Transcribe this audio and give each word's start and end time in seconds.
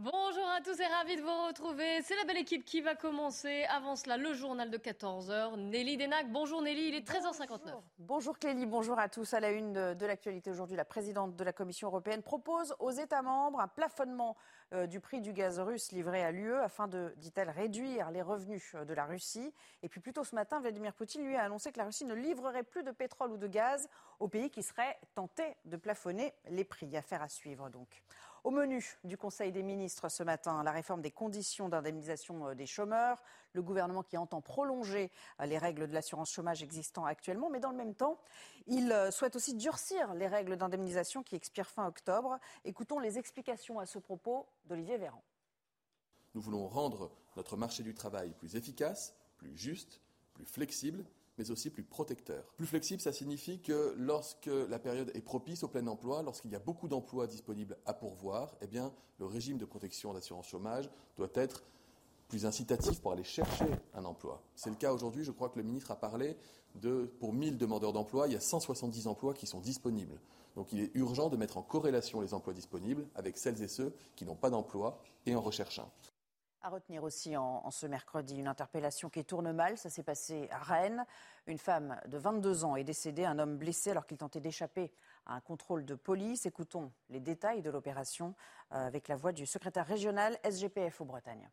Bonjour 0.00 0.48
à 0.48 0.60
tous 0.60 0.80
et 0.80 0.86
ravi 0.86 1.14
de 1.14 1.22
vous 1.22 1.46
retrouver. 1.46 2.02
C'est 2.02 2.16
la 2.16 2.24
belle 2.24 2.38
équipe 2.38 2.64
qui 2.64 2.80
va 2.80 2.96
commencer. 2.96 3.62
Avant 3.70 3.94
cela, 3.94 4.16
le 4.16 4.34
journal 4.34 4.68
de 4.68 4.76
14h. 4.76 5.56
Nelly 5.56 5.96
Denac. 5.96 6.32
Bonjour 6.32 6.62
Nelly, 6.62 6.88
il 6.88 6.94
est 6.96 7.08
13h59. 7.08 7.80
Bonjour, 8.00 8.36
Clélie, 8.36 8.66
bonjour 8.66 8.98
à 8.98 9.08
tous. 9.08 9.34
À 9.34 9.38
la 9.38 9.52
une 9.52 9.94
de, 9.94 10.04
l'actualité 10.04 10.50
aujourd'hui, 10.50 10.76
la 10.76 10.84
présidente 10.84 11.36
de 11.36 11.44
la 11.44 11.52
Commission 11.52 11.86
européenne 11.86 12.22
propose 12.22 12.74
aux 12.80 12.90
États 12.90 13.22
membres 13.22 13.60
un 13.60 13.68
plafonnement 13.68 14.36
euh, 14.72 14.88
du 14.88 14.98
prix 14.98 15.20
du 15.20 15.32
gaz 15.32 15.60
russe 15.60 15.92
livré 15.92 16.24
à 16.24 16.32
l'UE 16.32 16.56
afin 16.56 16.88
de, 16.88 17.14
dit-elle, 17.18 17.50
réduire 17.50 18.10
les 18.10 18.22
revenus 18.22 18.74
euh, 18.74 18.84
de 18.84 18.94
la 18.94 19.04
Russie. 19.04 19.54
Et 19.84 19.88
puis 19.88 20.00
plus 20.00 20.12
tôt 20.12 20.24
ce 20.24 20.34
matin, 20.34 20.58
Vladimir 20.58 20.92
Poutine 20.92 21.24
lui 21.24 21.36
a 21.36 21.44
annoncé 21.44 21.70
que 21.70 21.78
la 21.78 21.84
Russie 21.84 22.04
ne 22.04 22.14
livrerait 22.14 22.64
plus 22.64 22.82
de 22.82 22.90
pétrole 22.90 23.30
ou 23.30 23.36
de 23.36 23.46
gaz 23.46 23.88
aux 24.18 24.26
pays 24.26 24.50
qui 24.50 24.64
seraient 24.64 24.98
tentés 25.14 25.54
de 25.66 25.76
plafonner 25.76 26.34
les 26.48 26.64
prix. 26.64 26.96
Affaire 26.96 27.22
à 27.22 27.28
suivre 27.28 27.70
donc. 27.70 28.02
Au 28.44 28.50
menu 28.50 28.84
du 29.04 29.16
Conseil 29.16 29.52
des 29.52 29.62
ministres 29.62 30.10
ce 30.10 30.22
matin, 30.22 30.62
la 30.62 30.70
réforme 30.70 31.00
des 31.00 31.10
conditions 31.10 31.70
d'indemnisation 31.70 32.48
euh, 32.48 32.54
des 32.54 32.66
chômeurs, 32.66 33.22
le 33.54 33.62
gouvernement 33.62 34.02
qui 34.02 34.18
entend 34.18 34.42
prolonger 34.42 35.10
euh, 35.40 35.46
les 35.46 35.56
règles 35.56 35.88
de 35.88 35.94
l'assurance 35.94 36.30
chômage 36.30 36.62
existant 36.62 37.06
actuellement, 37.06 37.48
mais 37.48 37.58
dans 37.58 37.70
le 37.70 37.78
même 37.78 37.94
temps, 37.94 38.20
il 38.66 38.92
euh, 38.92 39.10
souhaite 39.10 39.34
aussi 39.34 39.54
durcir 39.54 40.12
les 40.12 40.26
règles 40.26 40.58
d'indemnisation 40.58 41.22
qui 41.22 41.36
expirent 41.36 41.70
fin 41.70 41.86
octobre. 41.86 42.38
Écoutons 42.66 42.98
les 42.98 43.16
explications 43.16 43.78
à 43.78 43.86
ce 43.86 43.98
propos 43.98 44.46
d'Olivier 44.66 44.98
Véran. 44.98 45.22
Nous 46.34 46.42
voulons 46.42 46.68
rendre 46.68 47.10
notre 47.36 47.56
marché 47.56 47.82
du 47.82 47.94
travail 47.94 48.34
plus 48.34 48.56
efficace, 48.56 49.16
plus 49.38 49.56
juste, 49.56 50.02
plus 50.34 50.44
flexible 50.44 51.06
mais 51.38 51.50
aussi 51.50 51.70
plus 51.70 51.82
protecteur. 51.82 52.44
Plus 52.56 52.66
flexible, 52.66 53.00
ça 53.00 53.12
signifie 53.12 53.60
que 53.60 53.94
lorsque 53.96 54.46
la 54.46 54.78
période 54.78 55.10
est 55.14 55.20
propice 55.20 55.62
au 55.62 55.68
plein 55.68 55.86
emploi, 55.86 56.22
lorsqu'il 56.22 56.50
y 56.50 56.56
a 56.56 56.60
beaucoup 56.60 56.88
d'emplois 56.88 57.26
disponibles 57.26 57.76
à 57.86 57.94
pourvoir, 57.94 58.56
eh 58.60 58.68
le 59.18 59.26
régime 59.26 59.58
de 59.58 59.64
protection 59.64 60.12
d'assurance 60.12 60.48
chômage 60.48 60.90
doit 61.16 61.30
être 61.34 61.62
plus 62.28 62.46
incitatif 62.46 63.00
pour 63.00 63.12
aller 63.12 63.24
chercher 63.24 63.66
un 63.94 64.04
emploi. 64.04 64.42
C'est 64.54 64.70
le 64.70 64.76
cas 64.76 64.92
aujourd'hui, 64.92 65.24
je 65.24 65.30
crois 65.30 65.48
que 65.50 65.58
le 65.58 65.64
ministre 65.64 65.90
a 65.90 65.96
parlé 65.96 66.36
de, 66.74 67.10
pour 67.20 67.32
1000 67.32 67.58
demandeurs 67.58 67.92
d'emploi, 67.92 68.26
il 68.26 68.32
y 68.32 68.36
a 68.36 68.40
170 68.40 69.06
emplois 69.06 69.34
qui 69.34 69.46
sont 69.46 69.60
disponibles. 69.60 70.20
Donc 70.56 70.72
il 70.72 70.80
est 70.80 70.90
urgent 70.94 71.28
de 71.28 71.36
mettre 71.36 71.56
en 71.56 71.62
corrélation 71.62 72.20
les 72.20 72.34
emplois 72.34 72.52
disponibles 72.52 73.06
avec 73.14 73.38
celles 73.38 73.62
et 73.62 73.68
ceux 73.68 73.94
qui 74.16 74.24
n'ont 74.24 74.36
pas 74.36 74.50
d'emploi 74.50 75.00
et 75.26 75.34
en 75.34 75.40
recherchent 75.40 75.80
un. 75.80 75.90
À 76.64 76.70
retenir 76.70 77.04
aussi 77.04 77.36
en, 77.36 77.70
ce 77.70 77.86
mercredi 77.86 78.38
une 78.38 78.46
interpellation 78.46 79.10
qui 79.10 79.22
tourne 79.22 79.52
mal. 79.52 79.76
Ça 79.76 79.90
s'est 79.90 80.02
passé 80.02 80.48
à 80.50 80.56
Rennes. 80.56 81.04
Une 81.46 81.58
femme 81.58 82.00
de 82.06 82.16
22 82.16 82.64
ans 82.64 82.74
est 82.74 82.84
décédée, 82.84 83.26
un 83.26 83.38
homme 83.38 83.58
blessé 83.58 83.90
alors 83.90 84.06
qu'il 84.06 84.16
tentait 84.16 84.40
d'échapper 84.40 84.90
à 85.26 85.34
un 85.34 85.40
contrôle 85.40 85.84
de 85.84 85.94
police. 85.94 86.46
Écoutons 86.46 86.90
les 87.10 87.20
détails 87.20 87.60
de 87.60 87.68
l'opération 87.68 88.34
euh, 88.72 88.86
avec 88.86 89.08
la 89.08 89.16
voix 89.16 89.32
du 89.32 89.44
secrétaire 89.44 89.86
régional 89.86 90.38
SGPF 90.42 91.02
au 91.02 91.04
Bretagne. 91.04 91.50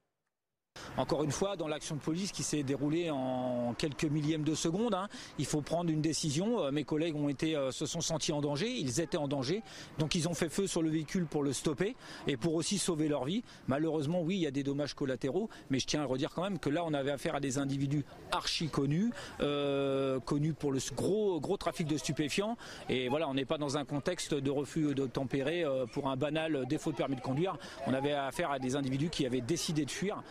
Encore 0.97 1.23
une 1.23 1.31
fois, 1.31 1.55
dans 1.55 1.67
l'action 1.67 1.95
de 1.95 2.01
police 2.01 2.31
qui 2.31 2.43
s'est 2.43 2.63
déroulée 2.63 3.09
en 3.09 3.73
quelques 3.77 4.03
millièmes 4.03 4.43
de 4.43 4.55
seconde, 4.55 4.93
hein, 4.93 5.07
il 5.39 5.45
faut 5.45 5.61
prendre 5.61 5.89
une 5.89 6.01
décision. 6.01 6.63
Euh, 6.65 6.71
mes 6.71 6.83
collègues 6.83 7.15
euh, 7.43 7.71
se 7.71 7.85
sont 7.85 8.01
sentis 8.01 8.33
en 8.33 8.41
danger, 8.41 8.69
ils 8.69 8.99
étaient 8.99 9.17
en 9.17 9.27
danger, 9.27 9.63
donc 9.99 10.15
ils 10.15 10.27
ont 10.27 10.33
fait 10.33 10.49
feu 10.49 10.67
sur 10.67 10.81
le 10.81 10.89
véhicule 10.89 11.25
pour 11.25 11.43
le 11.43 11.53
stopper 11.53 11.95
et 12.27 12.35
pour 12.35 12.55
aussi 12.55 12.77
sauver 12.77 13.07
leur 13.07 13.23
vie. 13.23 13.43
Malheureusement, 13.67 14.21
oui, 14.21 14.35
il 14.35 14.41
y 14.41 14.47
a 14.47 14.51
des 14.51 14.63
dommages 14.63 14.93
collatéraux, 14.93 15.49
mais 15.69 15.79
je 15.79 15.87
tiens 15.87 16.01
à 16.01 16.05
redire 16.05 16.31
quand 16.33 16.43
même 16.43 16.59
que 16.59 16.69
là, 16.69 16.83
on 16.85 16.93
avait 16.93 17.11
affaire 17.11 17.35
à 17.35 17.39
des 17.39 17.57
individus 17.57 18.03
archi 18.31 18.67
connus, 18.67 19.11
euh, 19.39 20.19
connus 20.19 20.53
pour 20.53 20.73
le 20.73 20.79
gros, 20.95 21.57
trafic 21.57 21.87
de 21.87 21.97
stupéfiants. 21.97 22.57
Et 22.89 23.07
voilà, 23.07 23.29
on 23.29 23.33
n'est 23.33 23.45
pas 23.45 23.57
dans 23.57 23.77
un 23.77 23.85
contexte 23.85 24.33
de 24.33 24.51
refus 24.51 24.93
de 24.93 25.05
tempérer 25.05 25.63
pour 25.93 26.09
un 26.09 26.17
banal 26.17 26.65
défaut 26.67 26.91
de 26.91 26.97
permis 26.97 27.15
de 27.15 27.21
conduire. 27.21 27.57
On 27.87 27.93
avait 27.93 28.13
affaire 28.13 28.51
à 28.51 28.59
des 28.59 28.75
individus 28.75 29.09
qui 29.09 29.25
avaient 29.25 29.41
décidé 29.41 29.85
de 29.85 29.91
fuir. 29.91 30.23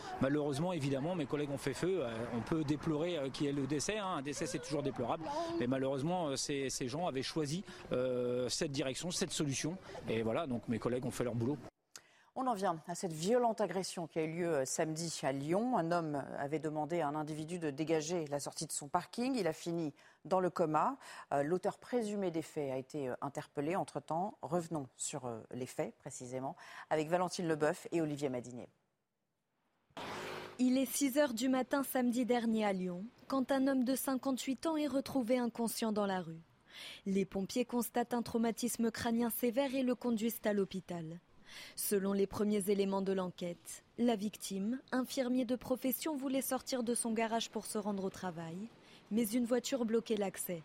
Évidemment, 0.73 1.15
mes 1.15 1.27
collègues 1.27 1.51
ont 1.51 1.59
fait 1.59 1.75
feu. 1.75 2.01
Euh, 2.03 2.11
on 2.37 2.41
peut 2.41 2.65
déplorer 2.65 3.19
euh, 3.19 3.31
qu'il 3.31 3.47
y 3.47 3.49
ait 3.49 3.53
le 3.53 3.67
décès. 3.67 3.99
Hein. 3.99 4.17
Un 4.19 4.23
décès, 4.23 4.47
c'est 4.47 4.59
toujours 4.59 4.83
déplorable. 4.83 5.25
Mais 5.59 5.67
malheureusement, 5.67 6.29
euh, 6.29 6.37
ces, 6.37 6.71
gens 6.89 7.07
avaient 7.07 7.23
choisi 7.23 7.65
cette 8.49 8.73
direction, 8.73 9.11
cette 9.11 9.33
solution. 9.33 9.77
Et 10.09 10.23
voilà, 10.23 10.47
donc 10.47 10.67
mes 10.69 10.79
collègues 10.79 11.05
ont 11.07 11.11
fait 11.11 11.25
leur 11.25 11.35
boulot. 11.35 11.57
On 12.37 12.47
en 12.47 12.55
vient 12.55 12.81
à 12.87 12.95
cette 12.95 13.13
violente 13.13 13.61
agression 13.61 14.07
qui 14.07 14.19
a 14.19 14.23
eu 14.23 14.33
lieu 14.33 14.65
samedi 14.65 15.21
à 15.23 15.33
Lyon. 15.33 15.77
Un 15.77 15.93
homme 15.93 16.25
avait 16.39 16.59
demandé 16.59 17.01
à 17.01 17.09
un 17.09 17.15
individu 17.15 17.59
de 17.59 17.71
dégager 17.71 18.27
la 18.29 18.41
sortie 18.41 18.67
de 18.67 18.73
son 18.73 18.89
parking. 18.89 19.35
Il 19.35 19.47
a 19.47 19.53
fini 19.53 19.93
dans 20.25 20.41
le 20.41 20.49
coma. 20.49 20.97
L'auteur 21.43 21.79
présumé 21.79 22.31
des 22.31 22.43
faits 22.43 22.73
a 22.73 22.77
été 22.77 23.13
interpellé 23.21 23.77
entre-temps. 23.77 24.39
Revenons 24.43 24.87
sur 24.97 25.31
les 25.53 25.67
faits 25.67 25.95
précisément 25.99 26.57
avec 26.89 27.09
Valentine 27.09 27.47
Leboeuf 27.47 27.89
et 27.93 28.01
Olivier 28.01 28.29
Madinier. 28.29 28.69
Il 30.63 30.77
est 30.77 30.85
6 30.85 31.17
heures 31.17 31.33
du 31.33 31.49
matin 31.49 31.83
samedi 31.83 32.27
dernier 32.27 32.67
à 32.67 32.75
Lyon, 32.75 33.07
quand 33.29 33.51
un 33.51 33.67
homme 33.67 33.83
de 33.83 33.95
58 33.95 34.67
ans 34.67 34.77
est 34.77 34.89
retrouvé 34.89 35.39
inconscient 35.39 35.91
dans 35.91 36.05
la 36.05 36.21
rue. 36.21 36.43
Les 37.07 37.25
pompiers 37.25 37.65
constatent 37.65 38.13
un 38.13 38.21
traumatisme 38.21 38.91
crânien 38.91 39.31
sévère 39.31 39.75
et 39.75 39.83
le 39.83 39.95
conduisent 39.95 40.43
à 40.45 40.53
l'hôpital. 40.53 41.19
Selon 41.77 42.13
les 42.13 42.27
premiers 42.27 42.69
éléments 42.69 43.01
de 43.01 43.15
l'enquête, 43.15 43.85
la 43.97 44.17
victime, 44.17 44.79
infirmier 44.93 45.47
de 45.47 45.57
profession, 45.57 46.15
voulait 46.15 46.43
sortir 46.43 46.83
de 46.83 46.95
son 46.95 47.15
garage 47.15 47.49
pour 47.49 47.65
se 47.65 47.79
rendre 47.79 48.05
au 48.05 48.11
travail, 48.11 48.59
mais 49.11 49.27
une 49.27 49.47
voiture 49.47 49.87
bloquait 49.87 50.19
l'accès. 50.19 50.63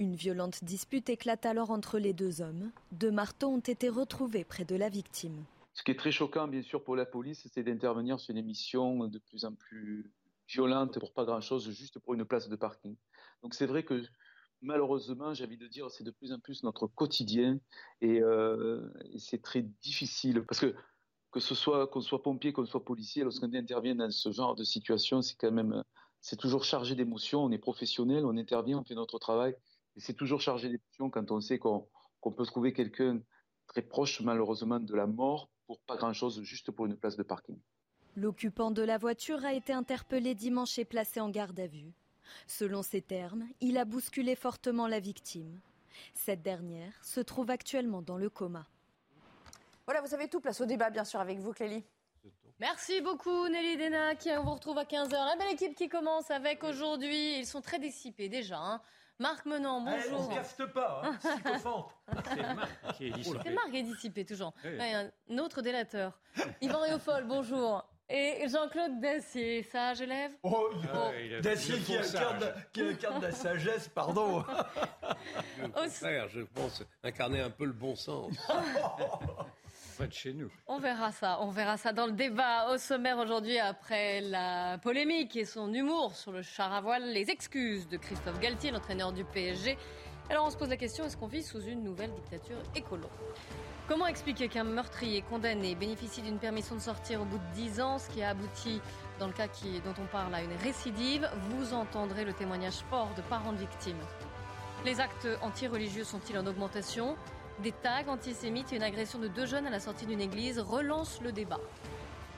Une 0.00 0.16
violente 0.16 0.64
dispute 0.64 1.08
éclate 1.08 1.46
alors 1.46 1.70
entre 1.70 2.00
les 2.00 2.14
deux 2.14 2.40
hommes. 2.40 2.72
Deux 2.90 3.12
marteaux 3.12 3.50
ont 3.50 3.60
été 3.60 3.88
retrouvés 3.88 4.42
près 4.42 4.64
de 4.64 4.74
la 4.74 4.88
victime. 4.88 5.44
Ce 5.74 5.82
qui 5.82 5.90
est 5.90 5.98
très 5.98 6.12
choquant, 6.12 6.46
bien 6.48 6.62
sûr, 6.62 6.82
pour 6.82 6.96
la 6.96 7.04
police, 7.04 7.46
c'est 7.52 7.64
d'intervenir 7.64 8.20
sur 8.20 8.30
une 8.30 8.38
émission 8.38 9.08
de 9.08 9.18
plus 9.18 9.44
en 9.44 9.54
plus 9.54 10.12
violente 10.48 10.98
pour 10.98 11.12
pas 11.12 11.24
grand-chose, 11.24 11.68
juste 11.70 11.98
pour 11.98 12.14
une 12.14 12.24
place 12.24 12.48
de 12.48 12.56
parking. 12.56 12.96
Donc 13.42 13.54
c'est 13.54 13.66
vrai 13.66 13.84
que 13.84 14.02
malheureusement, 14.62 15.34
j'ai 15.34 15.44
envie 15.44 15.58
de 15.58 15.66
dire, 15.66 15.90
c'est 15.90 16.04
de 16.04 16.12
plus 16.12 16.32
en 16.32 16.38
plus 16.38 16.62
notre 16.62 16.86
quotidien 16.86 17.58
et, 18.00 18.22
euh, 18.22 18.88
c'est 19.18 19.42
très 19.42 19.62
difficile 19.62 20.44
parce 20.46 20.60
que 20.60 20.74
que 21.32 21.40
ce 21.40 21.56
soit 21.56 21.88
qu'on 21.88 22.00
soit 22.00 22.22
pompier, 22.22 22.52
qu'on 22.52 22.64
soit 22.64 22.84
policier, 22.84 23.24
lorsqu'on 23.24 23.52
intervient 23.52 23.96
dans 23.96 24.10
ce 24.10 24.30
genre 24.30 24.54
de 24.54 24.62
situation, 24.62 25.20
c'est 25.20 25.34
quand 25.34 25.50
même 25.50 25.82
c'est 26.20 26.36
toujours 26.36 26.62
chargé 26.62 26.94
d'émotions. 26.94 27.44
On 27.44 27.50
est 27.50 27.58
professionnel, 27.58 28.24
on 28.24 28.36
intervient, 28.36 28.78
on 28.78 28.84
fait 28.84 28.94
notre 28.94 29.18
travail, 29.18 29.56
et 29.96 30.00
c'est 30.00 30.14
toujours 30.14 30.40
chargé 30.40 30.68
d'émotions 30.68 31.10
quand 31.10 31.32
on 31.32 31.40
sait 31.40 31.58
qu'on 31.58 31.88
peut 32.36 32.46
trouver 32.46 32.72
quelqu'un 32.72 33.20
très 33.66 33.82
proche 33.82 34.20
malheureusement 34.20 34.78
de 34.78 34.94
la 34.94 35.08
mort 35.08 35.50
pour 35.66 35.80
pas 35.80 35.96
grand-chose, 35.96 36.42
juste 36.42 36.70
pour 36.70 36.86
une 36.86 36.96
place 36.96 37.16
de 37.16 37.22
parking. 37.22 37.58
L'occupant 38.16 38.70
de 38.70 38.82
la 38.82 38.98
voiture 38.98 39.44
a 39.44 39.52
été 39.52 39.72
interpellé 39.72 40.34
dimanche 40.34 40.78
et 40.78 40.84
placé 40.84 41.20
en 41.20 41.30
garde 41.30 41.58
à 41.58 41.66
vue. 41.66 41.92
Selon 42.46 42.82
ses 42.82 43.02
termes, 43.02 43.46
il 43.60 43.76
a 43.76 43.84
bousculé 43.84 44.36
fortement 44.36 44.86
la 44.86 45.00
victime. 45.00 45.60
Cette 46.14 46.42
dernière 46.42 46.92
se 47.02 47.20
trouve 47.20 47.50
actuellement 47.50 48.02
dans 48.02 48.16
le 48.16 48.30
coma. 48.30 48.66
Voilà, 49.86 50.00
vous 50.00 50.14
avez 50.14 50.28
tout, 50.28 50.40
place 50.40 50.60
au 50.60 50.66
débat 50.66 50.90
bien 50.90 51.04
sûr 51.04 51.20
avec 51.20 51.38
vous 51.38 51.52
Clélie. 51.52 51.84
Merci 52.60 53.00
beaucoup 53.00 53.48
Nelly 53.48 53.76
Dena 53.76 54.14
qui 54.14 54.30
on 54.30 54.44
vous 54.44 54.54
retrouve 54.54 54.78
à 54.78 54.84
15h. 54.84 55.10
La 55.10 55.34
belle 55.36 55.52
équipe 55.52 55.74
qui 55.74 55.88
commence 55.88 56.30
avec 56.30 56.62
aujourd'hui, 56.62 57.38
ils 57.40 57.46
sont 57.46 57.60
très 57.60 57.80
dissipés 57.80 58.28
déjà. 58.28 58.58
Hein. 58.58 58.80
Marc 59.18 59.44
Menant, 59.44 59.80
bonjour. 59.80 60.30
Elle 60.30 60.66
ne 60.66 60.72
pas, 60.72 61.02
hein, 61.04 61.18
C'est 62.24 62.42
Marc 62.54 62.96
qui 62.96 63.06
est 63.06 63.10
dissipé. 63.10 63.38
C'est 63.44 63.50
Marc 63.50 63.70
qui 63.70 63.76
est 63.78 63.82
dissipé, 63.82 64.24
toujours. 64.24 64.52
un 64.64 65.38
autre 65.38 65.62
délateur. 65.62 66.16
Yvan 66.60 66.80
Réaufol, 66.80 67.24
bonjour. 67.24 67.84
Et 68.08 68.46
Jean-Claude 68.48 69.00
Dacier, 69.00 69.64
sage 69.64 70.02
élève 70.02 70.30
Oh, 70.44 70.70
Dacier 71.42 71.78
qui 71.80 71.96
incarne, 71.96 72.38
de 73.20 73.26
la 73.26 73.32
sagesse, 73.32 73.88
pardon. 73.88 74.40
Au 75.64 75.68
contraire, 75.68 76.28
je 76.28 76.42
pense 76.42 76.84
incarner 77.02 77.40
un 77.40 77.50
peu 77.50 77.64
le 77.64 77.72
bon 77.72 77.96
sens. 77.96 78.32
On 80.66 80.78
verra 80.78 81.12
ça, 81.12 81.38
on 81.40 81.50
verra 81.50 81.76
ça 81.76 81.92
dans 81.92 82.06
le 82.06 82.12
débat 82.12 82.72
au 82.72 82.78
sommaire 82.78 83.18
aujourd'hui 83.18 83.58
après 83.58 84.20
la 84.20 84.78
polémique 84.78 85.36
et 85.36 85.44
son 85.44 85.72
humour 85.72 86.14
sur 86.14 86.32
le 86.32 86.42
char 86.42 86.72
à 86.72 86.80
voile, 86.80 87.12
les 87.12 87.30
excuses 87.30 87.88
de 87.88 87.96
Christophe 87.96 88.40
Galtier, 88.40 88.70
l'entraîneur 88.70 89.12
du 89.12 89.24
PSG. 89.24 89.76
Alors 90.30 90.46
on 90.46 90.50
se 90.50 90.56
pose 90.56 90.70
la 90.70 90.76
question, 90.76 91.04
est-ce 91.04 91.16
qu'on 91.16 91.26
vit 91.26 91.42
sous 91.42 91.60
une 91.60 91.82
nouvelle 91.82 92.12
dictature 92.12 92.56
écolo? 92.74 93.08
Comment 93.86 94.06
expliquer 94.06 94.48
qu'un 94.48 94.64
meurtrier 94.64 95.20
condamné 95.20 95.74
bénéficie 95.74 96.22
d'une 96.22 96.38
permission 96.38 96.74
de 96.74 96.80
sortir 96.80 97.20
au 97.20 97.26
bout 97.26 97.36
de 97.36 97.54
10 97.54 97.80
ans, 97.82 97.98
ce 97.98 98.08
qui 98.08 98.22
a 98.22 98.30
abouti, 98.30 98.80
dans 99.18 99.26
le 99.26 99.34
cas 99.34 99.46
dont 99.84 99.94
on 100.02 100.06
parle, 100.06 100.34
à 100.34 100.42
une 100.42 100.54
récidive? 100.62 101.28
Vous 101.50 101.74
entendrez 101.74 102.24
le 102.24 102.32
témoignage 102.32 102.78
fort 102.88 103.10
de 103.14 103.20
parents 103.22 103.52
de 103.52 103.58
victimes. 103.58 104.00
Les 104.86 105.00
actes 105.00 105.28
anti-religieux 105.42 106.04
sont-ils 106.04 106.38
en 106.38 106.46
augmentation? 106.46 107.16
Des 107.62 107.72
tags 107.72 108.08
antisémites 108.08 108.72
et 108.72 108.76
une 108.76 108.82
agression 108.82 109.18
de 109.18 109.28
deux 109.28 109.46
jeunes 109.46 109.66
à 109.66 109.70
la 109.70 109.80
sortie 109.80 110.06
d'une 110.06 110.20
église 110.20 110.58
relancent 110.58 111.20
le 111.20 111.32
débat. 111.32 111.60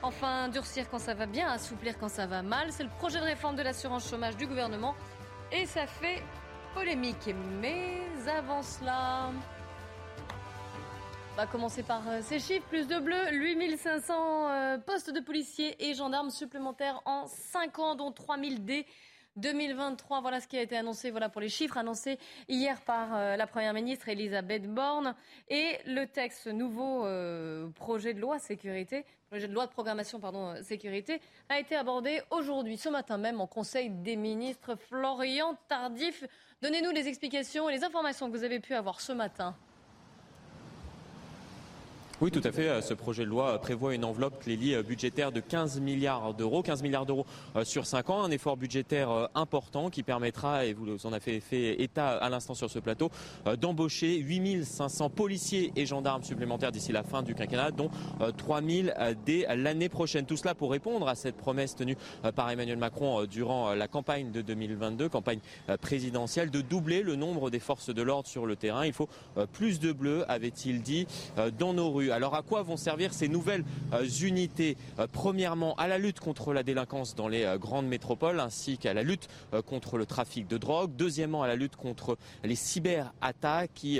Enfin, 0.03 0.47
durcir 0.49 0.89
quand 0.89 0.99
ça 0.99 1.13
va 1.13 1.25
bien, 1.25 1.49
assouplir 1.49 1.97
quand 1.97 2.09
ça 2.09 2.27
va 2.27 2.41
mal, 2.41 2.71
c'est 2.71 2.83
le 2.83 2.89
projet 2.89 3.19
de 3.19 3.25
réforme 3.25 3.55
de 3.55 3.63
l'assurance 3.63 4.09
chômage 4.09 4.37
du 4.37 4.45
gouvernement 4.45 4.95
et 5.51 5.65
ça 5.65 5.87
fait 5.87 6.23
polémique. 6.73 7.33
Mais 7.61 8.01
avant 8.27 8.61
cela... 8.61 9.31
On 11.33 11.41
va 11.41 11.45
commencer 11.45 11.83
par 11.83 12.01
euh, 12.07 12.19
ces 12.23 12.39
chiffres. 12.39 12.65
Plus 12.67 12.87
de 12.87 12.97
bleu, 12.97 13.15
8500 13.31 14.49
euh, 14.49 14.77
postes 14.79 15.11
de 15.11 15.19
policiers 15.19 15.75
et 15.87 15.93
gendarmes 15.93 16.31
supplémentaires 16.31 16.99
en 17.05 17.27
5 17.27 17.77
ans, 17.77 17.95
dont 17.95 18.11
3000 18.11 18.65
dès 18.65 18.87
2023. 19.37 20.21
Voilà 20.21 20.41
ce 20.41 20.47
qui 20.47 20.57
a 20.57 20.61
été 20.61 20.75
annoncé 20.77 21.11
voilà 21.11 21.29
pour 21.29 21.41
les 21.41 21.49
chiffres 21.49 21.77
annoncés 21.77 22.19
hier 22.47 22.81
par 22.81 23.15
euh, 23.15 23.35
la 23.35 23.47
Première 23.47 23.73
ministre 23.73 24.09
Elisabeth 24.09 24.67
Borne. 24.67 25.15
Et 25.49 25.77
le 25.85 26.05
texte 26.05 26.47
nouveau 26.47 27.05
projet 27.75 28.13
de 28.13 28.19
loi 28.19 28.39
sécurité, 28.39 29.05
projet 29.29 29.47
de 29.47 29.53
loi 29.53 29.65
de 29.65 29.71
programmation 29.71 30.19
pardon, 30.19 30.55
sécurité, 30.63 31.21
a 31.49 31.59
été 31.59 31.75
abordé 31.75 32.21
aujourd'hui, 32.31 32.77
ce 32.77 32.89
matin 32.89 33.17
même, 33.17 33.41
en 33.41 33.47
Conseil 33.47 33.89
des 33.89 34.15
ministres. 34.15 34.75
Florian 34.75 35.57
Tardif, 35.67 36.23
donnez-nous 36.61 36.91
les 36.91 37.07
explications 37.07 37.69
et 37.69 37.73
les 37.73 37.83
informations 37.83 38.29
que 38.29 38.37
vous 38.37 38.43
avez 38.43 38.59
pu 38.59 38.73
avoir 38.73 39.01
ce 39.01 39.13
matin. 39.13 39.55
Oui, 42.19 42.31
tout 42.31 42.41
à 42.43 42.51
fait. 42.51 42.67
Euh, 42.67 42.81
ce 42.81 42.95
projet 42.95 43.25
de 43.25 43.29
loi 43.29 43.61
prévoit 43.61 43.93
une 43.93 44.03
enveloppe 44.03 44.39
clélie 44.39 44.73
euh, 44.73 44.81
budgétaire 44.81 45.31
de 45.31 45.39
15 45.39 45.79
milliards 45.81 46.33
d'euros, 46.33 46.63
15 46.63 46.81
milliards 46.81 47.05
d'euros 47.05 47.27
euh, 47.55 47.63
sur 47.63 47.85
5 47.85 48.09
ans, 48.09 48.23
un 48.23 48.31
effort 48.31 48.57
budgétaire 48.57 49.29
important 49.35 49.91
qui 49.91 50.01
permettra, 50.01 50.65
et 50.65 50.73
vous 50.73 51.05
en 51.05 51.13
avez 51.13 51.39
fait 51.39 51.79
état 51.79 52.09
à 52.09 52.29
l'instant 52.29 52.55
sur 52.55 52.71
ce 52.71 52.79
plateau, 52.79 53.11
d'embaucher 53.61 54.17
8500 54.17 55.11
policiers 55.11 55.71
et 55.75 55.85
gendarmes 55.85 56.23
supplémentaires 56.23 56.71
d'ici 56.71 56.91
la 56.91 57.03
fin 57.03 57.21
du 57.21 57.35
quinquennat, 57.35 57.69
dont 57.69 57.91
3000 58.37 58.95
dès 59.25 59.45
l'année 59.55 59.89
prochaine. 59.89 60.25
Tout 60.25 60.37
cela 60.37 60.55
pour 60.55 60.71
répondre 60.71 61.07
à 61.07 61.15
cette 61.15 61.35
promesse 61.35 61.75
tenue 61.75 61.97
par 62.35 62.49
Emmanuel 62.49 62.77
Macron 62.77 63.25
durant 63.25 63.73
la 63.73 63.87
campagne 63.87 64.31
de 64.31 64.41
2022, 64.41 65.09
campagne 65.09 65.39
présidentielle, 65.81 66.49
de 66.49 66.61
doubler 66.61 67.03
le 67.03 67.15
nombre 67.15 67.49
des 67.49 67.59
forces 67.59 67.93
de 67.93 68.01
l'ordre 68.01 68.27
sur 68.27 68.45
le 68.45 68.55
terrain. 68.55 68.85
Il 68.85 68.93
faut 68.93 69.09
plus 69.53 69.79
de 69.79 69.91
bleus, 69.91 70.23
avait-il 70.29 70.81
dit, 70.81 71.07
dans 71.57 71.73
nos 71.73 71.91
rues. 71.91 72.06
Alors 72.11 72.35
à 72.35 72.41
quoi 72.41 72.61
vont 72.63 72.77
servir 72.77 73.13
ces 73.13 73.27
nouvelles 73.27 73.63
euh, 73.93 74.07
unités? 74.21 74.77
Euh, 74.99 75.07
Premièrement, 75.11 75.75
à 75.75 75.87
la 75.87 75.97
lutte 75.97 76.19
contre 76.19 76.53
la 76.53 76.63
délinquance 76.63 77.15
dans 77.15 77.27
les 77.27 77.43
euh, 77.43 77.57
grandes 77.57 77.87
métropoles 77.87 78.39
ainsi 78.39 78.77
qu'à 78.77 78.93
la 78.93 79.03
lutte 79.03 79.27
contre 79.65 79.97
le 79.97 80.05
trafic 80.05 80.47
de 80.47 80.57
drogue. 80.57 80.91
Deuxièmement, 80.95 81.43
à 81.43 81.47
la 81.47 81.55
lutte 81.55 81.75
contre 81.75 82.17
les 82.43 82.55
cyberattaques 82.55 83.71
qui 83.73 83.99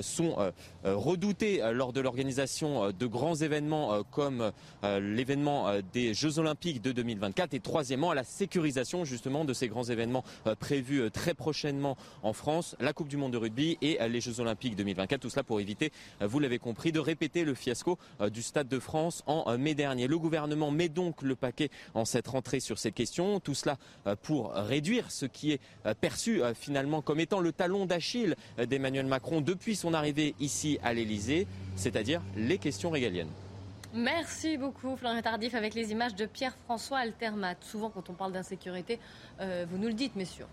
sont 0.00 0.36
redoutées 0.84 1.60
lors 1.72 1.92
de 1.92 2.00
l'organisation 2.00 2.90
de 2.90 3.06
grands 3.06 3.34
événements 3.34 4.02
comme 4.10 4.52
l'événement 4.82 5.68
des 5.92 6.14
Jeux 6.14 6.38
Olympiques 6.38 6.82
de 6.82 6.92
2024. 6.92 7.54
Et 7.54 7.60
troisièmement, 7.60 8.10
à 8.10 8.14
la 8.14 8.24
sécurisation 8.24 9.04
justement 9.04 9.44
de 9.44 9.52
ces 9.52 9.68
grands 9.68 9.84
événements 9.84 10.24
prévus 10.58 11.10
très 11.10 11.34
prochainement 11.34 11.96
en 12.22 12.32
France, 12.32 12.76
la 12.80 12.92
Coupe 12.92 13.08
du 13.08 13.16
Monde 13.16 13.32
de 13.32 13.38
rugby 13.38 13.78
et 13.82 13.98
les 14.08 14.20
Jeux 14.20 14.40
Olympiques 14.40 14.76
2024. 14.76 15.20
Tout 15.20 15.30
cela 15.30 15.44
pour 15.44 15.60
éviter, 15.60 15.92
vous 16.20 16.38
l'avez 16.38 16.58
compris, 16.58 16.92
de 16.92 17.00
répéter 17.00 17.43
le 17.44 17.54
fiasco 17.54 17.98
euh, 18.20 18.30
du 18.30 18.42
Stade 18.42 18.68
de 18.68 18.78
France 18.78 19.22
en 19.26 19.44
euh, 19.46 19.58
mai 19.58 19.74
dernier. 19.74 20.06
Le 20.06 20.18
gouvernement 20.18 20.70
met 20.70 20.88
donc 20.88 21.22
le 21.22 21.36
paquet 21.36 21.70
en 21.94 22.04
cette 22.04 22.28
rentrée 22.28 22.60
sur 22.60 22.78
ces 22.78 22.92
questions. 22.92 23.40
Tout 23.40 23.54
cela 23.54 23.76
euh, 24.06 24.16
pour 24.16 24.52
réduire 24.52 25.10
ce 25.10 25.26
qui 25.26 25.52
est 25.52 25.60
perçu 26.00 26.40
finalement 26.54 27.02
comme 27.02 27.20
étant 27.20 27.40
le 27.40 27.52
talon 27.52 27.86
d'Achille 27.86 28.36
d'Emmanuel 28.58 29.06
Macron 29.06 29.40
depuis 29.40 29.76
son 29.76 29.94
arrivée 29.94 30.34
ici 30.40 30.78
à 30.82 30.92
l'Elysée, 30.94 31.46
c'est-à-dire 31.76 32.22
les 32.36 32.58
questions 32.58 32.90
régaliennes. 32.90 33.30
Merci 33.92 34.56
beaucoup, 34.56 34.96
Florian 34.96 35.22
Tardif, 35.22 35.54
avec 35.54 35.74
les 35.74 35.92
images 35.92 36.14
de 36.14 36.26
Pierre-François 36.26 36.98
Altermat. 36.98 37.56
Souvent, 37.60 37.90
quand 37.90 38.10
on 38.10 38.14
parle 38.14 38.32
d'insécurité, 38.32 38.98
vous 39.38 39.78
nous 39.78 39.88
le 39.88 39.94
dites, 39.94 40.16
messieurs, 40.16 40.46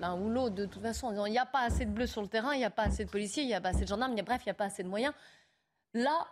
l'un 0.00 0.14
ou 0.16 0.30
l'autre, 0.30 0.54
de 0.54 0.66
toute 0.66 0.82
façon, 0.82 1.12
il 1.26 1.30
n'y 1.30 1.38
a 1.38 1.46
pas 1.46 1.62
assez 1.62 1.84
de 1.84 1.90
bleus 1.90 2.06
sur 2.06 2.22
le 2.22 2.28
terrain, 2.28 2.54
il 2.54 2.58
n'y 2.58 2.64
a 2.64 2.70
pas 2.70 2.84
assez 2.84 3.04
de 3.04 3.10
policiers, 3.10 3.42
il 3.42 3.46
n'y 3.46 3.54
a 3.54 3.60
pas 3.60 3.70
assez 3.70 3.82
de 3.82 3.88
gendarmes, 3.88 4.14
bref, 4.22 4.42
il 4.44 4.48
n'y 4.48 4.52
a 4.52 4.54
pas 4.54 4.66
assez 4.66 4.82
de 4.82 4.88
moyens. 4.88 5.14
Là, 5.94 6.26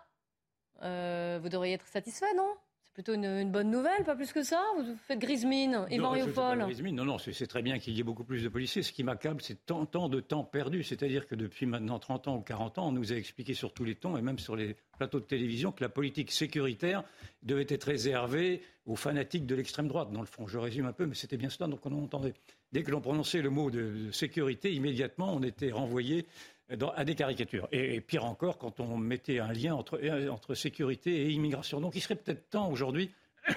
euh, 0.82 1.38
vous 1.42 1.48
devriez 1.48 1.74
être 1.74 1.86
satisfait, 1.86 2.34
non? 2.36 2.54
C'est 2.84 2.92
plutôt 2.92 3.14
une, 3.14 3.50
bonne 3.50 3.70
nouvelle, 3.70 4.04
pas 4.04 4.16
plus 4.16 4.32
que 4.32 4.42
ça? 4.42 4.62
Vous 4.78 4.96
faites 5.06 5.18
grise 5.18 5.44
mine 5.44 5.86
et 5.90 5.98
Mariupol 5.98 6.66
Non, 6.92 7.04
non, 7.04 7.18
c'est 7.18 7.46
très 7.46 7.60
bien 7.60 7.78
qu'il 7.78 7.94
y 7.94 8.00
ait 8.00 8.04
beaucoup 8.04 8.24
plus 8.24 8.42
de 8.42 8.48
policiers. 8.48 8.82
Ce 8.82 8.92
qui 8.92 9.04
m'accable, 9.04 9.42
c'est 9.42 9.66
tant, 9.66 9.84
tant 9.84 10.08
de 10.08 10.20
temps 10.20 10.44
perdu. 10.44 10.82
C'est-à-dire 10.82 11.26
que 11.26 11.34
depuis 11.34 11.66
maintenant 11.66 11.98
30 11.98 12.28
ans 12.28 12.36
ou 12.36 12.40
40 12.40 12.78
ans, 12.78 12.88
on 12.88 12.92
nous 12.92 13.12
a 13.12 13.16
expliqué 13.16 13.52
sur 13.52 13.74
tous 13.74 13.84
les 13.84 13.96
tons 13.96 14.16
et 14.16 14.22
même 14.22 14.38
sur 14.38 14.56
les 14.56 14.76
plateaux 14.96 15.20
de 15.20 15.26
télévision 15.26 15.72
que 15.72 15.82
la 15.82 15.90
politique 15.90 16.32
sécuritaire 16.32 17.04
devait 17.42 17.66
être 17.68 17.84
réservée 17.84 18.62
aux 18.86 18.96
fanatiques 18.96 19.46
de 19.46 19.54
l'extrême 19.54 19.88
droite. 19.88 20.10
Dans 20.10 20.20
le 20.20 20.26
fond, 20.26 20.46
je 20.46 20.58
résume 20.58 20.86
un 20.86 20.92
peu, 20.92 21.06
mais 21.06 21.14
c'était 21.14 21.36
bien 21.36 21.50
cela, 21.50 21.68
donc 21.68 21.84
on 21.84 21.92
entendait. 22.02 22.34
Dès 22.72 22.82
que 22.82 22.90
l'on 22.90 23.00
prononçait 23.00 23.42
le 23.42 23.50
mot 23.50 23.70
de 23.70 24.10
sécurité, 24.10 24.72
immédiatement, 24.72 25.34
on 25.34 25.42
était 25.42 25.70
renvoyé 25.70 26.26
à 26.68 27.04
des 27.04 27.14
caricatures. 27.14 27.68
Et, 27.72 28.00
pire 28.00 28.24
encore, 28.24 28.58
quand 28.58 28.80
on 28.80 28.96
mettait 28.96 29.38
un 29.38 29.52
lien 29.52 29.74
entre, 29.74 30.00
euh, 30.02 30.28
entre 30.28 30.54
sécurité 30.54 31.22
et 31.22 31.30
immigration. 31.30 31.80
Donc 31.80 31.94
il 31.94 32.00
serait 32.00 32.16
peut-être 32.16 32.50
temps 32.50 32.70
aujourd'hui 32.70 33.10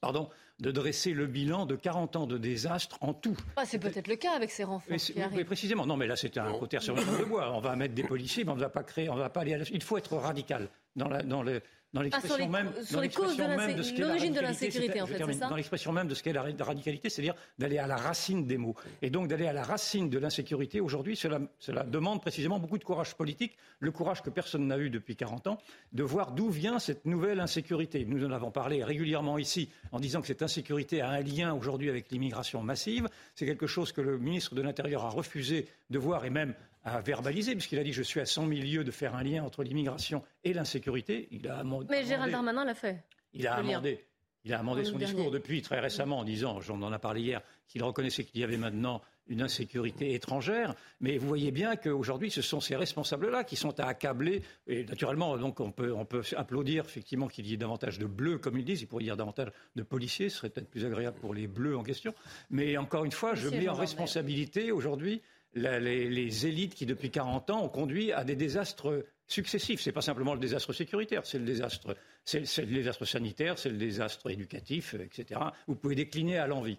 pardon, 0.00 0.28
de 0.60 0.70
dresser 0.70 1.14
le 1.14 1.26
bilan 1.26 1.66
de 1.66 1.76
40 1.76 2.16
ans 2.16 2.26
de 2.26 2.36
désastre 2.36 2.98
en 3.00 3.14
tout. 3.14 3.36
Ah, 3.56 3.64
c'est 3.64 3.78
peut-être 3.78 4.08
le 4.08 4.16
cas 4.16 4.32
avec 4.32 4.50
ces 4.50 4.64
renforts 4.64 4.96
qui 4.96 5.20
arrivent. 5.20 5.44
précisément, 5.44 5.86
non, 5.86 5.96
mais 5.96 6.06
là 6.06 6.16
c'est 6.16 6.36
un 6.36 6.52
côté 6.58 6.78
sur 6.80 6.94
le 6.94 7.24
bois. 7.24 7.52
On 7.52 7.60
va 7.60 7.74
mettre 7.76 7.94
des 7.94 8.04
policiers, 8.04 8.44
mais 8.44 8.50
on 8.50 8.56
ne 8.56 8.60
va 8.60 8.68
pas 8.68 8.82
créer, 8.82 9.08
on 9.08 9.14
va 9.14 9.30
pas 9.30 9.40
aller 9.40 9.54
à 9.54 9.58
Il 9.72 9.82
faut 9.82 9.96
être 9.96 10.16
radical 10.16 10.68
dans, 10.96 11.08
la, 11.08 11.22
dans 11.22 11.42
le 11.42 11.60
dans 11.94 12.02
l'expression 12.02 12.48
même, 12.48 12.72
de 12.72 14.00
l'origine 14.00 14.32
de 14.32 14.40
l'insécurité, 14.40 15.00
en 15.00 15.06
fait, 15.06 15.22
c'est 15.24 15.32
ça 15.34 15.48
Dans 15.48 15.54
l'expression 15.54 15.92
même 15.92 16.08
de 16.08 16.14
ce 16.14 16.24
qu'est 16.24 16.32
la 16.32 16.42
radicalité, 16.42 17.08
c'est-à-dire 17.08 17.36
d'aller 17.56 17.78
à 17.78 17.86
la 17.86 17.94
racine 17.94 18.46
des 18.46 18.58
mots. 18.58 18.74
Et 19.00 19.10
donc 19.10 19.28
d'aller 19.28 19.46
à 19.46 19.52
la 19.52 19.62
racine 19.62 20.10
de 20.10 20.18
l'insécurité, 20.18 20.80
aujourd'hui, 20.80 21.14
cela, 21.14 21.38
cela 21.60 21.84
demande 21.84 22.20
précisément 22.20 22.58
beaucoup 22.58 22.78
de 22.78 22.84
courage 22.84 23.14
politique, 23.14 23.56
le 23.78 23.92
courage 23.92 24.22
que 24.22 24.30
personne 24.30 24.66
n'a 24.66 24.76
eu 24.76 24.90
depuis 24.90 25.14
40 25.14 25.46
ans, 25.46 25.58
de 25.92 26.02
voir 26.02 26.32
d'où 26.32 26.50
vient 26.50 26.80
cette 26.80 27.06
nouvelle 27.06 27.38
insécurité. 27.38 28.04
Nous 28.04 28.24
en 28.24 28.32
avons 28.32 28.50
parlé 28.50 28.82
régulièrement 28.82 29.38
ici, 29.38 29.68
en 29.92 30.00
disant 30.00 30.20
que 30.20 30.26
cette 30.26 30.42
insécurité 30.42 31.00
a 31.00 31.10
un 31.10 31.20
lien 31.20 31.54
aujourd'hui 31.54 31.90
avec 31.90 32.10
l'immigration 32.10 32.60
massive. 32.64 33.08
C'est 33.36 33.46
quelque 33.46 33.68
chose 33.68 33.92
que 33.92 34.00
le 34.00 34.18
ministre 34.18 34.56
de 34.56 34.62
l'Intérieur 34.62 35.04
a 35.04 35.10
refusé 35.10 35.68
de 35.90 35.98
voir 36.00 36.24
et 36.24 36.30
même 36.30 36.54
a 36.84 37.00
verbalisé, 37.00 37.52
puisqu'il 37.52 37.78
a 37.78 37.84
dit 37.84 37.92
je 37.92 38.02
suis 38.02 38.20
à 38.20 38.26
100 38.26 38.48
000 38.48 38.84
de 38.84 38.90
faire 38.90 39.14
un 39.14 39.22
lien 39.22 39.42
entre 39.42 39.62
l'immigration 39.62 40.22
et 40.44 40.52
l'insécurité. 40.52 41.28
Il 41.30 41.48
a 41.48 41.58
amendé, 41.58 41.86
Mais 41.90 42.04
Gérald 42.04 42.30
Darmanin 42.30 42.64
l'a 42.64 42.74
fait. 42.74 43.02
Il 43.32 43.46
a 43.46 43.54
amendé. 43.54 44.04
Il 44.44 44.52
a 44.52 44.58
amendé 44.58 44.84
son 44.84 44.98
discours 44.98 45.30
depuis 45.30 45.62
très 45.62 45.80
récemment 45.80 46.18
en 46.18 46.24
disant, 46.24 46.60
j'en 46.60 46.80
en 46.82 46.92
a 46.92 46.98
parlé 46.98 47.22
hier, 47.22 47.40
qu'il 47.66 47.82
reconnaissait 47.82 48.24
qu'il 48.24 48.42
y 48.42 48.44
avait 48.44 48.58
maintenant 48.58 49.00
une 49.26 49.40
insécurité 49.40 50.12
étrangère. 50.12 50.74
Mais 51.00 51.16
vous 51.16 51.26
voyez 51.26 51.50
bien 51.50 51.76
qu'aujourd'hui, 51.76 52.30
ce 52.30 52.42
sont 52.42 52.60
ces 52.60 52.76
responsables-là 52.76 53.44
qui 53.44 53.56
sont 53.56 53.80
à 53.80 53.86
accabler. 53.86 54.42
Et 54.66 54.84
naturellement, 54.84 55.38
donc, 55.38 55.60
on 55.60 55.70
peut, 55.70 55.94
on 55.94 56.04
peut 56.04 56.22
applaudir 56.36 56.84
effectivement 56.84 57.26
qu'il 57.26 57.46
y 57.46 57.54
ait 57.54 57.56
davantage 57.56 57.98
de 57.98 58.04
bleus, 58.04 58.36
comme 58.36 58.58
ils 58.58 58.66
disent. 58.66 58.82
Il 58.82 58.86
pourrait 58.86 59.04
y 59.04 59.10
avoir 59.10 59.16
davantage 59.16 59.50
de 59.76 59.82
policiers. 59.82 60.28
Ce 60.28 60.36
serait 60.36 60.50
peut-être 60.50 60.68
plus 60.68 60.84
agréable 60.84 61.18
pour 61.20 61.32
les 61.32 61.46
bleus 61.46 61.74
en 61.78 61.82
question. 61.82 62.14
Mais 62.50 62.76
encore 62.76 63.06
une 63.06 63.12
fois, 63.12 63.34
je 63.34 63.48
mets 63.48 63.68
en 63.68 63.74
responsabilité 63.74 64.72
aujourd'hui 64.72 65.22
les, 65.54 66.46
élites 66.46 66.74
qui, 66.74 66.86
depuis 66.86 67.10
40 67.10 67.50
ans, 67.50 67.64
ont 67.64 67.68
conduit 67.68 68.12
à 68.12 68.24
des 68.24 68.36
désastres 68.36 69.04
successifs. 69.26 69.80
Ce 69.80 69.88
n'est 69.88 69.94
pas 69.94 70.02
simplement 70.02 70.34
le 70.34 70.40
désastre 70.40 70.72
sécuritaire, 70.72 71.24
c'est 71.24 71.38
le 71.38 71.44
désastre, 71.44 71.96
c'est, 72.24 72.40
le 72.58 72.74
désastre 72.74 73.04
sanitaire, 73.04 73.58
c'est 73.58 73.70
le 73.70 73.78
désastre 73.78 74.30
éducatif, 74.30 74.94
etc. 74.94 75.40
Vous 75.66 75.76
pouvez 75.76 75.94
décliner 75.94 76.38
à 76.38 76.46
l'envie. 76.46 76.78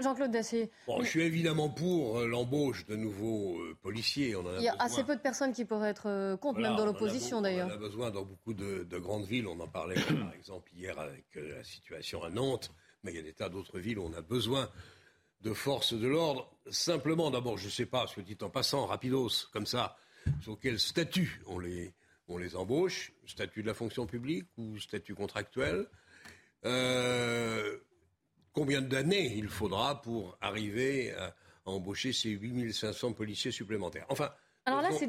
Jean-Claude 0.00 0.30
Dacier. 0.30 0.70
je 1.00 1.04
suis 1.04 1.22
évidemment 1.22 1.68
pour 1.68 2.18
euh, 2.18 2.26
l'embauche 2.26 2.86
de 2.86 2.96
nouveaux 2.96 3.60
euh, 3.60 3.76
policiers. 3.82 4.34
Il 4.58 4.62
y 4.64 4.68
a 4.68 4.74
assez 4.78 5.04
peu 5.04 5.14
de 5.14 5.20
personnes 5.20 5.52
qui 5.52 5.66
pourraient 5.66 5.90
être 5.90 6.08
euh, 6.08 6.36
contre, 6.36 6.60
même 6.60 6.76
dans 6.76 6.86
l'opposition 6.86 7.42
d'ailleurs. 7.42 7.68
On 7.70 7.74
a 7.74 7.76
besoin 7.76 8.10
dans 8.10 8.24
beaucoup 8.24 8.54
de, 8.54 8.98
grandes 8.98 9.26
villes. 9.26 9.46
On 9.46 9.60
en 9.60 9.68
parlait 9.68 10.00
par 10.00 10.32
exemple 10.34 10.70
hier 10.74 10.98
avec 10.98 11.26
la 11.34 11.62
situation 11.62 12.22
à 12.24 12.30
Nantes, 12.30 12.72
mais 13.04 13.12
il 13.12 13.16
y 13.16 13.20
a 13.20 13.22
des 13.22 13.34
tas 13.34 13.50
d'autres 13.50 13.78
villes 13.78 13.98
où 13.98 14.04
on 14.04 14.14
a 14.14 14.22
besoin 14.22 14.68
de 15.42 15.52
forces 15.52 15.94
de 15.94 16.06
l'ordre. 16.06 16.48
Simplement, 16.70 17.30
d'abord, 17.30 17.58
je 17.58 17.66
ne 17.66 17.70
sais 17.70 17.86
pas, 17.86 18.06
ce 18.06 18.20
dit 18.20 18.38
en 18.42 18.50
passant, 18.50 18.86
rapidos, 18.86 19.48
comme 19.52 19.66
ça, 19.66 19.96
sur 20.42 20.58
quel 20.60 20.78
statut 20.78 21.42
on 21.46 21.58
les, 21.58 21.92
on 22.28 22.38
les 22.38 22.56
embauche, 22.56 23.12
statut 23.26 23.62
de 23.62 23.66
la 23.66 23.74
fonction 23.74 24.06
publique 24.06 24.46
ou 24.56 24.78
statut 24.78 25.14
contractuel. 25.14 25.86
Euh, 26.64 27.78
combien 28.52 28.80
d'années 28.80 29.34
il 29.36 29.48
faudra 29.48 30.00
pour 30.00 30.36
arriver 30.40 31.12
à, 31.14 31.34
embaucher 31.64 32.12
ces 32.12 32.30
8500 32.30 33.12
policiers 33.12 33.52
supplémentaires 33.52 34.06
Enfin, 34.08 34.32
alors 34.64 34.80
là, 34.80 34.90
c'est 34.92 35.08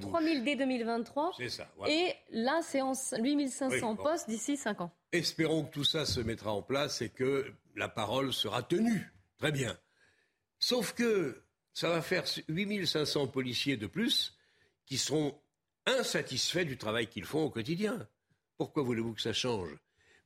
3000 0.00 0.44
dès 0.44 0.56
2023. 0.56 1.32
C'est 1.36 1.50
ça. 1.50 1.68
Et 1.86 2.14
là, 2.30 2.60
c'est 2.62 2.80
8500 3.18 3.96
postes 3.96 4.28
d'ici 4.28 4.56
5 4.56 4.80
ans. 4.80 4.90
Espérons 5.12 5.64
que 5.64 5.70
tout 5.70 5.84
ça 5.84 6.06
se 6.06 6.20
mettra 6.20 6.52
en 6.52 6.62
place 6.62 7.02
et 7.02 7.10
que 7.10 7.52
la 7.76 7.88
parole 7.88 8.32
sera 8.32 8.62
tenue. 8.62 9.12
Très 9.38 9.52
bien. 9.52 9.78
Sauf 10.58 10.94
que 10.94 11.42
ça 11.72 11.90
va 11.90 12.02
faire 12.02 12.24
8500 12.48 13.28
policiers 13.28 13.76
de 13.76 13.86
plus 13.86 14.36
qui 14.86 14.98
seront 14.98 15.38
insatisfaits 15.84 16.64
du 16.64 16.78
travail 16.78 17.06
qu'ils 17.06 17.24
font 17.24 17.44
au 17.44 17.50
quotidien. 17.50 18.08
Pourquoi 18.56 18.82
voulez-vous 18.82 19.12
que 19.12 19.20
ça 19.20 19.32
change? 19.32 19.70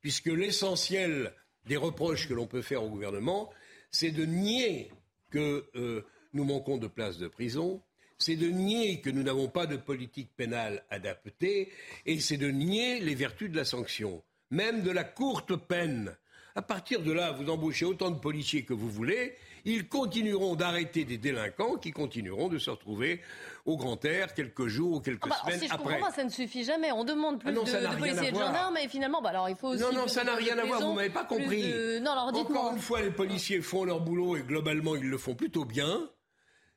Puisque 0.00 0.26
l'essentiel 0.26 1.34
des 1.66 1.76
reproches 1.76 2.28
que 2.28 2.34
l'on 2.34 2.46
peut 2.46 2.62
faire 2.62 2.84
au 2.84 2.88
gouvernement, 2.88 3.50
c'est 3.90 4.12
de 4.12 4.24
nier 4.24 4.92
que 5.30 5.68
euh, 5.74 6.06
nous 6.32 6.44
manquons 6.44 6.78
de 6.78 6.86
places 6.86 7.18
de 7.18 7.28
prison, 7.28 7.82
c'est 8.16 8.36
de 8.36 8.48
nier 8.48 9.00
que 9.00 9.10
nous 9.10 9.22
n'avons 9.22 9.48
pas 9.48 9.66
de 9.66 9.76
politique 9.76 10.30
pénale 10.36 10.84
adaptée 10.90 11.72
et 12.06 12.20
c'est 12.20 12.36
de 12.36 12.50
nier 12.50 13.00
les 13.00 13.14
vertus 13.14 13.50
de 13.50 13.56
la 13.56 13.64
sanction, 13.64 14.22
même 14.50 14.82
de 14.82 14.90
la 14.90 15.04
courte 15.04 15.56
peine. 15.56 16.16
À 16.56 16.62
partir 16.62 17.02
de 17.02 17.12
là, 17.12 17.32
vous 17.32 17.48
embauchez 17.48 17.84
autant 17.84 18.10
de 18.10 18.18
policiers 18.18 18.64
que 18.64 18.74
vous 18.74 18.90
voulez, 18.90 19.36
ils 19.64 19.88
continueront 19.88 20.56
d'arrêter 20.56 21.04
des 21.04 21.18
délinquants 21.18 21.76
qui 21.76 21.92
continueront 21.92 22.48
de 22.48 22.58
se 22.58 22.70
retrouver 22.70 23.20
au 23.66 23.76
grand 23.76 24.04
air 24.04 24.34
quelques 24.34 24.66
jours 24.66 24.96
ou 24.96 25.00
quelques 25.00 25.26
ah 25.26 25.28
bah, 25.28 25.36
semaines 25.44 25.60
si 25.60 25.68
je 25.68 25.74
après. 25.74 25.94
Comprends 25.94 26.10
ça 26.10 26.24
ne 26.24 26.30
suffit 26.30 26.64
jamais. 26.64 26.90
On 26.92 27.04
demande 27.04 27.40
plus 27.40 27.50
ah 27.50 27.52
de, 27.52 27.98
policiers 27.98 28.28
et 28.28 28.32
de 28.32 28.36
gendarmes, 28.36 28.76
et 28.78 28.88
finalement, 28.88 29.22
bah 29.22 29.30
alors 29.30 29.48
il 29.48 29.56
faut 29.56 29.68
aussi. 29.68 29.82
Non, 29.82 29.92
non, 29.92 30.08
ça 30.08 30.24
n'a 30.24 30.34
rien 30.34 30.58
à 30.58 30.64
voir. 30.64 30.80
Vous 30.80 30.94
m'avez 30.94 31.10
pas 31.10 31.24
compris. 31.24 31.62
Non, 32.00 32.12
alors 32.12 32.34
Encore 32.34 32.72
une 32.72 32.80
fois, 32.80 33.02
les 33.02 33.10
policiers 33.10 33.60
font 33.60 33.84
leur 33.84 34.00
boulot 34.00 34.36
et 34.36 34.42
globalement, 34.42 34.96
ils 34.96 35.08
le 35.08 35.18
font 35.18 35.34
plutôt 35.34 35.64
bien. 35.64 36.08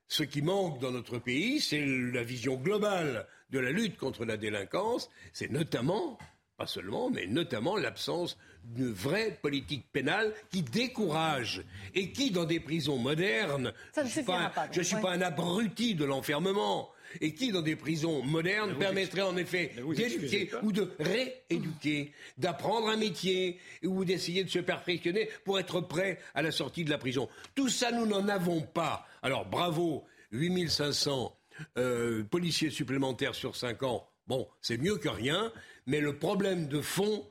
Ce 0.07 0.23
qui 0.23 0.41
manque 0.41 0.79
dans 0.79 0.91
notre 0.91 1.17
pays, 1.17 1.59
c'est 1.59 1.83
la 1.83 2.23
vision 2.23 2.55
globale 2.55 3.25
de 3.49 3.59
la 3.59 3.71
lutte 3.71 3.97
contre 3.97 4.25
la 4.25 4.37
délinquance. 4.37 5.09
C'est 5.31 5.49
notamment, 5.49 6.19
pas 6.57 6.67
seulement, 6.67 7.09
mais 7.09 7.25
notamment 7.25 7.77
l'absence 7.77 8.37
d'une 8.63 8.91
vraie 8.91 9.37
politique 9.41 9.85
pénale 9.91 10.33
qui 10.51 10.61
décourage 10.61 11.63
et 11.93 12.11
qui, 12.11 12.31
dans 12.31 12.45
des 12.45 12.59
prisons 12.59 12.97
modernes, 12.97 13.73
je 13.95 14.01
ne 14.01 14.07
suis, 14.07 14.23
pas, 14.23 14.51
suis 14.71 14.95
pas 14.97 15.11
un 15.11 15.21
abruti 15.21 15.95
de 15.95 16.05
l'enfermement, 16.05 16.89
et 17.21 17.33
qui, 17.33 17.51
dans 17.51 17.61
des 17.61 17.75
prisons 17.75 18.23
modernes, 18.23 18.77
permettrait 18.77 19.21
en 19.21 19.37
effet 19.37 19.71
d'éduquer 19.95 20.49
ou 20.63 20.71
de 20.71 20.93
rééduquer, 20.99 22.11
d'apprendre 22.37 22.89
un 22.89 22.97
métier 22.97 23.59
ou 23.83 24.05
d'essayer 24.05 24.43
de 24.43 24.49
se 24.49 24.59
perfectionner 24.59 25.29
pour 25.43 25.59
être 25.59 25.81
prêt 25.81 26.19
à 26.33 26.41
la 26.41 26.51
sortie 26.51 26.83
de 26.83 26.89
la 26.89 26.97
prison. 26.97 27.29
Tout 27.55 27.69
ça, 27.69 27.91
nous 27.91 28.05
n'en 28.05 28.27
avons 28.27 28.61
pas. 28.61 29.07
Alors 29.21 29.45
bravo, 29.45 30.05
8500 30.31 31.37
euh, 31.77 32.23
policiers 32.23 32.69
supplémentaires 32.69 33.35
sur 33.35 33.55
5 33.55 33.83
ans. 33.83 34.07
Bon, 34.27 34.47
c'est 34.61 34.77
mieux 34.77 34.97
que 34.97 35.09
rien, 35.09 35.51
mais 35.85 35.99
le 35.99 36.17
problème 36.17 36.67
de 36.67 36.81
fond, 36.81 37.27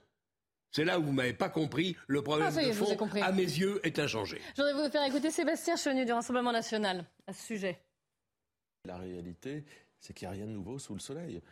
c'est 0.73 0.85
là 0.85 0.99
où 0.99 1.05
vous 1.05 1.12
m'avez 1.12 1.35
pas 1.35 1.49
compris. 1.49 1.97
Le 2.07 2.23
problème 2.23 2.49
ah, 2.50 2.64
de 2.64 2.73
fond, 2.73 2.97
à 3.23 3.33
mes 3.33 3.43
yeux, 3.43 3.81
est 3.85 3.99
inchangé. 3.99 4.41
Je 4.57 4.62
voudrais 4.62 4.85
vous 4.85 4.91
faire 4.91 5.05
écouter 5.05 5.31
Sébastien 5.31 5.76
Chenu 5.76 6.05
du 6.05 6.12
Rassemblement 6.12 6.52
national 6.52 7.05
à 7.26 7.33
ce 7.33 7.47
sujet. 7.47 7.79
La 8.87 8.97
réalité, 8.97 9.64
c'est 10.00 10.12
qu'il 10.12 10.26
n'y 10.26 10.35
a 10.35 10.37
rien 10.37 10.47
de 10.47 10.52
nouveau 10.52 10.79
sous 10.79 10.95
le 10.95 11.00
soleil 11.00 11.43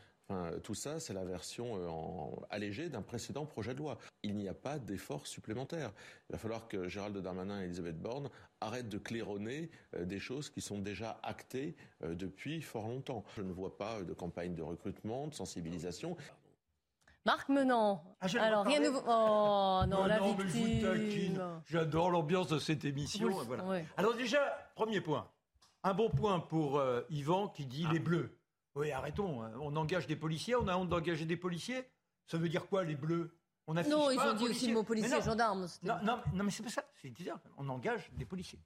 tout 0.62 0.74
ça, 0.74 1.00
c'est 1.00 1.14
la 1.14 1.24
version 1.24 1.76
euh, 1.76 2.46
allégée 2.50 2.88
d'un 2.88 3.02
précédent 3.02 3.46
projet 3.46 3.74
de 3.74 3.78
loi. 3.78 3.98
Il 4.22 4.36
n'y 4.36 4.48
a 4.48 4.54
pas 4.54 4.78
d'effort 4.78 5.26
supplémentaire. 5.26 5.92
Il 6.28 6.32
va 6.32 6.38
falloir 6.38 6.68
que 6.68 6.88
Gérald 6.88 7.16
Darmanin 7.18 7.60
et 7.60 7.64
Elisabeth 7.64 8.00
Borne 8.00 8.30
arrêtent 8.60 8.88
de 8.88 8.98
claironner 8.98 9.70
euh, 9.94 10.04
des 10.04 10.20
choses 10.20 10.50
qui 10.50 10.60
sont 10.60 10.78
déjà 10.78 11.18
actées 11.22 11.76
euh, 12.02 12.14
depuis 12.14 12.62
fort 12.62 12.88
longtemps. 12.88 13.24
Je 13.36 13.42
ne 13.42 13.52
vois 13.52 13.76
pas 13.76 14.02
de 14.02 14.12
campagne 14.12 14.54
de 14.54 14.62
recrutement, 14.62 15.26
de 15.26 15.34
sensibilisation. 15.34 16.16
Marc 17.26 17.48
Menant. 17.48 18.02
Ah, 18.20 18.26
Alors, 18.40 18.64
rien 18.64 18.80
de 18.80 18.86
nouveau. 18.86 19.02
Oh 19.06 19.82
non, 19.88 20.06
la 20.06 20.20
victime. 20.20 21.62
J'adore 21.66 22.10
l'ambiance 22.10 22.48
de 22.48 22.58
cette 22.58 22.84
émission. 22.84 23.28
Alors 23.96 24.14
déjà, 24.14 24.40
premier 24.74 25.00
point. 25.00 25.28
Un 25.82 25.94
bon 25.94 26.10
point 26.10 26.40
pour 26.40 26.82
Yvan 27.10 27.48
qui 27.48 27.66
dit 27.66 27.86
les 27.92 27.98
bleus. 27.98 28.36
Oui, 28.74 28.92
arrêtons. 28.92 29.42
Hein. 29.42 29.52
On 29.60 29.74
engage 29.76 30.06
des 30.06 30.16
policiers, 30.16 30.54
on 30.54 30.68
a 30.68 30.76
honte 30.76 30.88
d'engager 30.88 31.24
des 31.24 31.36
policiers. 31.36 31.84
Ça 32.26 32.38
veut 32.38 32.48
dire 32.48 32.66
quoi, 32.68 32.84
les 32.84 32.94
bleus? 32.94 33.36
On 33.66 33.74
Non, 33.74 34.10
ils 34.10 34.18
ont 34.18 34.34
dit 34.34 34.48
aussi 34.48 34.68
le 34.68 34.74
mot 34.74 34.82
policier, 34.82 35.10
non, 35.16 35.20
gendarme. 35.20 35.66
Non, 35.82 35.98
non, 36.02 36.44
mais 36.44 36.50
c'est 36.50 36.62
pas 36.62 36.70
ça. 36.70 36.84
C'est 37.00 37.10
dire 37.10 37.38
on 37.56 37.68
engage 37.68 38.10
des 38.12 38.24
policiers. 38.24 38.58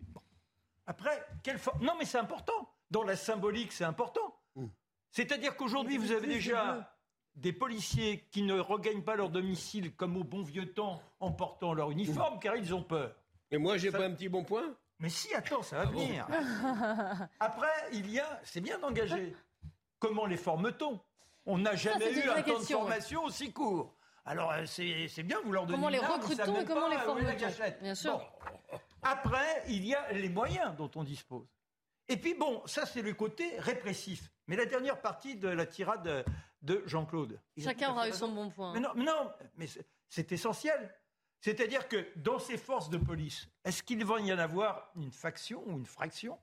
Après, 0.87 1.27
quelle 1.43 1.59
Non, 1.81 1.95
mais 1.99 2.05
c'est 2.05 2.19
important. 2.19 2.71
Dans 2.91 3.03
la 3.03 3.17
symbolique, 3.17 3.73
c'est 3.73 3.85
important. 3.85 4.39
Mmh. 4.55 4.67
C'est-à-dire 5.11 5.57
qu'aujourd'hui, 5.57 5.97
vous 5.97 6.13
avez 6.13 6.27
déjà 6.27 6.94
des 7.37 7.53
policiers 7.53 8.27
qui 8.31 8.43
ne 8.43 8.59
regagnent 8.59 9.03
pas 9.03 9.17
leur 9.17 9.31
domicile 9.31 9.95
comme 9.95 10.17
au 10.17 10.25
bon 10.25 10.43
vieux 10.43 10.73
temps 10.73 11.03
en 11.21 11.33
portant 11.33 11.75
leur 11.75 11.91
uniforme, 11.91 12.39
car 12.39 12.57
ils 12.57 12.75
ont 12.75 12.83
peur. 12.83 13.15
Et 13.51 13.59
moi, 13.59 13.77
j'ai 13.77 13.91
pas 13.91 14.05
un 14.05 14.13
petit 14.13 14.29
bon 14.29 14.45
point? 14.45 14.75
Mais 15.01 15.09
si, 15.09 15.35
attends, 15.35 15.63
ça 15.63 15.77
va 15.77 15.83
ah 15.83 15.91
venir. 15.91 16.27
Après, 17.41 17.73
il 17.93 18.11
y 18.11 18.21
a, 18.21 18.41
c'est 18.45 18.61
bien 18.61 18.79
d'engager. 18.79 19.35
Comment 19.99 20.27
les 20.27 20.37
forme-t-on? 20.37 21.01
On 21.47 21.59
n'a 21.59 21.75
jamais 21.75 22.13
eu 22.13 22.29
un 22.31 22.43
temps 22.43 22.59
de 22.59 22.65
formation 22.65 23.25
aussi 23.25 23.53
court. 23.53 23.95
Alors 24.25 24.53
euh, 24.53 24.65
c'est 24.67 25.23
bien, 25.23 25.39
vous 25.45 25.53
leur 25.53 25.67
donnez 25.67 25.77
Comment 25.77 25.91
les 25.91 25.99
recrute-t-on 25.99 26.61
et 26.61 26.65
comment 26.65 26.89
les 26.89 26.99
forme-t-on? 26.99 27.83
Bien 27.83 27.95
sûr. 27.95 28.33
Après, 29.03 29.63
il 29.69 29.85
y 29.85 29.95
a 29.95 30.13
les 30.13 30.31
moyens 30.31 30.75
dont 30.77 30.91
on 30.95 31.05
dispose. 31.05 31.47
Et 32.09 32.17
puis 32.17 32.35
bon, 32.35 32.63
ça 32.67 32.87
c'est 32.87 33.03
le 33.03 33.13
côté 33.13 33.59
répressif. 33.59 34.33
Mais 34.47 34.57
la 34.57 34.67
dernière 34.67 35.01
partie 35.01 35.37
de 35.37 35.49
la 35.49 35.67
tirade 35.67 36.25
de 36.63 36.83
Jean-Claude. 36.87 37.41
Chacun 37.59 37.91
aura 37.91 38.09
eu 38.09 38.13
son 38.13 38.29
bon 38.29 38.51
point. 38.51 38.73
Mais 38.73 38.81
non, 38.81 38.91
mais, 38.95 39.05
non, 39.05 39.31
mais 39.57 39.67
c'est 40.09 40.33
essentiel. 40.33 40.95
C'est-à-dire 41.41 41.89
que 41.89 42.07
dans 42.17 42.39
ces 42.39 42.57
forces 42.57 42.89
de 42.89 42.97
police, 42.97 43.49
est-ce 43.65 43.83
qu'il 43.83 44.05
va 44.05 44.19
y 44.21 44.33
en 44.33 44.39
avoir 44.39 44.91
une 44.97 45.13
faction 45.13 45.63
ou 45.67 45.73
une 45.77 45.85
fraction 45.85 46.39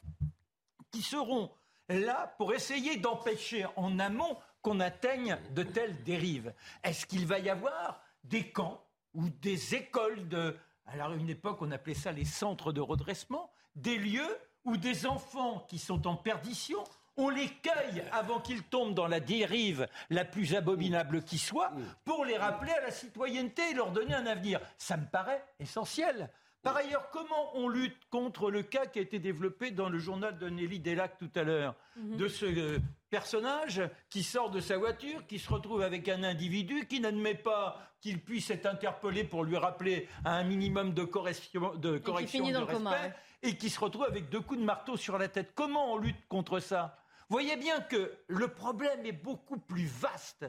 qui 0.91 1.01
seront 1.01 1.51
là 1.89 2.35
pour 2.37 2.53
essayer 2.53 2.97
d'empêcher 2.97 3.65
en 3.75 3.97
amont 3.97 4.37
qu'on 4.61 4.79
atteigne 4.79 5.39
de 5.51 5.63
telles 5.63 6.03
dérives? 6.03 6.53
Est-ce 6.83 7.07
qu'il 7.07 7.25
va 7.25 7.39
y 7.39 7.49
avoir 7.49 7.99
des 8.23 8.51
camps 8.51 8.85
ou 9.15 9.29
des 9.29 9.73
écoles 9.73 10.27
de... 10.27 10.55
Alors 10.85 11.11
à 11.11 11.15
une 11.15 11.29
époque, 11.29 11.61
on 11.61 11.71
appelait 11.71 11.95
ça 11.95 12.11
les 12.11 12.25
centres 12.25 12.71
de 12.71 12.81
redressement, 12.81 13.51
des 13.75 13.97
lieux 13.97 14.37
où 14.65 14.77
des 14.77 15.07
enfants 15.07 15.65
qui 15.67 15.79
sont 15.79 16.05
en 16.05 16.15
perdition 16.15 16.83
on 17.17 17.29
les 17.29 17.47
cueille 17.47 18.03
avant 18.11 18.39
qu'ils 18.39 18.63
tombent 18.63 18.93
dans 18.93 19.07
la 19.07 19.19
dérive 19.19 19.87
la 20.09 20.25
plus 20.25 20.55
abominable 20.55 21.23
qui 21.23 21.37
soit 21.37 21.71
pour 22.05 22.25
les 22.25 22.37
rappeler 22.37 22.71
à 22.71 22.81
la 22.81 22.91
citoyenneté 22.91 23.61
et 23.71 23.73
leur 23.73 23.91
donner 23.91 24.13
un 24.13 24.25
avenir. 24.25 24.59
Ça 24.77 24.97
me 24.97 25.05
paraît 25.05 25.43
essentiel. 25.59 26.29
Par 26.63 26.77
ailleurs, 26.77 27.09
comment 27.09 27.55
on 27.55 27.69
lutte 27.69 27.97
contre 28.11 28.51
le 28.51 28.61
cas 28.61 28.85
qui 28.85 28.99
a 28.99 29.01
été 29.01 29.17
développé 29.17 29.71
dans 29.71 29.89
le 29.89 29.97
journal 29.97 30.37
de 30.37 30.47
Nelly 30.47 30.79
Delac 30.79 31.17
tout 31.17 31.31
à 31.33 31.41
l'heure, 31.41 31.75
mhm. 31.95 32.17
de 32.17 32.27
ce 32.27 32.45
euh, 32.45 32.79
personnage 33.09 33.81
qui 34.11 34.21
sort 34.21 34.51
de 34.51 34.59
sa 34.59 34.77
voiture, 34.77 35.25
qui 35.25 35.39
se 35.39 35.51
retrouve 35.51 35.81
avec 35.81 36.07
un 36.07 36.23
individu 36.23 36.85
qui 36.85 36.99
n'admet 36.99 37.33
pas 37.33 37.79
qu'il 37.99 38.21
puisse 38.21 38.51
être 38.51 38.67
interpellé 38.67 39.23
pour 39.23 39.43
lui 39.43 39.57
rappeler 39.57 40.07
un 40.23 40.43
minimum 40.43 40.93
de 40.93 41.03
correction 41.03 41.73
de, 41.75 41.97
correction 41.97 42.47
de 42.47 42.57
respect, 42.57 43.13
et 43.43 43.57
qui 43.57 43.69
se 43.69 43.79
retrouve 43.79 44.03
avec 44.03 44.29
deux 44.29 44.41
coups 44.41 44.59
de 44.59 44.65
marteau 44.65 44.97
sur 44.97 45.17
la 45.17 45.27
tête. 45.27 45.53
Comment 45.55 45.93
on 45.93 45.97
lutte 45.97 46.27
contre 46.27 46.59
ça? 46.59 47.00
Voyez 47.31 47.55
bien 47.55 47.79
que 47.79 48.13
le 48.27 48.49
problème 48.49 49.05
est 49.05 49.13
beaucoup 49.13 49.57
plus 49.57 49.85
vaste 49.85 50.45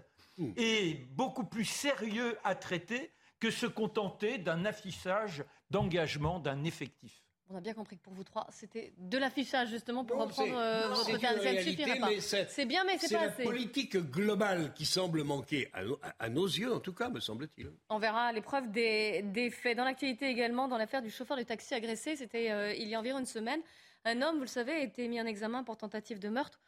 et 0.56 0.94
beaucoup 1.12 1.44
plus 1.44 1.64
sérieux 1.64 2.36
à 2.42 2.56
traiter 2.56 3.12
que 3.38 3.50
se 3.50 3.66
contenter 3.66 4.38
d'un 4.38 4.64
affichage 4.64 5.44
d'engagement 5.70 6.40
d'un 6.40 6.64
effectif. 6.64 7.22
On 7.50 7.56
a 7.56 7.60
bien 7.60 7.74
compris 7.74 7.98
que 7.98 8.02
pour 8.02 8.14
vous 8.14 8.24
trois, 8.24 8.46
c'était 8.50 8.94
de 8.96 9.18
l'affichage 9.18 9.68
justement 9.68 10.04
pour 10.04 10.18
reprendre 10.18 10.56
euh, 10.56 10.88
votre 10.88 11.18
terme. 11.18 11.38
Ça 11.40 11.52
ne 11.52 11.60
suffira 11.60 11.96
pas. 11.96 12.08
C'est 12.48 12.64
bien, 12.64 12.82
mais 12.84 12.98
c'est 12.98 13.14
pas 13.14 13.22
assez. 13.22 13.34
C'est 13.36 13.44
la 13.44 13.50
politique 13.50 13.96
globale 13.96 14.72
qui 14.74 14.86
semble 14.86 15.22
manquer, 15.22 15.70
à, 16.18 16.28
nos 16.30 16.46
yeux 16.46 16.72
en 16.72 16.80
tout 16.80 16.94
cas, 16.94 17.10
me 17.10 17.20
semble-t-il. 17.20 17.70
On 17.90 17.98
verra 17.98 18.32
l'épreuve 18.32 18.70
des, 18.70 19.22
des, 19.22 19.50
faits. 19.50 19.76
Dans 19.76 19.84
l'actualité 19.84 20.26
également, 20.26 20.66
dans 20.66 20.78
l'affaire 20.78 21.02
du 21.02 21.10
chauffeur 21.10 21.36
de 21.36 21.42
taxi 21.42 21.74
agressé, 21.74 22.16
c'était 22.16 22.50
euh, 22.50 22.74
il 22.74 22.88
y 22.88 22.94
a 22.94 22.98
environ 22.98 23.18
une 23.18 23.26
semaine. 23.26 23.60
Un 24.04 24.22
homme, 24.22 24.36
vous 24.36 24.42
le 24.42 24.46
savez, 24.46 24.72
a 24.72 24.80
été 24.80 25.06
mis 25.06 25.20
en 25.20 25.26
examen 25.26 25.62
pour 25.62 25.76
tentative 25.76 26.18
de 26.18 26.28
meurtre 26.28 26.58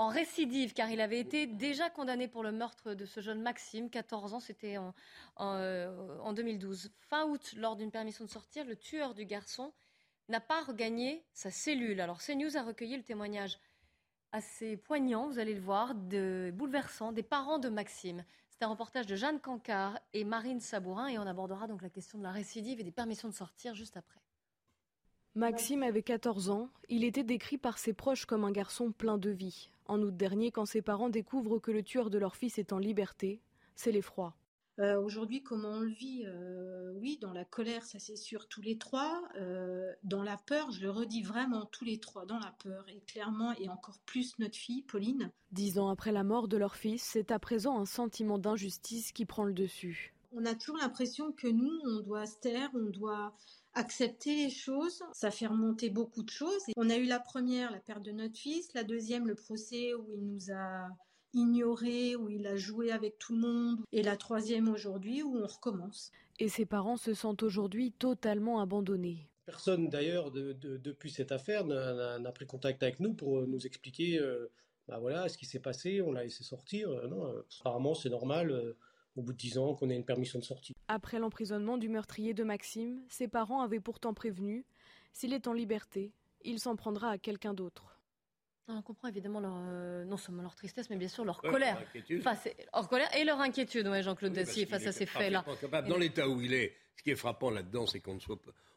en 0.00 0.08
récidive, 0.08 0.72
car 0.72 0.88
il 0.88 0.98
avait 1.02 1.20
été 1.20 1.46
déjà 1.46 1.90
condamné 1.90 2.26
pour 2.26 2.42
le 2.42 2.52
meurtre 2.52 2.94
de 2.94 3.04
ce 3.04 3.20
jeune 3.20 3.42
Maxime, 3.42 3.90
14 3.90 4.32
ans, 4.32 4.40
c'était 4.40 4.78
en, 4.78 4.94
en, 5.36 6.32
2012. 6.32 6.86
Euh, 6.86 6.88
fin 7.00 7.26
août, 7.26 7.52
lors 7.54 7.76
d'une 7.76 7.90
permission 7.90 8.24
de 8.24 8.30
sortir, 8.30 8.64
le 8.64 8.76
tueur 8.76 9.14
du 9.14 9.26
garçon 9.26 9.74
n'a 10.30 10.40
pas 10.40 10.62
regagné 10.62 11.26
sa 11.34 11.50
cellule. 11.50 12.00
Alors 12.00 12.22
CNews 12.22 12.56
a 12.56 12.62
recueilli 12.62 12.96
le 12.96 13.02
témoignage 13.02 13.58
assez 14.32 14.78
poignant, 14.78 15.28
vous 15.28 15.38
allez 15.38 15.54
le 15.54 15.60
voir, 15.60 15.94
de, 15.94 16.50
bouleversant, 16.54 17.12
des 17.12 17.22
parents 17.22 17.58
de 17.58 17.68
Maxime. 17.68 18.24
C'est 18.48 18.64
un 18.64 18.68
reportage 18.68 19.06
de 19.06 19.16
Jeanne 19.16 19.38
Cancard 19.38 19.98
et 20.14 20.24
Marine 20.24 20.60
Sabourin, 20.60 21.08
et 21.08 21.18
on 21.18 21.26
abordera 21.26 21.66
donc 21.66 21.82
la 21.82 21.90
question 21.90 22.16
de 22.16 22.22
la 22.22 22.32
récidive 22.32 22.80
et 22.80 22.84
des 22.84 22.90
permissions 22.90 23.28
de 23.28 23.34
sortir 23.34 23.74
juste 23.74 23.98
après. 23.98 24.22
Maxime 25.36 25.84
avait 25.84 26.02
14 26.02 26.50
ans. 26.50 26.68
Il 26.88 27.04
était 27.04 27.22
décrit 27.22 27.58
par 27.58 27.78
ses 27.78 27.92
proches 27.92 28.26
comme 28.26 28.44
un 28.44 28.50
garçon 28.50 28.90
plein 28.90 29.16
de 29.16 29.30
vie. 29.30 29.70
En 29.86 30.02
août 30.02 30.16
dernier, 30.16 30.50
quand 30.50 30.66
ses 30.66 30.82
parents 30.82 31.08
découvrent 31.08 31.60
que 31.60 31.70
le 31.70 31.82
tueur 31.82 32.10
de 32.10 32.18
leur 32.18 32.34
fils 32.34 32.58
est 32.58 32.72
en 32.72 32.78
liberté, 32.78 33.40
c'est 33.76 33.92
l'effroi. 33.92 34.34
Euh, 34.80 34.98
aujourd'hui, 35.00 35.42
comment 35.42 35.68
on 35.68 35.80
le 35.80 35.92
vit 35.92 36.24
euh, 36.26 36.92
Oui, 36.94 37.18
dans 37.20 37.32
la 37.32 37.44
colère, 37.44 37.84
ça 37.84 37.98
c'est 37.98 38.16
sûr, 38.16 38.48
tous 38.48 38.62
les 38.62 38.78
trois. 38.78 39.22
Euh, 39.36 39.92
dans 40.04 40.22
la 40.22 40.36
peur, 40.36 40.70
je 40.70 40.80
le 40.80 40.90
redis 40.90 41.22
vraiment, 41.22 41.66
tous 41.66 41.84
les 41.84 41.98
trois, 41.98 42.24
dans 42.24 42.38
la 42.38 42.54
peur. 42.62 42.84
Et 42.88 43.00
clairement, 43.06 43.52
et 43.58 43.68
encore 43.68 43.98
plus 44.06 44.38
notre 44.38 44.56
fille, 44.56 44.82
Pauline. 44.82 45.30
Dix 45.52 45.78
ans 45.78 45.90
après 45.90 46.12
la 46.12 46.24
mort 46.24 46.48
de 46.48 46.56
leur 46.56 46.76
fils, 46.76 47.02
c'est 47.02 47.30
à 47.30 47.38
présent 47.38 47.78
un 47.78 47.84
sentiment 47.84 48.38
d'injustice 48.38 49.12
qui 49.12 49.26
prend 49.26 49.44
le 49.44 49.52
dessus. 49.52 50.14
On 50.32 50.46
a 50.46 50.54
toujours 50.54 50.78
l'impression 50.78 51.32
que 51.32 51.48
nous, 51.48 51.80
on 51.84 52.00
doit 52.00 52.26
se 52.26 52.38
taire, 52.38 52.70
on 52.74 52.88
doit 52.90 53.34
accepter 53.74 54.34
les 54.34 54.50
choses, 54.50 55.02
ça 55.12 55.30
fait 55.30 55.46
remonter 55.46 55.90
beaucoup 55.90 56.22
de 56.22 56.30
choses. 56.30 56.62
on 56.76 56.90
a 56.90 56.96
eu 56.96 57.04
la 57.04 57.20
première, 57.20 57.70
la 57.70 57.80
perte 57.80 58.02
de 58.02 58.12
notre 58.12 58.36
fils, 58.36 58.72
la 58.74 58.84
deuxième, 58.84 59.26
le 59.26 59.34
procès 59.34 59.94
où 59.94 60.12
il 60.14 60.26
nous 60.26 60.50
a 60.52 60.88
ignoré, 61.32 62.16
où 62.16 62.28
il 62.28 62.46
a 62.46 62.56
joué 62.56 62.90
avec 62.90 63.18
tout 63.18 63.34
le 63.34 63.40
monde, 63.40 63.78
et 63.92 64.02
la 64.02 64.16
troisième 64.16 64.68
aujourd'hui 64.68 65.22
où 65.22 65.36
on 65.36 65.46
recommence. 65.46 66.10
Et 66.38 66.48
ses 66.48 66.66
parents 66.66 66.96
se 66.96 67.14
sentent 67.14 67.42
aujourd'hui 67.42 67.92
totalement 67.92 68.60
abandonnés. 68.60 69.28
Personne 69.46 69.88
d'ailleurs 69.88 70.30
depuis 70.30 71.10
cette 71.10 71.32
affaire 71.32 71.64
n'a 71.64 72.32
pris 72.32 72.46
contact 72.46 72.82
avec 72.82 73.00
nous 73.00 73.14
pour 73.14 73.46
nous 73.46 73.66
expliquer 73.66 74.18
euh, 74.18 74.50
bah 74.88 74.98
voilà 74.98 75.28
ce 75.28 75.38
qui 75.38 75.46
s'est 75.46 75.60
passé, 75.60 76.02
on 76.02 76.12
l'a 76.12 76.24
laissé 76.24 76.42
sortir. 76.42 76.90
Euh, 76.90 77.06
non, 77.06 77.26
euh, 77.26 77.46
apparemment 77.60 77.94
c'est 77.94 78.10
normal 78.10 78.74
au 79.20 79.22
bout 79.22 79.32
de 79.32 79.38
dix 79.38 79.58
ans 79.58 79.74
qu'on 79.74 79.90
ait 79.90 79.96
une 79.96 80.04
permission 80.04 80.38
de 80.38 80.44
sortie. 80.44 80.74
Après 80.88 81.18
l'emprisonnement 81.18 81.78
du 81.78 81.88
meurtrier 81.88 82.34
de 82.34 82.42
Maxime, 82.42 83.02
ses 83.08 83.28
parents 83.28 83.60
avaient 83.60 83.80
pourtant 83.80 84.14
prévenu 84.14 84.64
s'il 85.12 85.32
est 85.32 85.46
en 85.46 85.52
liberté, 85.52 86.12
il 86.42 86.58
s'en 86.58 86.76
prendra 86.76 87.10
à 87.10 87.18
quelqu'un 87.18 87.54
d'autre. 87.54 87.98
On 88.68 88.82
comprend 88.82 89.08
évidemment 89.08 89.40
leur, 89.40 89.56
euh, 89.56 90.04
non 90.04 90.16
seulement 90.16 90.42
leur 90.42 90.54
tristesse, 90.54 90.90
mais 90.90 90.96
bien 90.96 91.08
sûr 91.08 91.24
leur 91.24 91.42
colère. 91.42 91.82
Enfin, 92.18 92.36
leur 92.72 92.88
colère 92.88 93.12
et 93.16 93.24
leur 93.24 93.40
inquiétude, 93.40 93.88
ouais, 93.88 94.02
Jean-Claude 94.02 94.32
Dacier, 94.32 94.64
face 94.64 94.86
à 94.86 94.92
ces 94.92 95.06
faits-là. 95.06 95.44
Dans 95.88 95.96
l'état 95.96 96.28
où 96.28 96.40
il 96.40 96.54
est, 96.54 96.76
ce 96.96 97.02
qui 97.02 97.10
est 97.10 97.16
frappant 97.16 97.50
là-dedans, 97.50 97.86
c'est 97.86 97.98
qu'on 97.98 98.14
ne, 98.14 98.20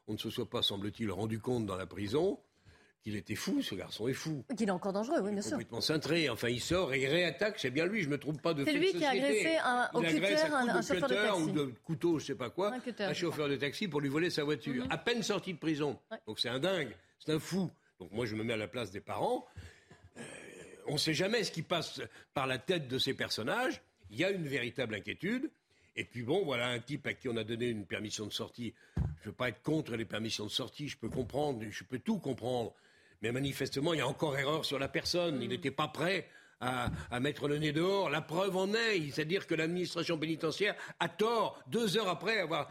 on 0.07 0.13
ne 0.13 0.17
se 0.17 0.31
soit 0.31 0.49
pas, 0.49 0.63
semble-t-il, 0.63 1.11
rendu 1.11 1.39
compte 1.39 1.67
dans 1.67 1.75
la 1.75 1.85
prison 1.85 2.39
qu'il 3.03 3.17
était 3.17 3.35
fou, 3.35 3.61
ce 3.61 3.75
garçon 3.75 4.07
est 4.07 4.13
fou. 4.13 4.45
Qu'il 4.57 4.67
est 4.67 4.71
encore 4.71 4.93
dangereux, 4.93 5.19
oui, 5.21 5.33
bien 5.33 5.41
sûr. 5.41 5.51
Complètement 5.51 5.81
cintré. 5.81 6.29
Enfin, 6.29 6.47
il 6.47 6.61
sort 6.61 6.93
et 6.93 7.01
il 7.01 7.07
réattaque, 7.07 7.59
c'est 7.59 7.69
bien 7.69 7.85
lui, 7.85 8.01
je 8.01 8.07
ne 8.07 8.13
me 8.13 8.17
trompe 8.17 8.41
pas 8.41 8.53
de 8.53 8.63
C'est 8.63 8.73
lui 8.73 8.93
qui 8.93 9.03
a 9.03 9.09
agressé 9.09 9.57
un, 9.63 9.89
au 9.93 10.01
cutter 10.01 10.35
un, 10.35 10.81
chauffeur 10.81 11.09
de 11.09 11.15
taxi. 11.15 11.41
ou 11.41 11.51
de 11.51 11.73
couteau, 11.83 12.19
je 12.19 12.23
ne 12.23 12.27
sais 12.27 12.35
pas 12.35 12.49
quoi, 12.49 12.73
un, 12.99 13.13
chauffeur 13.13 13.49
de 13.49 13.57
taxi 13.57 13.89
pour 13.89 13.99
lui 13.99 14.09
voler 14.09 14.29
sa 14.29 14.45
voiture. 14.45 14.85
Mhm. 14.85 14.91
À 14.91 14.97
peine 14.97 15.21
sorti 15.21 15.53
de 15.53 15.59
prison. 15.59 15.99
Donc 16.25 16.39
c'est 16.39 16.49
un 16.49 16.59
dingue, 16.59 16.95
c'est 17.19 17.33
un 17.33 17.39
fou. 17.39 17.69
Donc 17.99 18.11
moi, 18.11 18.25
je 18.25 18.35
me 18.35 18.43
mets 18.43 18.53
à 18.53 18.57
la 18.57 18.67
place 18.69 18.89
des 18.89 19.01
parents. 19.01 19.45
Euh, 20.17 20.21
on 20.87 20.93
ne 20.93 20.97
sait 20.97 21.13
jamais 21.13 21.43
ce 21.43 21.51
qui 21.51 21.61
passe 21.61 22.01
par 22.33 22.47
la 22.47 22.57
tête 22.57 22.87
de 22.87 22.97
ces 22.97 23.13
personnages. 23.13 23.81
Il 24.11 24.17
y 24.17 24.23
a 24.23 24.29
une 24.29 24.47
véritable 24.47 24.95
inquiétude. 24.95 25.49
Et 25.95 26.05
puis 26.05 26.23
bon, 26.23 26.43
voilà 26.43 26.69
un 26.69 26.79
type 26.79 27.05
à 27.05 27.13
qui 27.13 27.27
on 27.29 27.35
a 27.35 27.43
donné 27.43 27.67
une 27.67 27.85
permission 27.85 28.25
de 28.25 28.31
sortie. 28.31 28.73
Je 28.95 29.01
ne 29.01 29.25
veux 29.25 29.33
pas 29.33 29.49
être 29.49 29.61
contre 29.61 29.95
les 29.95 30.05
permissions 30.05 30.45
de 30.45 30.51
sortie, 30.51 30.87
je 30.87 30.97
peux 30.97 31.09
comprendre, 31.09 31.63
je 31.69 31.83
peux 31.83 31.99
tout 31.99 32.17
comprendre. 32.17 32.73
Mais 33.23 33.31
manifestement, 33.31 33.93
il 33.93 33.99
y 33.99 34.01
a 34.01 34.07
encore 34.07 34.37
erreur 34.37 34.65
sur 34.65 34.77
la 34.77 34.89
personne. 34.89 35.41
Il 35.41 35.49
n'était 35.49 35.71
pas 35.71 35.87
prêt 35.87 36.27
à, 36.59 37.19
mettre 37.19 37.47
le 37.47 37.57
nez 37.57 37.71
dehors. 37.71 38.09
La 38.09 38.21
preuve 38.21 38.55
en 38.55 38.73
est, 38.73 39.11
c'est-à-dire 39.11 39.47
que 39.47 39.55
l'administration 39.55 40.17
pénitentiaire 40.17 40.75
a 40.99 41.09
tort 41.09 41.61
deux 41.67 41.97
heures 41.97 42.09
après 42.09 42.39
avoir 42.39 42.69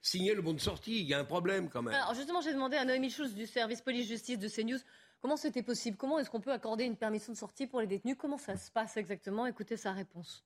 signé 0.00 0.34
le 0.34 0.42
bon 0.42 0.54
de 0.54 0.60
sortie. 0.60 1.00
Il 1.00 1.06
y 1.06 1.14
a 1.14 1.18
un 1.18 1.24
problème 1.24 1.68
quand 1.68 1.82
même. 1.82 1.94
Alors 1.94 2.14
justement, 2.14 2.40
j'ai 2.40 2.52
demandé 2.52 2.76
à 2.76 2.84
Noémie 2.84 3.10
Schulz 3.10 3.34
du 3.34 3.46
service 3.46 3.82
police-justice 3.82 4.38
de 4.38 4.48
CNews 4.48 4.78
comment 5.20 5.36
c'était 5.36 5.62
possible? 5.62 5.96
Comment 5.96 6.18
est-ce 6.18 6.30
qu'on 6.30 6.40
peut 6.40 6.52
accorder 6.52 6.84
une 6.84 6.96
permission 6.96 7.32
de 7.32 7.38
sortie 7.38 7.66
pour 7.66 7.80
les 7.80 7.86
détenus? 7.86 8.16
Comment 8.18 8.38
ça 8.38 8.56
se 8.56 8.70
passe 8.70 8.96
exactement? 8.96 9.46
Écoutez 9.46 9.76
sa 9.76 9.92
réponse. 9.92 10.44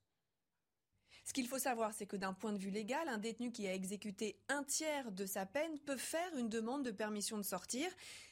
Ce 1.25 1.33
qu'il 1.33 1.47
faut 1.47 1.59
savoir, 1.59 1.93
c'est 1.95 2.07
que 2.07 2.17
d'un 2.17 2.33
point 2.33 2.53
de 2.53 2.59
vue 2.59 2.71
légal, 2.71 3.09
un 3.09 3.19
détenu 3.19 3.53
qui 3.53 3.69
a 3.69 3.75
exécuté 3.75 4.37
un 4.49 4.65
tiers 4.65 5.13
de 5.13 5.25
sa 5.25 5.47
peine 5.47 5.79
peut 5.81 5.97
faire 5.97 6.37
une 6.37 6.49
demande 6.49 6.85
de 6.85 6.91
permission 6.91 7.39
de 7.39 7.43
sortir. 7.43 7.89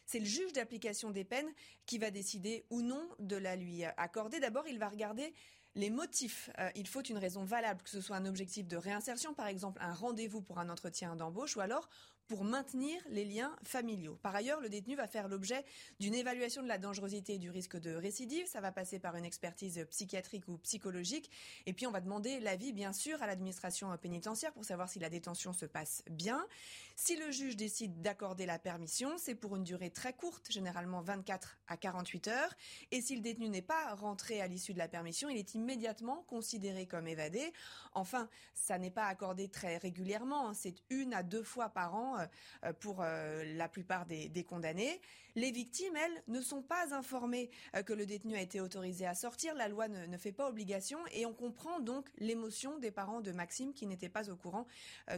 C'est 0.06 0.18
le 0.18 0.25
juge 0.25 0.52
d'application 0.52 1.11
des 1.11 1.25
peines 1.25 1.50
qui 1.87 1.99
va 1.99 2.11
décider 2.11 2.64
ou 2.70 2.82
non 2.82 3.09
de 3.20 3.37
la 3.37 3.54
lui 3.54 3.85
accorder. 3.85 4.40
D'abord, 4.40 4.66
il 4.66 4.78
va 4.78 4.88
regarder 4.88 5.32
les 5.76 5.90
motifs. 5.90 6.50
Euh, 6.59 6.68
il 6.75 6.88
faut 6.88 7.02
une 7.02 7.18
raison 7.18 7.44
valable, 7.44 7.82
que 7.82 7.90
ce 7.90 8.00
soit 8.00 8.16
un 8.16 8.26
objectif 8.26 8.66
de 8.66 8.76
réinsertion, 8.76 9.35
par 9.35 9.47
exemple 9.47 9.80
un 9.80 9.94
rendez-vous 9.94 10.42
pour 10.42 10.59
un 10.59 10.68
entretien 10.68 11.14
d'embauche, 11.16 11.56
ou 11.56 11.61
alors 11.61 11.88
pour 12.31 12.45
maintenir 12.45 13.03
les 13.11 13.25
liens 13.25 13.51
familiaux. 13.65 14.17
Par 14.23 14.37
ailleurs, 14.37 14.61
le 14.61 14.69
détenu 14.69 14.95
va 14.95 15.09
faire 15.09 15.27
l'objet 15.27 15.65
d'une 15.99 16.15
évaluation 16.15 16.63
de 16.63 16.69
la 16.69 16.79
dangerosité 16.79 17.35
et 17.35 17.39
du 17.39 17.51
risque 17.51 17.77
de 17.77 17.93
récidive. 17.93 18.47
Ça 18.47 18.61
va 18.61 18.71
passer 18.71 19.01
par 19.01 19.17
une 19.17 19.25
expertise 19.25 19.85
psychiatrique 19.91 20.47
ou 20.47 20.57
psychologique. 20.59 21.29
Et 21.67 21.73
puis, 21.73 21.89
on 21.89 21.91
va 21.91 22.01
demander 22.01 22.39
l'avis, 22.39 22.73
bien 22.73 22.93
sûr, 22.93 23.21
à 23.21 23.27
l'administration 23.27 23.89
pénitentiaire 23.99 24.53
pour 24.53 24.65
savoir 24.65 24.89
si 24.89 25.01
la 25.01 25.11
détention 25.11 25.53
se 25.53 25.67
passe 25.67 26.05
bien. 26.09 26.47
Si 27.02 27.16
le 27.16 27.30
juge 27.30 27.57
décide 27.57 28.03
d'accorder 28.03 28.44
la 28.44 28.59
permission, 28.59 29.16
c'est 29.16 29.35
pour 29.35 29.57
une 29.57 29.64
durée 29.64 29.88
très 29.88 30.12
courte, 30.12 30.53
généralement 30.53 31.01
24 31.01 31.57
à 31.66 31.79
48 31.79 32.29
heures. 32.29 32.55
Et 32.90 33.01
si 33.01 33.16
le 33.16 33.22
détenu 33.22 33.48
n'est 33.48 33.62
pas 33.62 33.94
rentré 33.94 34.42
à 34.42 34.46
l'issue 34.46 34.75
de 34.75 34.79
la 34.79 34.87
permission, 34.87 35.31
il 35.31 35.38
est 35.38 35.55
immédiatement 35.55 36.27
considéré 36.29 36.87
comme 36.87 37.09
évadé. 37.09 37.55
Enfin, 37.94 38.29
ça 38.53 38.77
n'est 38.77 38.90
pas 38.90 39.07
accordé 39.07 39.48
très 39.48 39.79
régulièrement. 39.79 40.51
Hein. 40.51 40.53
C'est 40.53 40.75
une 40.90 41.14
à 41.14 41.22
deux 41.22 41.42
fois 41.42 41.70
par 41.70 41.94
an 41.94 42.18
euh, 42.18 42.27
euh, 42.64 42.72
pour 42.75 42.98
euh, 43.01 43.44
la 43.57 43.70
plupart 43.70 44.05
des, 44.05 44.44
condamnés. 44.46 45.01
Les 45.37 45.51
victimes, 45.51 45.97
elles, 45.97 46.23
ne 46.29 46.40
sont 46.40 46.62
pas 46.62 46.95
informées 46.95 47.51
que 47.87 47.93
le 47.93 48.07
détenu 48.07 48.37
a 48.37 48.40
été 48.40 48.61
autorisé 48.61 49.07
à 49.07 49.14
sortir. 49.14 49.55
La 49.55 49.69
loi 49.69 49.88
ne, 49.88 50.16
fait 50.16 50.33
pas 50.33 50.49
obligation 50.49 50.99
et 51.12 51.27
on 51.27 51.33
comprend 51.33 51.81
donc 51.81 52.09
l'émotion 52.19 52.79
des 52.79 52.90
parents 52.90 53.21
de 53.21 53.33
Maxime 53.33 53.73
qui 53.73 53.87
n'étaient 53.87 54.09
pas 54.09 54.31
au 54.31 54.37
courant 54.37 54.66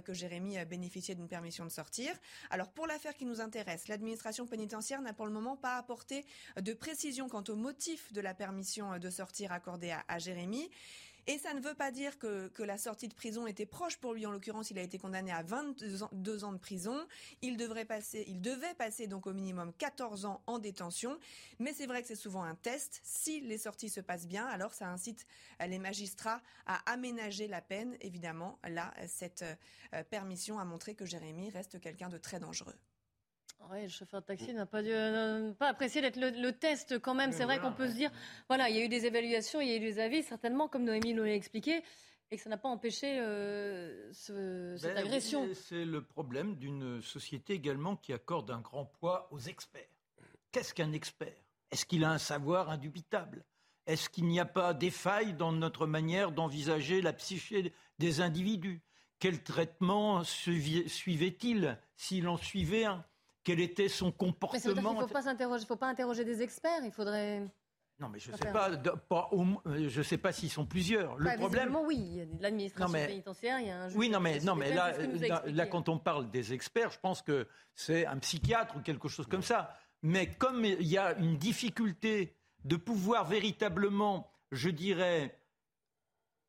que 0.04 0.12
Jérémy 0.12 0.62
bénéficiait 0.64 1.14
d'une 1.14 1.28
permission 1.28 1.64
de 1.64 1.70
sortir. 1.70 2.14
Alors 2.50 2.70
pour 2.70 2.86
l'affaire 2.86 3.14
qui 3.14 3.24
nous 3.24 3.40
intéresse, 3.40 3.88
l'administration 3.88 4.46
pénitentiaire 4.46 5.02
n'a 5.02 5.12
pour 5.12 5.26
le 5.26 5.32
moment 5.32 5.56
pas 5.56 5.76
apporté 5.76 6.24
de 6.60 6.72
précision 6.72 7.28
quant 7.28 7.44
au 7.48 7.56
motif 7.56 8.12
de 8.12 8.20
la 8.20 8.34
permission 8.34 8.98
de 8.98 9.10
sortir 9.10 9.52
accordée 9.52 9.90
à, 9.90 10.04
à 10.08 10.18
Jérémy. 10.18 10.70
Et 11.26 11.38
ça 11.38 11.54
ne 11.54 11.60
veut 11.60 11.74
pas 11.74 11.90
dire 11.92 12.18
que, 12.18 12.50
la 12.62 12.78
sortie 12.78 13.08
de 13.08 13.14
prison 13.14 13.46
était 13.46 13.66
proche 13.66 13.96
pour 13.96 14.12
lui. 14.12 14.26
En 14.26 14.32
l'occurrence, 14.32 14.70
il 14.70 14.78
a 14.78 14.82
été 14.82 14.98
condamné 14.98 15.32
à 15.32 15.42
22 15.42 16.02
ans, 16.02 16.10
ans 16.42 16.52
de 16.52 16.58
prison. 16.58 17.06
Il 17.42 17.56
devrait 17.56 17.84
passer, 17.84 18.24
il 18.26 18.40
devait 18.40 18.74
passer 18.74 19.06
donc 19.06 19.26
au 19.26 19.32
minimum 19.32 19.72
14 19.78 20.24
ans 20.24 20.42
en 20.46 20.58
détention. 20.58 21.18
Mais 21.58 21.72
c'est 21.72 21.86
vrai 21.86 22.02
que 22.02 22.08
c'est 22.08 22.16
souvent 22.16 22.42
un 22.42 22.54
test. 22.54 23.00
Si 23.04 23.40
les 23.40 23.58
sorties 23.58 23.88
se 23.88 24.00
passent 24.00 24.26
bien, 24.26 24.46
alors 24.46 24.74
ça 24.74 24.88
incite 24.88 25.26
les 25.66 25.78
magistrats 25.78 26.42
à 26.66 26.78
aménager 26.90 27.46
la 27.48 27.60
peine. 27.60 27.96
Évidemment, 28.00 28.58
là, 28.68 28.92
cette 29.06 29.44
euh, 29.94 30.02
permission 30.04 30.58
a 30.58 30.64
montré 30.64 30.94
que 30.94 31.06
Jérémy 31.06 31.50
reste 31.50 31.80
quelqu'un 31.80 32.08
de 32.08 32.18
très 32.18 32.40
dangereux. 32.40 32.76
Oui, 33.70 33.82
le 33.82 33.88
chauffeur 33.88 34.20
de 34.20 34.26
taxi 34.26 34.52
n'a 34.52 34.66
pas, 34.66 34.82
dû, 34.82 34.90
euh, 34.92 35.52
pas 35.52 35.68
apprécié 35.68 36.00
d'être 36.00 36.16
le, 36.16 36.50
test 36.52 36.98
quand 36.98 37.14
même. 37.14 37.32
C'est 37.32 37.44
vrai 37.44 37.58
qu'on 37.58 37.72
peut 37.72 37.88
se 37.88 37.94
dire, 37.94 38.10
voilà, 38.48 38.68
il 38.68 38.76
y 38.76 38.80
a 38.80 38.84
eu 38.84 38.88
des 38.88 39.06
évaluations, 39.06 39.60
il 39.60 39.68
y 39.68 39.72
a 39.72 39.76
eu 39.76 39.80
des 39.80 39.98
avis, 39.98 40.22
certainement, 40.22 40.68
comme 40.68 40.84
Noémie 40.84 41.14
nous 41.14 41.22
l'a 41.22 41.34
expliqué, 41.34 41.82
et 42.30 42.36
que 42.36 42.42
ça 42.42 42.50
n'a 42.50 42.58
pas 42.58 42.68
empêché 42.68 43.18
euh, 43.20 44.12
cette 44.12 44.34
ben 44.82 44.96
agression. 44.96 45.48
C'est 45.54 45.84
le 45.84 46.02
problème 46.02 46.56
d'une 46.56 47.00
société 47.02 47.54
également 47.54 47.96
qui 47.96 48.12
accorde 48.12 48.50
un 48.50 48.60
grand 48.60 48.84
poids 48.84 49.28
aux 49.30 49.40
experts. 49.40 49.88
Qu'est-ce 50.50 50.74
qu'un 50.74 50.92
expert? 50.92 51.34
Est-ce 51.70 51.86
qu'il 51.86 52.04
a 52.04 52.10
un 52.10 52.18
savoir 52.18 52.68
indubitable? 52.68 53.44
Est-ce 53.86 54.08
qu'il 54.08 54.26
n'y 54.26 54.38
a 54.38 54.44
pas 54.44 54.74
des 54.74 54.90
failles 54.90 55.34
dans 55.34 55.52
notre 55.52 55.86
manière 55.86 56.30
d'envisager 56.30 57.00
la 57.00 57.12
psyché 57.12 57.72
des 57.98 58.20
individus? 58.20 58.82
Quel 59.18 59.42
traitement 59.42 60.24
suivait-il 60.24 61.78
s'il 61.96 62.28
en 62.28 62.36
suivait 62.36 62.84
un? 62.84 63.04
Quel 63.44 63.60
était 63.60 63.88
son 63.88 64.12
comportement. 64.12 64.74
Mais 64.74 64.80
il 64.80 65.48
ne 65.48 65.58
faut 65.64 65.76
pas 65.76 65.88
interroger 65.88 66.24
des 66.24 66.42
experts, 66.42 66.84
il 66.84 66.92
faudrait. 66.92 67.42
Non, 67.98 68.08
mais 68.08 68.18
je 68.18 68.32
ne 68.32 68.36
sais 68.36 68.50
pas, 68.50 68.70
euh, 68.70 69.88
je 69.88 70.02
sais 70.02 70.18
pas 70.18 70.32
s'ils 70.32 70.50
sont 70.50 70.66
plusieurs. 70.66 71.16
Le 71.18 71.36
problème, 71.36 71.76
oui, 71.84 71.96
il 71.96 72.16
y 72.16 72.20
a 72.20 72.24
l'administration 72.40 72.92
pénitentiaire, 72.92 73.60
il 73.60 73.66
y 73.68 73.70
a 73.70 73.82
un 73.82 73.88
juge. 73.88 73.96
Oui, 73.96 74.08
non, 74.08 74.18
mais 74.18 74.40
non, 74.40 74.56
mais 74.56 74.74
là, 74.74 74.92
là, 75.46 75.66
quand 75.66 75.88
on 75.88 75.98
parle 75.98 76.30
des 76.30 76.52
experts, 76.52 76.90
je 76.90 76.98
pense 76.98 77.22
que 77.22 77.46
c'est 77.74 78.06
un 78.06 78.18
psychiatre 78.18 78.76
ou 78.76 78.80
quelque 78.80 79.08
chose 79.08 79.26
comme 79.26 79.42
ça. 79.42 79.76
Mais 80.02 80.34
comme 80.34 80.64
il 80.64 80.86
y 80.88 80.98
a 80.98 81.16
une 81.18 81.36
difficulté 81.36 82.36
de 82.64 82.74
pouvoir 82.76 83.24
véritablement, 83.24 84.32
je 84.50 84.68
dirais, 84.68 85.38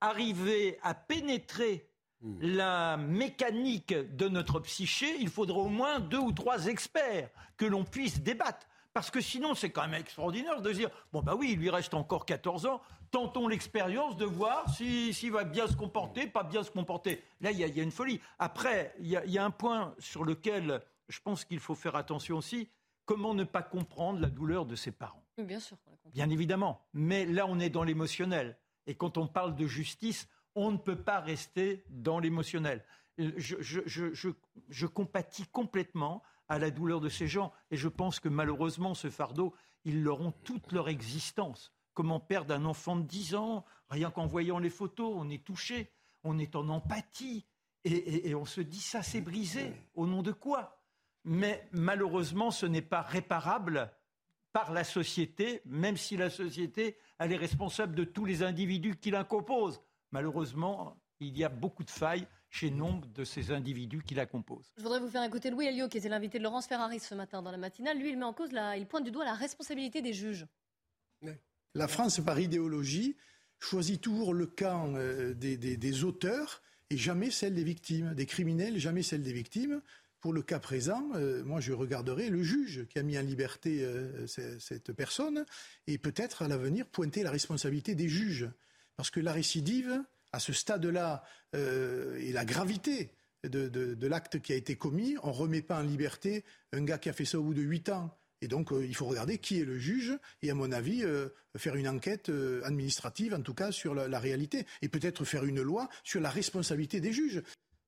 arriver 0.01 0.79
à 0.81 0.95
pénétrer 0.95 1.92
Hmm. 2.23 2.37
la 2.39 2.95
mécanique 2.95 3.93
de 3.93 4.29
notre 4.29 4.61
psyché, 4.61 5.17
il 5.19 5.27
faudra 5.27 5.57
au 5.57 5.67
moins 5.67 5.99
deux 5.99 6.19
ou 6.19 6.31
trois 6.31 6.67
experts 6.67 7.29
que 7.57 7.65
l'on 7.65 7.83
puisse 7.83 8.21
débattre. 8.21 8.65
Parce 8.93 9.11
que 9.11 9.19
sinon, 9.19 9.55
c'est 9.55 9.71
quand 9.71 9.81
même 9.81 9.99
extraordinaire 9.99 10.61
de 10.61 10.71
dire 10.71 10.89
bon, 11.11 11.21
bah 11.21 11.35
oui, 11.37 11.49
il 11.51 11.59
lui 11.59 11.69
reste 11.69 11.93
encore 11.93 12.25
14 12.25 12.65
ans, 12.67 12.81
tentons 13.11 13.49
l'expérience 13.49 14.15
de 14.15 14.23
voir 14.23 14.73
s'il 14.73 15.31
va 15.33 15.43
bien 15.43 15.67
se 15.67 15.75
comporter, 15.75 16.25
pas 16.27 16.43
bien 16.43 16.63
se 16.63 16.71
comporter. 16.71 17.21
Là, 17.41 17.51
il 17.51 17.57
y, 17.59 17.79
a 17.79 17.83
une 17.83 17.91
folie. 17.91 18.21
Après, 18.39 18.95
il 18.99 19.07
y, 19.09 19.37
a 19.37 19.43
un 19.43 19.51
point 19.51 19.93
sur 19.99 20.23
lequel 20.23 20.81
je 21.09 21.19
pense 21.19 21.43
qu'il 21.43 21.59
faut 21.59 21.75
faire 21.75 21.97
attention 21.97 22.37
aussi 22.37 22.69
comment 23.05 23.33
ne 23.33 23.43
pas 23.43 23.63
comprendre 23.63 24.21
la 24.21 24.29
douleur 24.29 24.65
de 24.65 24.75
ses 24.75 24.91
parents 24.91 25.25
Bien 25.37 25.59
sûr. 25.59 25.75
Bien 26.13 26.29
évidemment. 26.29 26.85
Mais 26.93 27.25
là, 27.25 27.47
on 27.47 27.59
est 27.59 27.69
dans 27.69 27.83
l'émotionnel. 27.83 28.57
Et 28.87 28.95
quand 28.95 29.17
on 29.17 29.27
parle 29.27 29.55
de 29.55 29.67
justice, 29.67 30.29
on 30.55 30.71
ne 30.71 30.77
peut 30.77 31.01
pas 31.01 31.19
rester 31.19 31.83
dans 31.89 32.19
l'émotionnel. 32.19 32.83
Je, 33.17 34.85
compatis 34.87 35.45
complètement 35.47 36.23
à 36.49 36.59
la 36.59 36.71
douleur 36.71 36.99
de 36.99 37.09
ces 37.09 37.27
gens 37.27 37.53
et 37.71 37.77
je 37.77 37.87
pense 37.87 38.19
que 38.19 38.29
malheureusement 38.29 38.93
ce 38.93 39.09
fardeau, 39.09 39.53
ils 39.85 40.01
l'auront 40.01 40.31
toute 40.43 40.71
leur 40.71 40.89
existence. 40.89 41.71
Comment 41.93 42.19
perdre 42.19 42.53
un 42.53 42.65
enfant 42.65 42.95
de 42.95 43.03
10 43.03 43.35
ans 43.35 43.65
Rien 43.89 44.09
qu'en 44.09 44.25
voyant 44.25 44.57
les 44.57 44.69
photos, 44.69 45.13
on 45.15 45.29
est 45.29 45.43
touché, 45.43 45.91
on 46.23 46.39
est 46.39 46.55
en 46.55 46.69
empathie 46.69 47.45
et, 47.83 48.33
on 48.33 48.45
se 48.45 48.61
dit 48.61 48.79
ça 48.79 49.03
c'est 49.03 49.21
brisé. 49.21 49.73
Au 49.93 50.07
nom 50.07 50.23
de 50.23 50.31
quoi? 50.31 50.79
Mais 51.25 51.67
malheureusement, 51.71 52.51
ce 52.51 52.65
n'est 52.65 52.81
pas 52.81 53.01
réparable 53.01 53.91
par 54.53 54.71
la 54.71 54.83
société, 54.83 55.61
même 55.65 55.97
si 55.97 56.15
la 56.15 56.29
société 56.29 56.97
elle 57.19 57.31
est 57.31 57.37
responsable 57.37 57.95
de 57.95 58.03
tous 58.03 58.25
les 58.25 58.43
individus 58.43 58.97
qui 58.97 59.11
la 59.11 59.23
composent. 59.23 59.81
Malheureusement, 60.13 60.95
il 61.19 61.35
y 61.35 61.43
a 61.43 61.49
beaucoup 61.49 61.83
de 61.83 61.89
failles 61.89 62.27
chez 62.51 62.69
nombre 62.69 63.07
de 63.07 63.23
ces 63.23 63.49
individus 63.49 64.03
qui 64.03 64.13
la 64.13 64.27
composent. 64.27 64.71
Je 64.77 64.83
voudrais 64.83 64.99
vous 64.99 65.09
faire 65.09 65.23
écouter 65.23 65.49
Louis 65.49 65.65
Elio, 65.65 65.89
qui 65.89 65.97
était 65.97 66.07
l'invité 66.07 66.37
de 66.37 66.43
Laurence 66.43 66.67
Ferrari 66.67 66.99
ce 66.99 67.15
matin 67.15 67.41
dans 67.41 67.49
la 67.49 67.57
matinale. 67.57 67.97
Lui, 67.97 68.11
il 68.11 68.17
met 68.17 68.23
en 68.23 68.33
cause, 68.33 68.51
il 68.77 68.85
pointe 68.85 69.03
du 69.03 69.09
doigt 69.09 69.25
la 69.25 69.33
responsabilité 69.33 70.03
des 70.03 70.13
juges. 70.13 70.45
La 71.73 71.87
France, 71.87 72.19
par 72.19 72.39
idéologie, 72.39 73.17
choisit 73.57 73.99
toujours 73.99 74.35
le 74.35 74.45
camp 74.45 74.93
euh, 74.95 75.33
des, 75.33 76.03
auteurs 76.03 76.61
et 76.91 76.97
jamais 76.97 77.31
celle 77.31 77.55
des 77.55 77.63
victimes, 77.63 78.13
des 78.13 78.27
criminels, 78.27 78.77
jamais 78.77 79.01
celle 79.01 79.23
des 79.23 79.33
victimes. 79.33 79.81
Pour 80.19 80.31
le 80.31 80.43
cas 80.43 80.59
présent, 80.59 81.09
euh, 81.15 81.43
moi 81.43 81.59
je 81.59 81.73
regarderai 81.73 82.29
le 82.29 82.43
juge 82.43 82.85
qui 82.87 82.99
a 82.99 83.03
mis 83.03 83.17
en 83.17 83.23
liberté 83.23 83.83
euh, 83.83 84.27
cette 84.27 84.93
personne 84.93 85.43
et 85.87 85.97
peut-être 85.97 86.43
à 86.43 86.47
l'avenir 86.47 86.85
pointer 86.85 87.23
la 87.23 87.31
responsabilité 87.31 87.95
des 87.95 88.09
juges. 88.09 88.47
Parce 88.95 89.09
que 89.09 89.19
la 89.19 89.33
récidive, 89.33 90.03
à 90.31 90.39
ce 90.39 90.51
stade-là 90.51 91.23
euh, 91.55 92.17
et 92.19 92.31
la 92.31 92.43
gravité 92.43 93.11
de, 93.43 94.07
l'acte 94.07 94.41
qui 94.41 94.53
a 94.53 94.55
été 94.55 94.75
commis, 94.75 95.15
on 95.23 95.27
ne 95.27 95.33
remet 95.33 95.61
pas 95.61 95.79
en 95.79 95.83
liberté 95.83 96.43
un 96.71 96.83
gars 96.83 96.97
qui 96.97 97.09
a 97.09 97.13
fait 97.13 97.25
ça 97.25 97.39
au 97.39 97.43
bout 97.43 97.53
de 97.53 97.61
huit 97.61 97.89
ans. 97.89 98.17
Et 98.41 98.47
donc, 98.47 98.73
euh, 98.73 98.85
il 98.85 98.95
faut 98.95 99.05
regarder 99.05 99.37
qui 99.37 99.61
est 99.61 99.65
le 99.65 99.77
juge 99.77 100.17
et, 100.41 100.49
à 100.49 100.53
mon 100.53 100.71
avis, 100.71 101.03
euh, 101.03 101.29
faire 101.57 101.75
une 101.75 101.87
enquête 101.87 102.29
administrative, 102.63 103.33
en 103.33 103.41
tout 103.41 103.53
cas, 103.53 103.71
sur 103.71 103.93
la, 103.93 104.19
réalité. 104.19 104.65
Et 104.81 104.89
peut-être 104.89 105.23
faire 105.23 105.45
une 105.45 105.61
loi 105.61 105.87
sur 106.03 106.19
la 106.19 106.29
responsabilité 106.29 106.99
des 106.99 107.13
juges. 107.13 107.41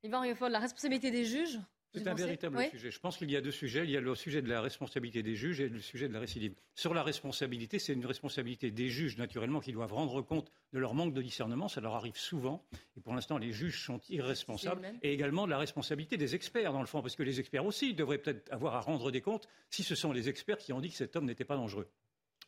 Yvan 0.03 0.21
Rioufol, 0.21 0.51
la 0.51 0.59
responsabilité 0.59 1.11
des 1.11 1.25
juges 1.25 1.59
c'est 1.95 2.07
un 2.07 2.13
véritable 2.13 2.63
sujet. 2.69 2.91
Je 2.91 2.99
pense 2.99 3.17
qu'il 3.17 3.31
y 3.31 3.35
a 3.35 3.41
deux 3.41 3.51
sujets. 3.51 3.83
Il 3.83 3.91
y 3.91 3.97
a 3.97 4.01
le 4.01 4.15
sujet 4.15 4.41
de 4.41 4.49
la 4.49 4.61
responsabilité 4.61 5.23
des 5.23 5.35
juges 5.35 5.59
et 5.59 5.69
le 5.69 5.79
sujet 5.79 6.07
de 6.07 6.13
la 6.13 6.19
récidive. 6.19 6.53
Sur 6.75 6.93
la 6.93 7.03
responsabilité, 7.03 7.79
c'est 7.79 7.93
une 7.93 8.05
responsabilité 8.05 8.71
des 8.71 8.89
juges, 8.89 9.17
naturellement, 9.17 9.59
qui 9.59 9.71
doivent 9.71 9.93
rendre 9.93 10.21
compte 10.21 10.51
de 10.73 10.79
leur 10.79 10.93
manque 10.93 11.13
de 11.13 11.21
discernement. 11.21 11.67
Ça 11.67 11.81
leur 11.81 11.95
arrive 11.95 12.17
souvent. 12.17 12.65
Et 12.97 13.01
pour 13.01 13.13
l'instant, 13.13 13.37
les 13.37 13.51
juges 13.51 13.83
sont 13.83 13.99
irresponsables. 14.09 14.85
Et 15.01 15.13
également 15.13 15.45
de 15.45 15.51
la 15.51 15.57
responsabilité 15.57 16.17
des 16.17 16.35
experts, 16.35 16.73
dans 16.73 16.81
le 16.81 16.87
fond, 16.87 17.01
parce 17.01 17.15
que 17.15 17.23
les 17.23 17.39
experts 17.39 17.65
aussi 17.65 17.93
devraient 17.93 18.17
peut-être 18.17 18.51
avoir 18.51 18.75
à 18.75 18.81
rendre 18.81 19.11
des 19.11 19.21
comptes 19.21 19.47
si 19.69 19.83
ce 19.83 19.95
sont 19.95 20.11
les 20.11 20.29
experts 20.29 20.57
qui 20.57 20.73
ont 20.73 20.81
dit 20.81 20.89
que 20.89 20.95
cet 20.95 21.15
homme 21.15 21.25
n'était 21.25 21.45
pas 21.45 21.55
dangereux. 21.55 21.89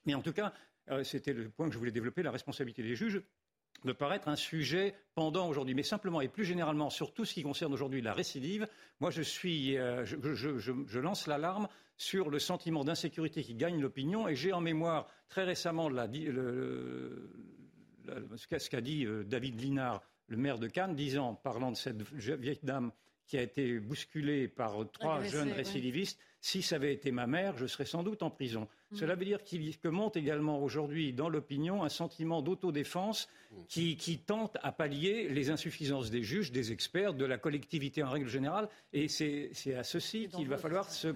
Mais 0.05 0.13
en 0.13 0.21
tout 0.21 0.33
cas, 0.33 0.53
euh, 0.89 1.03
c'était 1.03 1.33
le 1.33 1.49
point 1.49 1.67
que 1.67 1.73
je 1.73 1.79
voulais 1.79 1.91
développer, 1.91 2.23
la 2.23 2.31
responsabilité 2.31 2.81
des 2.81 2.95
juges 2.95 3.21
me 3.83 3.93
paraît 3.93 4.15
être 4.17 4.27
un 4.27 4.35
sujet 4.35 4.95
pendant 5.15 5.47
aujourd'hui. 5.47 5.75
Mais 5.75 5.83
simplement 5.83 6.19
et 6.21 6.27
plus 6.27 6.45
généralement 6.45 6.89
sur 6.89 7.13
tout 7.13 7.25
ce 7.25 7.33
qui 7.33 7.43
concerne 7.43 7.73
aujourd'hui 7.73 8.01
la 8.01 8.13
récidive, 8.13 8.67
moi 8.99 9.11
je, 9.11 9.21
suis, 9.21 9.77
euh, 9.77 10.05
je, 10.05 10.99
lance 10.99 11.27
l'alarme 11.27 11.67
sur 11.97 12.29
le 12.29 12.39
sentiment 12.39 12.83
d'insécurité 12.83 13.43
qui 13.43 13.55
gagne 13.55 13.79
l'opinion 13.81 14.27
et 14.27 14.35
j'ai 14.35 14.53
en 14.53 14.61
mémoire 14.61 15.07
très 15.29 15.43
récemment 15.43 15.89
ce 15.89 15.95
qu'a 18.69 18.81
dit 18.81 19.05
euh, 19.05 19.23
David 19.23 19.61
Linard, 19.61 20.01
le 20.27 20.37
maire 20.37 20.59
de 20.59 20.67
Cannes, 20.67 20.95
disant, 20.95 21.35
parlant 21.35 21.71
de 21.71 21.77
cette 21.77 22.01
vieille 22.13 22.59
dame 22.63 22.91
qui 23.27 23.37
a 23.37 23.41
été 23.41 23.79
bousculée 23.79 24.47
par 24.47 24.89
trois 24.91 25.21
jeunes 25.21 25.51
récidivistes, 25.51 26.19
si 26.41 26.61
ça 26.61 26.75
avait 26.75 26.93
été 26.93 27.11
ma 27.11 27.27
mère, 27.27 27.57
je 27.57 27.65
serais 27.65 27.85
sans 27.85 28.03
doute 28.03 28.23
en 28.23 28.29
prison. 28.29 28.67
Mm. 28.91 28.95
Cela 28.95 29.15
veut 29.15 29.25
dire 29.25 29.43
qu'il 29.43 29.77
que 29.77 29.87
monte 29.87 30.15
également 30.17 30.61
aujourd'hui 30.61 31.13
dans 31.13 31.29
l'opinion 31.29 31.83
un 31.83 31.89
sentiment 31.89 32.41
d'autodéfense 32.41 33.27
mm. 33.51 33.55
qui, 33.67 33.97
qui, 33.97 34.19
tente 34.19 34.57
à 34.61 34.71
pallier 34.71 35.29
les 35.29 35.49
insuffisances 35.49 36.09
des 36.09 36.23
juges, 36.23 36.51
des 36.51 36.71
experts, 36.71 37.13
de 37.13 37.25
la 37.25 37.37
collectivité 37.37 38.03
en 38.03 38.09
règle 38.09 38.27
générale. 38.27 38.69
Et 38.93 39.07
c'est 39.07 39.75
à 39.75 39.83
ceci 39.83 40.27
qu'il 40.29 40.47
va 40.47 40.57
falloir 40.57 40.89
se, 40.89 41.09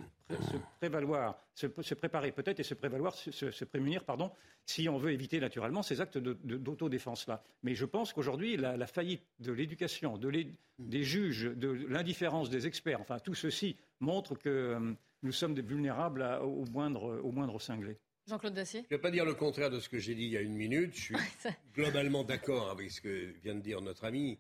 prévaloir, 0.79 1.39
se, 1.53 1.93
préparer 1.93 2.31
peut-être 2.31 2.60
et 2.60 2.63
se 2.63 2.73
prévaloir, 2.73 3.13
se, 3.15 3.65
prémunir, 3.65 4.03
pardon, 4.03 4.31
si 4.65 4.89
on 4.89 4.97
veut 4.97 5.12
éviter 5.12 5.39
naturellement 5.39 5.84
ces 5.84 6.01
actes 6.01 6.17
d'autodéfense-là. 6.17 7.43
Mais 7.63 7.75
je 7.75 7.86
pense 7.86 8.13
qu'aujourd'hui, 8.13 8.57
la, 8.57 8.88
faillite 8.88 9.23
de 9.39 9.51
l'éducation, 9.51 10.17
de 10.17 10.29
mm. 10.29 10.45
des 10.79 11.03
juges, 11.03 11.43
de 11.43 11.69
l'indifférence 11.69 12.49
des 12.49 12.65
experts, 12.65 13.01
enfin 13.01 13.19
tout 13.19 13.36
ceci 13.36 13.77
montre 14.01 14.35
que 14.35 14.49
euh, 14.49 14.93
nous 15.23 15.31
sommes 15.31 15.59
vulnérables 15.59 16.23
au, 16.41 16.65
moindre, 16.65 17.21
au 17.23 17.31
moindre 17.31 17.59
cinglé. 17.59 17.97
Jean-Claude 18.27 18.53
Dacier 18.53 18.81
Je 18.81 18.95
ne 18.95 18.97
vais 18.97 19.01
pas 19.01 19.11
dire 19.11 19.25
le 19.25 19.33
contraire 19.33 19.69
de 19.69 19.79
ce 19.79 19.89
que 19.89 19.97
j'ai 19.97 20.15
dit 20.15 20.25
il 20.25 20.31
y 20.31 20.37
a 20.37 20.41
une 20.41 20.55
minute. 20.55 20.93
Je 20.95 21.01
suis 21.01 21.15
globalement 21.73 22.23
d'accord 22.23 22.69
avec 22.69 22.91
ce 22.91 23.01
que 23.01 23.33
vient 23.43 23.55
de 23.55 23.61
dire 23.61 23.81
notre 23.81 24.05
ami. 24.05 24.39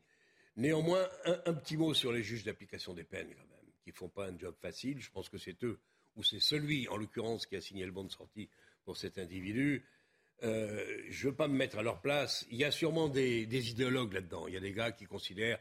Néanmoins, 0.57 1.07
un, 1.25 1.53
petit 1.53 1.77
mot 1.77 1.93
sur 1.93 2.11
les 2.11 2.23
juges 2.23 2.43
d'application 2.43 2.93
des 2.93 3.03
peines, 3.03 3.29
quand 3.29 3.47
même, 3.47 3.71
qui 3.83 3.91
ne 3.91 3.95
font 3.95 4.09
pas 4.09 4.27
un 4.27 4.37
job 4.37 4.53
facile. 4.61 4.99
Je 4.99 5.09
pense 5.09 5.29
que 5.29 5.37
c'est 5.37 5.63
eux, 5.63 5.79
ou 6.15 6.23
c'est 6.23 6.41
celui, 6.41 6.87
en 6.89 6.97
l'occurrence, 6.97 7.45
qui 7.45 7.55
a 7.55 7.61
signé 7.61 7.85
le 7.85 7.91
bon 7.91 8.03
de 8.03 8.11
sortie 8.11 8.49
pour 8.83 8.97
cet 8.97 9.17
individu. 9.17 9.85
Euh, 10.43 11.03
je 11.09 11.25
ne 11.25 11.31
veux 11.31 11.35
pas 11.35 11.47
me 11.47 11.55
mettre 11.55 11.77
à 11.77 11.83
leur 11.83 12.01
place. 12.01 12.45
Il 12.51 12.57
y 12.57 12.65
a 12.65 12.71
sûrement 12.71 13.07
des, 13.07 13.69
idéologues 13.69 14.13
là-dedans. 14.13 14.47
Il 14.47 14.53
y 14.53 14.57
a 14.57 14.59
des 14.59 14.73
gars 14.73 14.91
qui 14.91 15.05
considèrent 15.05 15.59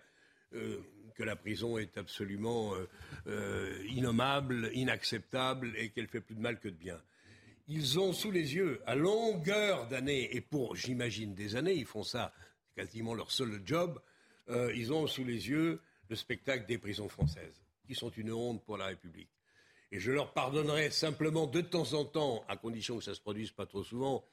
euh, 0.54 0.80
que 1.14 1.23
la 1.23 1.37
prison 1.37 1.79
est 1.79 1.99
absolument 1.99 2.75
euh, 2.75 2.88
euh, 3.27 3.85
innommable, 3.88 4.70
inacceptable 4.75 5.73
et 5.77 5.90
qu'elle 5.90 6.09
fait 6.09 6.20
plus 6.20 6.35
de 6.35 6.40
mal 6.40 6.59
que 6.59 6.68
de 6.68 6.75
bien. 6.75 7.01
Ils 7.68 8.01
ont 8.01 8.12
sous 8.12 8.31
les 8.31 8.55
yeux, 8.55 8.81
à 8.87 8.94
longueur 8.94 9.87
d'années, 9.87 10.35
et 10.35 10.40
pour, 10.40 10.75
j'imagine, 10.75 11.35
des 11.35 11.55
années, 11.57 11.75
ils 11.75 11.87
font 11.87 12.03
ça, 12.03 12.33
c'est 12.66 12.83
quasiment 12.83 13.14
leur 13.14 13.31
seul 13.31 13.61
job, 13.64 14.01
euh, 14.49 14.73
ils 14.75 14.92
ont 14.92 15.07
sous 15.07 15.25
les 15.25 15.49
yeux 15.49 15.81
le 16.09 16.16
spectacle 16.16 16.66
des 16.66 16.79
prisons 16.79 17.09
françaises, 17.09 17.62
qui 17.87 17.94
sont 17.94 18.11
une 18.11 18.33
honte 18.33 18.64
pour 18.64 18.77
la 18.77 18.87
République. 18.87 19.31
Et 19.92 20.01
je 20.01 20.11
leur 20.11 20.33
pardonnerai 20.33 20.90
simplement 20.90 21.46
de 21.46 21.61
temps 21.61 21.92
en 21.92 22.05
temps, 22.05 22.44
à 22.49 22.57
condition 22.57 22.99
que 22.99 23.05
ça 23.05 23.14
se 23.14 23.20
produise 23.20 23.53
pas 23.53 23.66
trop 23.66 23.85
souvent, 23.85 24.25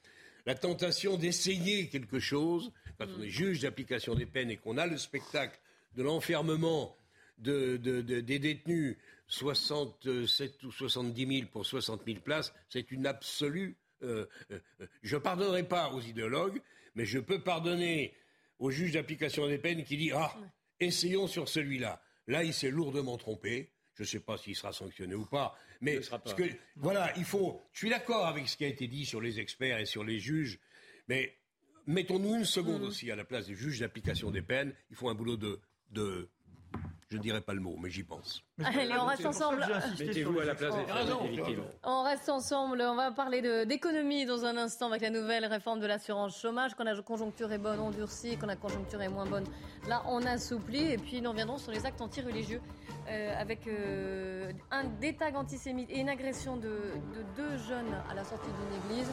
la 0.48 0.56
tentation 0.56 1.18
d'essayer 1.18 1.90
quelque 1.90 2.20
chose, 2.20 2.72
quand 2.98 3.08
on 3.20 3.22
est 3.22 3.30
juge 3.30 3.60
d'application 3.60 4.16
des 4.16 4.26
peines 4.26 4.50
et 4.50 4.58
qu'on 4.58 4.78
a 4.78 4.88
le 4.88 4.98
spectacle 4.98 5.60
de 5.96 6.04
l'enfermement 6.04 6.96
des 7.38 8.40
détenus, 8.40 8.98
67 9.28 10.64
ou 10.64 10.72
70 10.72 11.40
000 11.40 11.48
pour 11.52 11.66
60 11.66 12.02
000 12.06 12.20
places, 12.20 12.54
c'est 12.70 12.92
une 12.92 13.06
absolue. 13.06 13.78
Euh, 14.04 14.26
euh, 14.52 14.60
je 15.02 15.16
ne 15.16 15.22
pardonnerai 15.22 15.64
pas 15.64 15.92
aux 15.92 16.02
idéologues, 16.02 16.62
mais 16.96 17.06
je 17.06 17.20
peux 17.20 17.40
pardonner 17.40 18.14
au 18.60 18.72
juge 18.72 18.94
d'application 18.94 19.48
des 19.48 19.58
peines 19.58 19.84
qui 19.84 19.98
dit 19.98 20.12
Ah, 20.14 20.36
essayons 20.80 21.28
sur 21.28 21.50
celui-là. 21.50 22.02
Là, 22.28 22.44
il 22.44 22.54
s'est 22.54 22.72
lourdement 22.72 23.18
trompé. 23.18 23.72
Je 23.96 24.04
ne 24.04 24.08
sais 24.08 24.20
pas 24.20 24.38
s'il 24.38 24.56
sera 24.56 24.74
sanctionné 24.74 25.16
ou 25.16 25.26
pas. 25.26 25.58
Mais 25.82 26.00
que, 26.36 26.44
voilà, 26.76 27.12
il 27.18 27.24
faut. 27.24 27.62
Je 27.74 27.80
suis 27.80 27.90
d'accord 27.90 28.28
avec 28.28 28.48
ce 28.48 28.58
qui 28.58 28.66
a 28.66 28.68
été 28.68 28.88
dit 28.88 29.06
sur 29.06 29.22
les 29.22 29.40
experts 29.40 29.80
et 29.80 29.86
sur 29.86 30.04
les 30.04 30.20
juges, 30.20 30.60
mais 31.08 31.36
mettons-nous 31.88 32.36
une 32.36 32.46
seconde 32.46 32.82
mmh. 32.82 32.88
aussi 32.88 33.12
à 33.12 33.16
la 33.16 33.26
place 33.26 33.48
des 33.48 33.56
juges 33.56 33.80
d'application 33.80 34.30
des 34.30 34.42
peines. 34.42 34.74
Il 34.92 34.96
faut 34.96 35.10
un 35.10 35.16
boulot 35.16 35.38
de 35.38 35.60
de 35.92 36.30
je 37.10 37.16
ne 37.16 37.22
dirais 37.22 37.40
pas 37.40 37.54
le 37.54 37.62
mot, 37.62 37.78
mais 37.80 37.90
j'y 37.90 38.04
pense. 38.04 38.44
Allez, 38.62 38.94
on 39.00 39.06
reste 39.06 39.26
ensemble. 39.26 39.66
Mettez-vous 39.98 40.40
à 40.40 40.46
la 40.46 40.56
place 40.56 40.76
des 40.76 41.30
victimes. 41.30 41.64
On 41.84 42.04
reste 42.04 42.28
ensemble. 42.28 42.82
On 42.82 42.96
va 42.96 43.12
parler 43.12 43.66
d'économie 43.66 44.26
dans 44.26 44.44
un 44.44 44.58
instant 44.58 44.88
avec 44.88 45.02
la 45.02 45.10
nouvelle 45.10 45.46
réforme 45.46 45.80
de 45.80 45.86
l'assurance 45.86 46.38
chômage. 46.38 46.76
Quand 46.76 46.84
la 46.84 47.02
conjoncture 47.02 47.52
est 47.54 47.60
bonne, 47.60 47.80
on 47.80 47.92
durcit. 47.92 48.38
Quand 48.38 48.48
la 48.48 48.58
conjoncture 48.58 49.02
est 49.02 49.08
moins 49.08 49.26
bonne, 49.26 49.46
là, 49.88 50.04
on 50.08 50.22
assouplit. 50.26 50.92
Et 50.92 50.98
puis, 50.98 51.22
nous 51.22 51.30
reviendrons 51.30 51.58
sur 51.58 51.72
les 51.72 51.86
actes 51.86 52.02
anti-religieux 52.02 52.62
euh, 53.08 53.40
avec 53.42 53.68
euh, 53.68 54.52
un 54.72 54.84
des 54.84 55.16
tags 55.16 55.36
antisémites 55.36 55.90
et 55.90 56.00
une 56.00 56.10
agression 56.10 56.58
de, 56.58 56.68
de 56.68 57.24
deux 57.38 57.58
jeunes 57.70 57.96
à 58.10 58.16
la 58.16 58.26
sortie 58.26 58.50
d'une 58.50 58.92
église. 58.92 59.10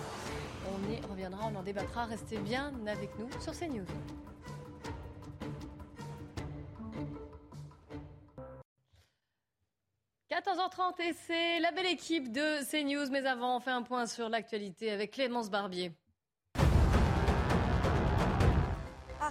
On 0.67 0.93
y 0.93 1.01
reviendra, 1.09 1.49
on 1.53 1.57
en 1.57 1.63
débattra. 1.63 2.07
Restez 2.07 2.39
bien 2.39 2.73
avec 2.89 3.17
nous 3.21 3.29
sur 3.41 3.53
CNews. 3.53 3.87
14h30 10.45 11.01
et 11.01 11.15
c'est 11.27 11.59
la 11.61 11.73
belle 11.73 11.87
équipe 11.87 12.31
de 12.31 12.63
CNews. 12.71 13.11
Mais 13.11 13.25
avant, 13.25 13.57
on 13.57 13.61
fait 13.61 13.71
un 13.71 13.83
point 13.83 14.07
sur 14.07 14.29
l'actualité 14.29 14.91
avec 14.91 15.13
Clémence 15.13 15.49
Barbier. 15.49 15.93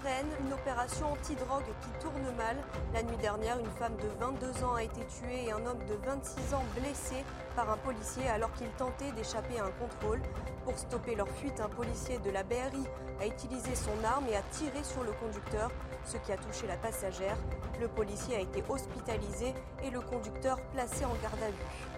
Une 0.06 0.52
opération 0.52 1.14
anti-drogue 1.14 1.64
qui 1.82 2.04
tourne 2.04 2.36
mal. 2.36 2.58
La 2.94 3.04
nuit 3.04 3.16
dernière, 3.22 3.58
une 3.58 3.72
femme 3.72 3.96
de 3.96 4.10
22 4.20 4.66
ans 4.66 4.74
a 4.74 4.84
été 4.84 5.00
tuée 5.06 5.46
et 5.46 5.52
un 5.54 5.66
homme 5.66 5.80
de 5.88 5.94
26 6.06 6.54
ans 6.54 6.64
blessé 6.76 7.24
par 7.56 7.70
un 7.70 7.78
policier 7.78 8.28
alors 8.28 8.52
qu'il 8.52 8.68
tentait 8.72 9.14
d'échapper 9.14 9.60
à 9.60 9.64
un 9.64 9.72
contrôle. 9.72 10.22
Pour 10.66 10.78
stopper 10.78 11.16
leur 11.16 11.30
fuite, 11.30 11.62
un 11.62 11.70
policier 11.70 12.18
de 12.18 12.32
la 12.32 12.44
BRI 12.44 12.86
a 13.22 13.28
utilisé 13.28 13.76
son 13.76 14.04
arme 14.04 14.26
et 14.30 14.36
a 14.36 14.42
tiré 14.52 14.84
sur 14.84 15.04
le 15.04 15.14
conducteur 15.14 15.72
ce 16.04 16.18
qui 16.18 16.34
a 16.34 16.38
touché 16.38 16.68
la 16.68 16.76
passagère. 16.76 17.38
Le 17.80 17.88
policier 17.88 18.36
a 18.36 18.40
été 18.42 18.62
hospitalisé 18.68 19.54
et 19.84 19.90
le 19.90 20.02
conducteur 20.02 20.60
placé 20.74 21.06
en 21.06 21.16
garde 21.22 21.44
à 21.44 21.50
vue. 21.50 21.93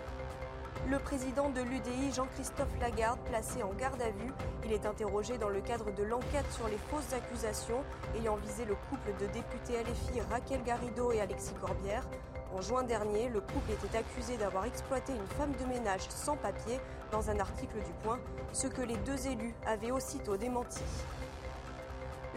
Le 0.89 0.99
président 0.99 1.49
de 1.49 1.61
l'UDI, 1.61 2.13
Jean-Christophe 2.13 2.79
Lagarde, 2.79 3.19
placé 3.25 3.63
en 3.63 3.73
garde 3.73 3.99
à 4.01 4.11
vue. 4.11 4.31
Il 4.65 4.71
est 4.71 4.85
interrogé 4.85 5.39
dans 5.39 5.49
le 5.49 5.59
cadre 5.61 5.91
de 5.91 6.03
l'enquête 6.03 6.45
sur 6.51 6.67
les 6.67 6.77
fausses 6.77 7.11
accusations 7.11 7.83
ayant 8.15 8.35
visé 8.35 8.65
le 8.65 8.75
couple 8.89 9.11
de 9.19 9.25
députés 9.33 9.81
LFI 9.81 10.21
Raquel 10.29 10.63
Garrido 10.63 11.11
et 11.11 11.21
Alexis 11.21 11.55
Corbière. 11.59 12.03
En 12.55 12.61
juin 12.61 12.83
dernier, 12.83 13.29
le 13.29 13.41
couple 13.41 13.71
était 13.71 13.97
accusé 13.97 14.37
d'avoir 14.37 14.65
exploité 14.65 15.11
une 15.13 15.27
femme 15.37 15.53
de 15.59 15.65
ménage 15.65 16.07
sans 16.09 16.37
papier 16.37 16.79
dans 17.11 17.31
un 17.31 17.39
article 17.39 17.77
du 17.77 17.91
Point, 18.03 18.19
ce 18.53 18.67
que 18.67 18.83
les 18.83 18.97
deux 18.97 19.27
élus 19.27 19.55
avaient 19.65 19.91
aussitôt 19.91 20.37
démenti. 20.37 20.83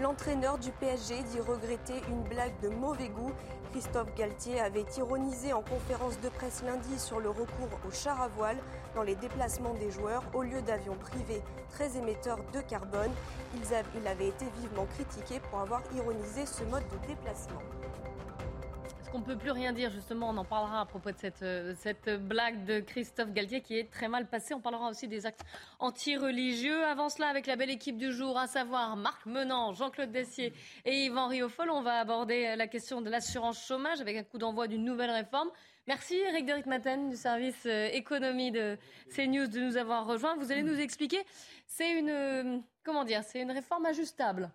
L'entraîneur 0.00 0.58
du 0.58 0.70
PSG 0.70 1.22
dit 1.24 1.40
regretter 1.40 2.00
une 2.08 2.22
blague 2.22 2.58
de 2.62 2.68
mauvais 2.68 3.08
goût. 3.08 3.32
Christophe 3.78 4.12
Galtier 4.16 4.58
avait 4.58 4.84
ironisé 4.96 5.52
en 5.52 5.62
conférence 5.62 6.18
de 6.20 6.28
presse 6.30 6.64
lundi 6.64 6.98
sur 6.98 7.20
le 7.20 7.28
recours 7.28 7.78
au 7.86 7.92
char 7.92 8.20
à 8.20 8.26
voile 8.26 8.56
dans 8.96 9.04
les 9.04 9.14
déplacements 9.14 9.74
des 9.74 9.92
joueurs 9.92 10.24
au 10.34 10.42
lieu 10.42 10.60
d'avions 10.62 10.96
privés 10.96 11.40
très 11.70 11.96
émetteurs 11.96 12.40
de 12.52 12.60
carbone. 12.60 13.12
Il 13.54 14.08
avait 14.08 14.26
été 14.26 14.46
vivement 14.60 14.86
critiqué 14.96 15.38
pour 15.48 15.60
avoir 15.60 15.80
ironisé 15.94 16.44
ce 16.44 16.64
mode 16.64 16.82
de 16.88 17.06
déplacement 17.06 17.62
qu'on 19.10 19.18
ne 19.18 19.24
peut 19.24 19.36
plus 19.36 19.50
rien 19.50 19.72
dire 19.72 19.90
Justement, 19.90 20.30
on 20.30 20.36
en 20.36 20.44
parlera 20.44 20.80
à 20.80 20.84
propos 20.84 21.10
de 21.10 21.18
cette, 21.18 21.42
euh, 21.42 21.74
cette 21.76 22.08
blague 22.08 22.64
de 22.64 22.80
Christophe 22.80 23.32
Galtier 23.32 23.60
qui 23.60 23.78
est 23.78 23.90
très 23.90 24.08
mal 24.08 24.28
passée. 24.28 24.54
On 24.54 24.60
parlera 24.60 24.88
aussi 24.88 25.08
des 25.08 25.26
actes 25.26 25.44
anti-religieux. 25.78 26.84
Avant 26.84 27.08
cela, 27.08 27.28
avec 27.28 27.46
la 27.46 27.56
belle 27.56 27.70
équipe 27.70 27.96
du 27.96 28.12
jour, 28.12 28.38
à 28.38 28.46
savoir 28.46 28.96
Marc 28.96 29.26
Menant, 29.26 29.72
Jean-Claude 29.72 30.10
Dessier 30.10 30.52
et 30.84 31.04
Yvan 31.04 31.28
Riofol, 31.28 31.70
on 31.70 31.82
va 31.82 31.98
aborder 32.00 32.54
la 32.56 32.66
question 32.66 33.00
de 33.00 33.10
l'assurance 33.10 33.64
chômage 33.66 34.00
avec 34.00 34.16
un 34.16 34.22
coup 34.24 34.38
d'envoi 34.38 34.68
d'une 34.68 34.84
nouvelle 34.84 35.10
réforme. 35.10 35.50
Merci 35.88 36.16
Eric 36.16 36.44
Deric 36.44 36.66
Maten 36.66 37.08
du 37.08 37.16
service 37.16 37.64
euh, 37.64 37.88
économie 37.92 38.50
de 38.50 38.76
CNews 39.14 39.46
de 39.46 39.58
nous 39.58 39.78
avoir 39.78 40.06
rejoints. 40.06 40.36
Vous 40.36 40.52
allez 40.52 40.62
nous 40.62 40.78
expliquer, 40.78 41.20
euh, 41.80 42.58
c'est 43.22 43.40
une 43.40 43.50
réforme 43.50 43.86
ajustable. 43.86 44.50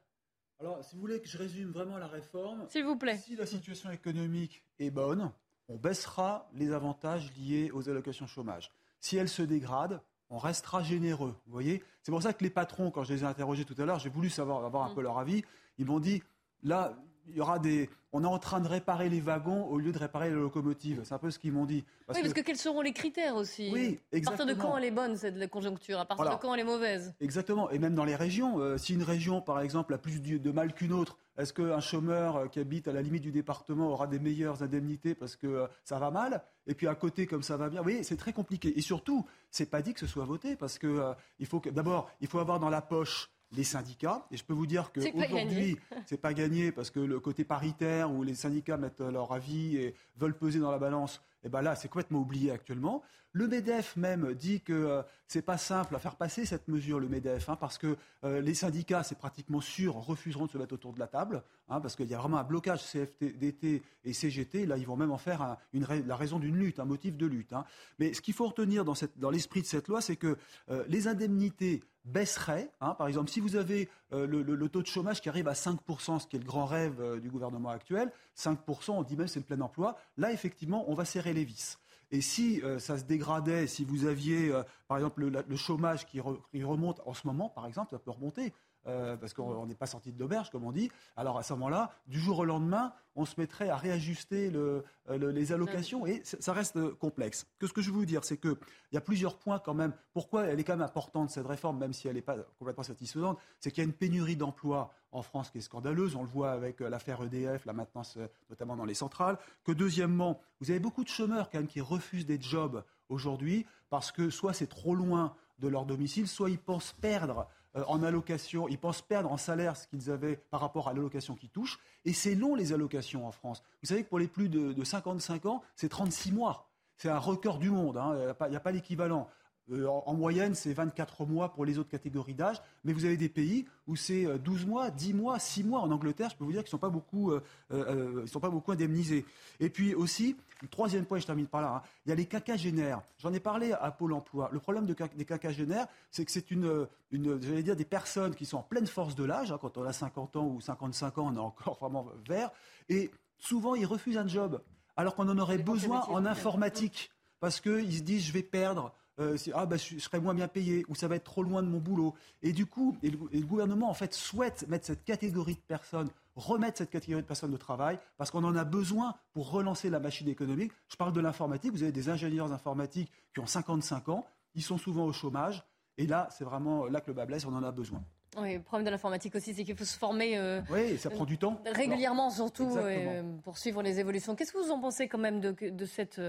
Alors, 0.64 0.82
si 0.82 0.96
vous 0.96 1.02
voulez 1.02 1.20
que 1.20 1.28
je 1.28 1.38
résume 1.38 1.72
vraiment 1.72 1.98
la 1.98 2.08
réforme, 2.08 2.66
s'il 2.70 2.86
vous 2.86 2.96
plaît. 2.96 3.18
Si 3.18 3.36
la 3.36 3.46
situation 3.46 3.92
économique 3.92 4.64
est 4.80 4.92
bonne, 4.92 5.30
on 5.68 5.76
baissera 5.76 6.50
les 6.54 6.72
avantages 6.72 7.34
liés 7.36 7.70
aux 7.74 7.90
allocations 7.90 8.28
chômage. 8.28 8.72
Si 9.02 9.18
elle 9.18 9.28
se 9.28 9.42
dégrade, 9.42 10.00
on 10.30 10.38
restera 10.38 10.82
généreux. 10.82 11.36
Vous 11.48 11.52
voyez 11.52 11.84
C'est 12.02 12.14
pour 12.14 12.24
ça 12.24 12.32
que 12.32 12.46
les 12.46 12.50
patrons, 12.50 12.92
quand 12.92 13.04
je 13.04 13.14
les 13.14 13.24
ai 13.24 13.26
interrogés 13.26 13.66
tout 13.66 13.76
à 13.78 13.84
l'heure, 13.84 14.00
j'ai 14.00 14.08
voulu 14.08 14.30
savoir 14.30 14.64
avoir 14.64 14.86
un 14.86 14.92
mm. 14.92 14.96
peu 14.96 15.02
leur 15.02 15.18
avis. 15.18 15.44
Ils 15.80 15.86
m'ont 15.86 16.00
dit 16.00 16.24
là, 16.62 16.96
il 17.30 17.38
y 17.38 17.42
aura 17.42 17.60
des. 17.60 17.90
On 18.12 18.24
est 18.24 18.28
en 18.28 18.38
train 18.38 18.60
de 18.60 18.68
réparer 18.68 19.10
les 19.10 19.20
wagons 19.20 19.66
au 19.66 19.80
lieu 19.80 19.92
de 19.92 19.98
réparer 19.98 20.30
les 20.30 20.36
locomotives. 20.36 21.02
C'est 21.04 21.16
un 21.16 21.18
peu 21.18 21.32
ce 21.32 21.40
qu'ils 21.40 21.52
m'ont 21.52 21.66
dit. 21.66 21.84
oui, 22.10 22.22
parce 22.22 22.34
que 22.34 22.42
quels 22.42 22.58
seront 22.58 22.82
les 22.82 22.94
critères 22.94 23.36
aussi? 23.36 23.72
Oui, 23.74 24.00
exactement. 24.12 24.36
À 24.36 24.38
partir 24.38 24.56
de 24.56 24.62
quand 24.62 24.78
elle 24.78 24.84
est 24.84 24.92
bonne, 24.92 25.18
cette 25.18 25.50
conjoncture? 25.50 26.00
À 26.00 26.06
partir 26.06 26.30
de 26.30 26.42
quand 26.42 26.54
elle 26.54 26.60
est 26.60 26.66
mauvaise? 26.66 27.14
Exactement. 27.22 27.72
Et 27.72 27.80
même 27.80 27.96
dans 27.96 28.06
les 28.06 28.16
régions. 28.16 28.60
Euh, 28.60 28.78
si 28.78 28.94
une 28.94 29.04
région, 29.04 29.42
par 29.42 29.62
exemple, 29.62 29.94
a 29.94 29.98
plus 29.98 30.22
de 30.22 30.52
mal 30.52 30.74
qu'une 30.74 30.94
autre, 30.94 31.18
est-ce 31.38 31.54
qu'un 31.54 31.80
chômeur 31.80 32.36
euh, 32.36 32.48
qui 32.48 32.60
habite 32.60 32.88
à 32.88 32.94
la 32.94 33.02
limite 33.02 33.24
du 33.24 33.32
département 33.32 33.90
aura 33.90 34.06
des 34.06 34.20
meilleures 34.20 34.62
indemnités 34.62 35.16
parce 35.16 35.36
que 35.36 35.48
euh, 35.48 35.68
ça 35.84 35.98
va 35.98 36.12
mal? 36.12 36.44
Et 36.68 36.76
puis 36.76 36.88
à 36.88 36.94
côté, 36.94 37.26
comme 37.26 37.42
ça 37.42 37.58
va 37.58 37.70
bien, 37.70 37.82
oui, 37.84 38.04
c'est 38.04 38.18
très 38.18 38.34
compliqué. 38.34 38.78
Et 38.78 38.82
surtout, 38.82 39.26
c'est 39.50 39.66
pas 39.66 39.82
dit 39.82 39.94
que 39.94 40.00
ce 40.00 40.08
soit 40.08 40.26
voté 40.26 40.56
parce 40.56 40.78
que 40.78 41.14
il 41.40 41.48
faut 41.48 41.60
que 41.60 41.70
d'abord, 41.70 42.12
il 42.22 42.28
faut 42.28 42.40
avoir 42.40 42.60
dans 42.60 42.70
la 42.70 42.82
poche 42.82 43.33
les 43.56 43.64
syndicats. 43.64 44.26
Et 44.32 44.38
je 44.38 44.44
peux 44.44 44.54
vous 44.54 44.68
dire 44.68 44.92
qu'aujourd'hui, 44.92 45.78
c'est 46.06 46.22
pas 46.22 46.34
gagné 46.34 46.72
parce 46.72 46.90
que 46.90 47.00
le 47.00 47.20
côté 47.20 47.44
paritaire 47.44 48.12
où 48.12 48.24
les 48.24 48.36
syndicats 48.36 48.78
mettent 48.78 49.02
leur 49.02 49.32
avis 49.32 49.78
et 49.78 49.96
veulent 50.18 50.38
peser 50.38 50.60
dans 50.60 50.72
la 50.72 50.80
balance, 50.80 51.22
et 51.44 51.48
eh 51.48 51.50
ben 51.50 51.62
là, 51.62 51.76
c'est 51.76 51.90
complètement 51.90 52.20
oublié 52.20 52.52
actuellement. 52.52 53.04
Le 53.34 53.50
MEDEF 53.50 53.98
même 53.98 54.34
dit 54.34 54.62
que 54.62 54.72
euh, 54.72 55.02
c'est 55.28 55.42
pas 55.42 55.58
simple 55.58 55.94
à 55.94 56.00
faire 56.00 56.16
passer 56.16 56.46
cette 56.46 56.70
mesure, 56.70 57.02
le 57.02 57.10
MEDEF, 57.10 57.50
hein, 57.50 57.58
parce 57.58 57.78
que 57.78 57.98
euh, 58.24 58.40
les 58.40 58.54
syndicats, 58.54 59.04
c'est 59.04 59.18
pratiquement 59.18 59.60
sûr, 59.60 59.96
refuseront 59.96 60.46
de 60.46 60.52
se 60.52 60.58
mettre 60.58 60.74
autour 60.74 60.94
de 60.94 61.00
la 61.00 61.08
table, 61.08 61.44
hein, 61.68 61.82
parce 61.82 61.98
qu'il 61.98 62.08
y 62.08 62.14
a 62.14 62.18
vraiment 62.18 62.38
un 62.38 62.44
blocage 62.44 62.82
CFDT 62.84 63.82
et 64.06 64.14
CGT. 64.14 64.66
Là, 64.66 64.78
ils 64.78 64.88
vont 64.88 64.96
même 64.96 65.12
en 65.12 65.18
faire 65.18 65.58
une, 65.74 65.86
la 66.06 66.16
raison 66.16 66.40
d'une 66.40 66.56
lutte, 66.56 66.80
un 66.80 66.86
motif 66.86 67.18
de 67.18 67.26
lutte. 67.26 67.52
Hein. 67.52 67.66
Mais 68.00 68.14
ce 68.14 68.22
qu'il 68.22 68.36
faut 68.36 68.48
retenir 68.48 68.86
dans, 68.86 68.94
dans 69.18 69.30
l'esprit 69.30 69.62
de 69.62 69.68
cette 69.68 69.90
loi, 69.90 70.00
c'est 70.00 70.16
que 70.16 70.38
euh, 70.70 70.86
les 70.88 71.10
indemnités 71.10 71.84
baisseraient. 72.06 72.70
par 72.80 73.08
exemple, 73.08 73.30
si 73.30 73.40
vous 73.40 73.56
avez 73.56 73.90
le, 74.12 74.26
le, 74.26 74.70
taux 74.70 74.82
de 74.82 74.88
chômage 74.88 75.22
qui 75.22 75.30
arrive 75.30 75.48
à 75.48 75.54
5%, 75.54 76.20
ce 76.20 76.28
qui 76.28 76.36
est 76.36 76.40
le 76.40 76.46
grand 76.46 76.66
rêve 76.66 77.20
du 77.20 77.30
gouvernement 77.30 77.70
actuel, 77.70 78.12
5%, 78.38 78.92
on 78.92 79.04
dit 79.04 79.16
même 79.16 79.28
c'est 79.28 79.40
le 79.40 79.46
plein 79.46 79.62
emploi, 79.62 79.98
là, 80.18 80.32
effectivement, 80.32 80.86
on 80.90 80.96
va 80.96 81.06
serrer 81.06 81.34
les 81.34 81.46
vis. 81.46 81.78
Et 82.14 82.22
si 82.22 82.62
euh, 82.62 82.78
ça 82.78 83.00
se 83.00 83.06
dégradait, 83.06 83.66
si 83.66 83.84
vous 83.84 84.06
aviez, 84.06 84.52
euh, 84.52 84.62
par 84.88 84.98
exemple, 84.98 85.26
le, 85.26 85.56
chômage 85.56 86.06
qui, 86.06 86.20
remonte 86.20 87.02
en 87.08 87.16
ce 87.16 87.26
moment, 87.26 87.50
par 87.50 87.66
exemple, 87.66 87.90
ça 87.90 87.98
peut 87.98 88.12
remonter. 88.12 88.54
Euh, 88.86 89.16
parce 89.16 89.34
qu'on 89.34 89.66
n'est 89.66 89.76
pas 89.76 89.86
sorti 89.86 90.12
de 90.12 90.20
l'auberge, 90.20 90.50
comme 90.50 90.66
on 90.66 90.74
dit. 90.74 90.92
Alors 91.16 91.38
à 91.38 91.44
ce 91.44 91.54
moment-là, 91.54 91.92
du 92.08 92.20
jour 92.20 92.40
au 92.40 92.46
lendemain, 92.46 92.94
on 93.16 93.24
se 93.24 93.36
mettrait 93.40 93.70
à 93.70 93.78
réajuster 93.78 94.50
le, 94.50 94.84
les 95.10 95.54
allocations 95.54 96.06
et 96.06 96.22
ça 96.24 96.52
reste 96.52 96.92
complexe. 96.96 97.48
Que 97.60 97.68
ce 97.68 97.72
que 97.72 97.82
je 97.82 97.92
veux 97.92 98.00
vous 98.00 98.06
dire, 98.06 98.26
c'est 98.26 98.38
qu'il 98.38 98.58
y 98.92 98.98
a 98.98 99.02
plusieurs 99.02 99.38
points 99.38 99.60
quand 99.60 99.74
même. 99.74 99.94
Pourquoi 100.12 100.48
elle 100.48 100.60
est 100.60 100.66
quand 100.66 100.74
même 100.74 100.86
importante 100.86 101.30
cette 101.30 101.46
réforme, 101.46 101.78
même 101.78 101.94
si 101.94 102.10
elle 102.10 102.16
n'est 102.16 102.22
pas 102.22 102.36
complètement 102.60 102.84
satisfaisante, 102.84 103.40
c'est 103.62 103.72
qu'il 103.72 103.84
y 103.84 103.86
a 103.86 103.88
une 103.88 103.94
pénurie 103.94 104.36
d'emplois 104.36 104.94
en 105.14 105.22
France 105.22 105.50
qui 105.50 105.60
est 105.60 105.62
scandaleuse. 105.62 106.18
On 106.18 106.24
le 106.24 106.30
voit 106.30 106.52
avec 106.52 106.82
l'affaire 106.82 107.24
EDF, 107.24 107.66
la 107.66 107.74
maintenance 107.74 108.18
notamment 108.50 108.76
dans 108.76 108.86
les 108.86 108.96
centrales. 108.96 109.38
Que 109.64 109.72
deuxièmement, 109.72 110.42
vous 110.60 110.72
avez 110.72 110.80
beaucoup 110.82 111.06
de 111.06 111.10
chômeurs 111.10 111.50
quand 111.50 111.60
même 111.60 111.68
qui 111.68 111.80
refusent 111.80 112.26
des 112.26 112.42
jobs 112.42 112.84
aujourd'hui 113.08 113.66
parce 113.90 114.12
que 114.12 114.30
soit 114.30 114.54
c'est 114.54 114.68
trop 114.68 114.96
loin 114.96 115.36
de 115.60 115.68
leur 115.70 115.86
domicile, 115.86 116.28
soit 116.28 116.50
ils 116.50 116.60
pensent 116.60 116.94
perdre 116.94 117.48
euh, 117.76 117.84
en 117.88 118.04
allocation, 118.04 118.68
ils 118.68 118.78
pensent 118.78 119.02
perdre 119.02 119.32
en 119.32 119.38
salaire 119.38 119.76
ce 119.76 119.88
qu'ils 119.88 120.12
avaient 120.12 120.36
par 120.36 120.62
rapport 120.62 120.88
à 120.88 120.94
l'allocation 120.94 121.36
qu'ils 121.36 121.50
touchent. 121.50 121.80
Et 122.06 122.14
c'est 122.14 122.36
long 122.36 122.56
les 122.56 122.74
allocations 122.74 123.28
en 123.28 123.32
France. 123.32 123.64
Vous 123.82 123.88
savez 123.88 124.04
que 124.04 124.10
pour 124.10 124.20
les 124.20 124.28
plus 124.28 124.50
de, 124.50 124.84
55 124.84 125.46
ans, 125.46 125.62
c'est 125.76 125.90
36 125.90 126.32
mois. 126.32 126.70
C'est 126.98 127.10
un 127.10 127.20
record 127.20 127.58
du 127.58 127.70
monde, 127.70 127.98
hein. 127.98 128.34
il 128.42 128.50
n'y 128.50 128.56
a 128.56 128.60
pas 128.60 128.72
l'équivalent. 128.72 129.28
Euh, 129.72 129.88
en, 129.88 130.14
moyenne, 130.14 130.56
c'est 130.56 130.74
24 130.74 131.26
mois 131.26 131.54
pour 131.54 131.64
les 131.64 131.78
autres 131.78 131.90
catégories 131.90 132.34
d'âge, 132.34 132.62
mais 132.84 132.92
vous 132.92 133.06
avez 133.06 133.16
des 133.16 133.30
pays 133.30 133.66
où 133.88 133.96
c'est 133.96 134.26
12 134.40 134.64
euh, 134.64 134.68
mois, 134.68 134.92
10 134.92 135.14
mois, 135.14 135.40
6 135.40 135.64
mois. 135.64 135.80
En 135.80 135.92
Angleterre, 135.92 136.30
je 136.30 136.36
peux 136.36 136.44
vous 136.44 136.52
dire 136.52 136.64
qu'ils 136.64 136.68
ne 136.68 136.72
sont, 136.72 136.78
pas 136.78 136.90
beaucoup, 136.90 137.32
euh, 137.72 138.26
sont 138.28 138.42
pas 138.42 138.50
beaucoup 138.50 138.74
indemnisés. 138.74 139.26
Et 139.62 139.70
puis 139.70 139.96
aussi, 139.96 140.36
le 140.62 140.68
troisième 140.68 141.06
point, 141.06 141.20
je 141.20 141.26
termine 141.26 141.48
par 141.48 141.62
là, 141.62 141.76
hein, 141.76 141.82
il 142.06 142.10
y 142.10 142.12
a 142.12 142.16
les 142.16 142.26
quinquagénaires. 142.26 143.02
J'en 143.20 143.32
ai 143.34 143.40
parlé 143.40 143.72
à 143.72 143.90
Pôle 143.92 144.14
emploi. 144.14 144.50
Le 144.52 144.60
problème 144.60 144.86
de, 144.86 144.96
des 145.16 145.26
quinquagénaires, 145.26 145.88
c'est 146.12 146.26
que 146.26 146.32
c'est 146.32 146.52
une, 146.52 146.88
une 147.12 147.42
j'allais 147.42 147.64
dire, 147.64 147.78
des 147.78 147.86
personnes 147.86 148.36
qui 148.36 148.46
sont 148.46 148.58
en 148.58 148.64
pleine 148.64 148.88
force 148.88 149.16
de 149.16 149.24
l'âge. 149.24 149.52
Hein, 149.52 149.60
quand 149.62 149.78
on 149.78 149.84
a 149.84 149.94
50 149.94 150.36
ans 150.36 150.48
ou 150.48 150.60
55 150.60 151.18
ans, 151.20 151.32
on 151.32 151.36
est 151.36 151.40
encore 151.40 151.78
vraiment 151.80 152.08
vert. 152.28 152.52
Et 152.90 153.12
souvent, 153.38 153.76
ils 153.76 153.86
refusent 153.86 154.18
un 154.18 154.28
job, 154.28 154.62
alors 154.98 155.16
qu'on 155.16 155.30
en 155.30 155.38
aurait 155.38 155.58
besoin 155.58 156.02
en 156.02 156.26
informatique. 156.26 157.12
Parce 157.40 157.60
qu'ils 157.60 157.98
se 157.98 158.04
disent, 158.04 158.26
je 158.26 158.32
vais 158.32 158.44
perdre 158.44 158.94
euh, 159.20 159.38
ah 159.54 159.66
bah, 159.66 159.78
je, 159.78 160.00
serai 160.00 160.20
moins 160.20 160.34
bien 160.34 160.48
payé 160.48 160.86
ou 160.88 160.96
ça 160.96 161.08
va 161.08 161.16
être 161.16 161.24
trop 161.24 161.44
loin 161.44 161.62
de 161.62 161.68
mon 161.68 161.78
boulot. 161.78 162.16
Et 162.42 162.52
du 162.52 162.66
coup, 162.66 162.98
et 163.04 163.12
le, 163.12 163.46
gouvernement 163.46 163.90
en 163.90 163.94
fait 163.94 164.14
souhaite 164.14 164.68
mettre 164.70 164.86
cette 164.86 165.04
catégorie 165.04 165.56
de 165.56 165.60
personnes, 165.60 166.10
remettre 166.36 166.80
cette 166.80 166.90
catégorie 166.90 167.22
de 167.22 167.28
personnes 167.28 167.54
au 167.54 167.58
travail 167.58 168.00
parce 168.18 168.32
qu'on 168.32 168.44
en 168.44 168.56
a 168.56 168.64
besoin 168.64 169.16
pour 169.34 169.52
relancer 169.52 169.90
la 169.90 170.00
machine 170.00 170.28
économique. 170.28 170.72
Je 170.90 170.96
parle 170.96 171.14
de 171.14 171.22
l'informatique. 171.22 171.72
Vous 171.72 171.84
avez 171.84 171.92
des 171.92 172.10
ingénieurs 172.10 172.52
informatiques 172.52 173.12
qui 173.34 173.40
ont 173.40 173.46
55 173.46 174.10
ans, 174.10 174.26
ils 174.56 174.64
sont 174.64 174.78
souvent 174.78 175.06
au 175.06 175.14
chômage. 175.14 175.64
Et 175.98 176.08
là, 176.08 176.28
c'est 176.32 176.44
vraiment 176.44 176.88
là 176.88 177.02
que 177.02 177.08
le 177.08 177.14
bas 177.14 177.28
blesse, 177.28 177.46
on 177.46 177.54
en 177.54 177.64
a 177.64 177.72
besoin. 177.72 178.04
Oui, 178.36 178.56
le 178.56 178.64
problème 178.64 178.86
de 178.86 178.90
l'informatique 178.90 179.36
aussi, 179.36 179.54
c'est 179.54 179.64
qu'il 179.64 179.76
faut 179.76 179.86
se 179.86 179.96
former. 179.96 180.40
Euh, 180.40 180.60
oui, 180.72 180.98
ça 180.98 181.12
prend 181.12 181.26
du 181.26 181.38
temps. 181.38 181.62
Régulièrement, 181.72 182.32
surtout, 182.32 182.76
euh, 182.78 183.22
pour 183.44 183.60
suivre 183.60 183.84
les 183.84 184.00
évolutions. 184.00 184.36
Qu'est-ce 184.36 184.52
que 184.52 184.58
vous 184.58 184.72
en 184.72 184.80
pensez 184.80 185.08
quand 185.08 185.20
même 185.20 185.40
de, 185.40 185.52
de 185.70 185.86
cette 185.86 186.20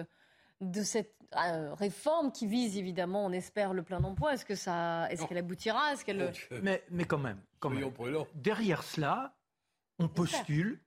de 0.60 0.82
cette 0.82 1.14
euh, 1.36 1.74
réforme 1.74 2.30
qui 2.32 2.46
vise 2.46 2.76
évidemment, 2.78 3.24
on 3.24 3.32
espère, 3.32 3.72
le 3.72 3.82
plein 3.82 4.02
emploi. 4.04 4.34
Est-ce 4.34 4.44
que 4.44 4.54
ça, 4.54 5.10
est-ce 5.10 5.26
qu'elle 5.26 5.38
aboutira? 5.38 5.92
Est-ce 5.92 6.04
qu'elle 6.04 6.32
mais, 6.62 6.82
mais 6.90 7.04
quand 7.04 7.18
même, 7.18 7.40
quand 7.58 7.70
même. 7.70 7.90
derrière 8.34 8.82
cela, 8.82 9.34
on 9.98 10.08
postule 10.08 10.80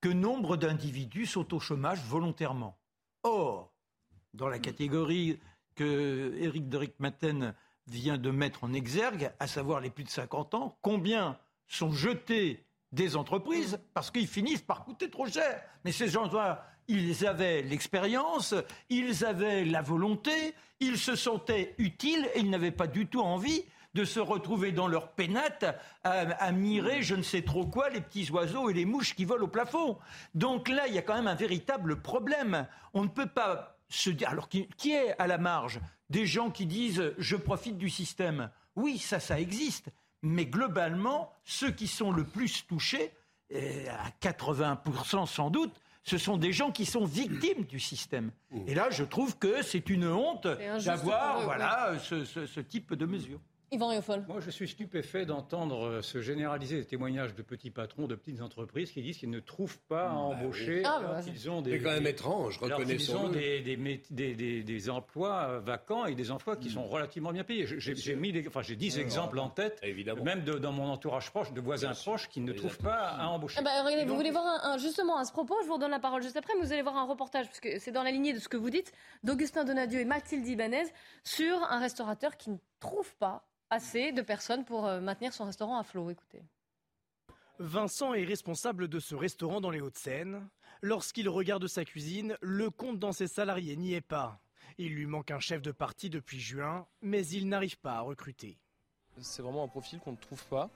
que 0.00 0.08
nombre 0.08 0.56
d'individus 0.56 1.26
sont 1.26 1.54
au 1.54 1.60
chômage 1.60 2.00
volontairement. 2.04 2.78
Or, 3.22 3.72
dans 4.34 4.48
la 4.48 4.58
catégorie 4.58 5.38
que 5.74 6.34
Éric 6.38 6.68
Derick 6.68 6.98
Maten 6.98 7.54
vient 7.86 8.18
de 8.18 8.30
mettre 8.30 8.64
en 8.64 8.72
exergue, 8.72 9.32
à 9.38 9.46
savoir 9.46 9.80
les 9.80 9.90
plus 9.90 10.04
de 10.04 10.10
50 10.10 10.54
ans, 10.54 10.78
combien 10.82 11.38
sont 11.66 11.92
jetés 11.92 12.66
des 12.90 13.16
entreprises? 13.16 13.80
Parce 13.94 14.10
qu'ils 14.10 14.26
finissent 14.26 14.62
par 14.62 14.84
coûter 14.84 15.10
trop 15.10 15.26
cher. 15.26 15.62
Mais 15.84 15.92
ces 15.92 16.08
gens-là, 16.08 16.66
ils 16.92 17.26
avaient 17.26 17.62
l'expérience, 17.62 18.54
ils 18.90 19.24
avaient 19.24 19.64
la 19.64 19.80
volonté, 19.80 20.54
ils 20.78 20.98
se 20.98 21.16
sentaient 21.16 21.74
utiles 21.78 22.28
et 22.34 22.40
ils 22.40 22.50
n'avaient 22.50 22.70
pas 22.70 22.86
du 22.86 23.06
tout 23.06 23.22
envie 23.22 23.64
de 23.94 24.04
se 24.04 24.20
retrouver 24.20 24.72
dans 24.72 24.88
leur 24.88 25.12
pénate 25.12 25.64
à, 26.04 26.52
mirer 26.52 27.02
je 27.02 27.14
ne 27.14 27.22
sais 27.22 27.42
trop 27.42 27.66
quoi, 27.66 27.88
les 27.90 28.00
petits 28.00 28.30
oiseaux 28.30 28.70
et 28.70 28.74
les 28.74 28.84
mouches 28.84 29.14
qui 29.14 29.24
volent 29.24 29.44
au 29.44 29.48
plafond. 29.48 29.98
Donc 30.34 30.68
là, 30.68 30.86
il 30.86 30.94
y 30.94 30.98
a 30.98 31.02
quand 31.02 31.14
même 31.14 31.28
un 31.28 31.34
véritable 31.34 32.00
problème. 32.00 32.66
On 32.94 33.02
ne 33.02 33.08
peut 33.08 33.26
pas 33.26 33.78
se 33.88 34.10
dire. 34.10 34.28
Alors, 34.30 34.48
qui, 34.48 34.66
qui 34.76 34.92
est 34.92 35.18
à 35.18 35.26
la 35.26 35.38
marge 35.38 35.80
Des 36.10 36.26
gens 36.26 36.50
qui 36.50 36.66
disent 36.66 37.14
je 37.18 37.36
profite 37.36 37.76
du 37.76 37.90
système? 37.90 38.50
Oui, 38.76 38.98
ça, 38.98 39.20
ça 39.20 39.38
existe. 39.40 39.88
Mais 40.22 40.46
globalement, 40.46 41.32
ceux 41.44 41.70
qui 41.70 41.86
sont 41.86 42.12
le 42.12 42.24
plus 42.24 42.66
touchés, 42.66 43.12
à 43.54 44.08
80% 44.22 45.26
sans 45.26 45.50
doute, 45.50 45.81
Ce 46.04 46.18
sont 46.18 46.36
des 46.36 46.52
gens 46.52 46.72
qui 46.72 46.84
sont 46.84 47.04
victimes 47.04 47.64
du 47.64 47.78
système. 47.78 48.32
Mmh. 48.50 48.68
Et 48.68 48.74
là, 48.74 48.90
je 48.90 49.04
trouve 49.04 49.38
que 49.38 49.62
c'est 49.62 49.88
une 49.88 50.06
honte 50.06 50.46
d'avoir 50.84 51.42
voilà, 51.42 51.94
ce 52.00 52.60
type 52.60 52.94
de 52.94 53.06
mesures. 53.76 54.22
Moi, 54.28 54.40
je 54.40 54.50
suis 54.50 54.68
stupéfait 54.68 55.26
d'entendre 55.26 55.86
euh, 55.86 56.02
se 56.02 56.20
généraliser 56.20 56.78
des 56.78 56.84
témoignages 56.84 57.34
de 57.34 57.42
petits 57.42 57.70
patrons, 57.70 58.06
de 58.06 58.14
petites 58.14 58.42
entreprises 58.42 58.90
qui 58.92 59.02
disent 59.02 59.18
qu'ils 59.18 59.30
ne 59.30 59.40
trouvent 59.40 59.78
pas 59.88 60.10
à 60.10 60.12
bah 60.12 60.14
embaucher. 60.14 60.82
Ah, 60.84 61.00
bah, 61.02 61.20
ils 61.26 61.50
ont 61.50 61.62
des. 61.62 61.72
C'est 61.72 61.80
quand 61.80 61.92
même 61.92 62.06
étrange, 62.06 62.58
reconnaissons 62.58 63.12
Ils 63.12 63.26
ont 63.26 63.28
des, 63.28 63.60
des, 64.10 64.62
des, 64.62 64.90
emplois 64.90 65.46
euh, 65.48 65.60
vacants 65.60 66.06
et 66.06 66.14
des 66.14 66.30
emplois 66.30 66.56
qui 66.56 66.68
mm. 66.68 66.72
sont 66.72 66.84
relativement 66.84 67.32
bien 67.32 67.44
payés. 67.44 67.66
J'ai 67.66 68.16
mis, 68.16 68.32
enfin, 68.46 68.62
j'ai 68.62 68.76
10 68.76 68.98
exemples 68.98 69.38
en 69.38 69.48
tête, 69.48 69.78
Évidemment. 69.82 70.24
même 70.24 70.44
dans 70.44 70.72
mon 70.72 70.88
entourage 70.90 71.30
proche, 71.30 71.52
de 71.52 71.60
voisins 71.60 71.92
proches 71.92 72.28
qui 72.28 72.40
ne 72.40 72.52
trouvent 72.52 72.78
pas 72.78 73.08
à 73.08 73.26
embaucher. 73.26 73.60
Ah 73.60 73.62
bah, 73.62 74.04
vous 74.06 74.14
voulez 74.16 74.30
voir 74.30 74.44
un, 74.64 74.78
justement 74.78 75.16
à 75.16 75.24
ce 75.24 75.32
propos, 75.32 75.56
je 75.62 75.66
vous 75.66 75.74
redonne 75.74 75.90
la 75.90 76.00
parole 76.00 76.22
juste 76.22 76.36
après, 76.36 76.54
mais 76.58 76.64
vous 76.64 76.72
allez 76.72 76.82
voir 76.82 76.96
un 76.96 77.04
reportage, 77.04 77.46
parce 77.46 77.60
que 77.60 77.78
c'est 77.78 77.92
dans 77.92 78.02
la 78.02 78.10
lignée 78.10 78.32
de 78.32 78.38
ce 78.38 78.48
que 78.48 78.56
vous 78.56 78.70
dites, 78.70 78.92
d'Augustin 79.22 79.64
Donadieu 79.64 80.00
et 80.00 80.04
Mathilde 80.04 80.46
Ibanez 80.46 80.84
sur 81.24 81.62
un 81.70 81.78
restaurateur 81.78 82.36
qui 82.36 82.50
ne 82.50 82.56
trouve 82.82 83.14
pas 83.16 83.46
assez 83.70 84.12
de 84.12 84.22
personnes 84.22 84.64
pour 84.64 84.86
euh, 84.86 85.00
maintenir 85.00 85.32
son 85.32 85.44
restaurant 85.44 85.78
à 85.78 85.84
flot. 85.84 86.10
Écoutez. 86.10 86.42
Vincent 87.58 88.12
est 88.12 88.24
responsable 88.24 88.88
de 88.88 88.98
ce 88.98 89.14
restaurant 89.14 89.60
dans 89.60 89.70
les 89.70 89.80
Hauts-de-Seine. 89.80 90.48
Lorsqu'il 90.82 91.28
regarde 91.28 91.66
sa 91.68 91.84
cuisine, 91.84 92.36
le 92.40 92.70
compte 92.70 92.98
dans 92.98 93.12
ses 93.12 93.28
salariés 93.28 93.76
n'y 93.76 93.94
est 93.94 94.00
pas. 94.00 94.40
Il 94.78 94.94
lui 94.94 95.06
manque 95.06 95.30
un 95.30 95.38
chef 95.38 95.62
de 95.62 95.70
partie 95.70 96.10
depuis 96.10 96.40
juin, 96.40 96.86
mais 97.02 97.24
il 97.26 97.48
n'arrive 97.48 97.78
pas 97.78 97.94
à 97.94 98.00
recruter. 98.00 98.58
C'est 99.20 99.42
vraiment 99.42 99.62
un 99.62 99.68
profil 99.68 100.00
qu'on 100.00 100.12
ne 100.12 100.16
trouve 100.16 100.44
pas. 100.46 100.70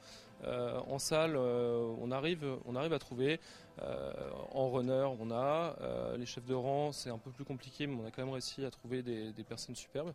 Euh, 0.45 0.79
en 0.87 0.99
salle, 0.99 1.35
euh, 1.37 1.92
on, 1.99 2.12
arrive, 2.12 2.47
on 2.66 2.77
arrive 2.77 2.92
à 2.92 2.99
trouver. 2.99 3.40
En 3.79 4.71
runner, 4.71 5.09
on 5.21 5.31
a. 5.31 5.77
les 6.17 6.27
chefs 6.27 6.45
de 6.47 6.55
rang, 6.55 6.93
c'est 6.93 7.11
un 7.11 7.19
peu 7.19 7.31
plus 7.31 7.45
compliqué, 7.45 7.87
mais 7.87 7.97
on 8.03 8.07
a 8.07 8.11
quand 8.11 8.23
même 8.25 8.33
réussi 8.33 8.65
à 8.65 8.71
trouver 8.71 9.03
des, 9.03 9.33
des 9.33 9.45
personnes 9.45 9.77
superbes. 9.77 10.12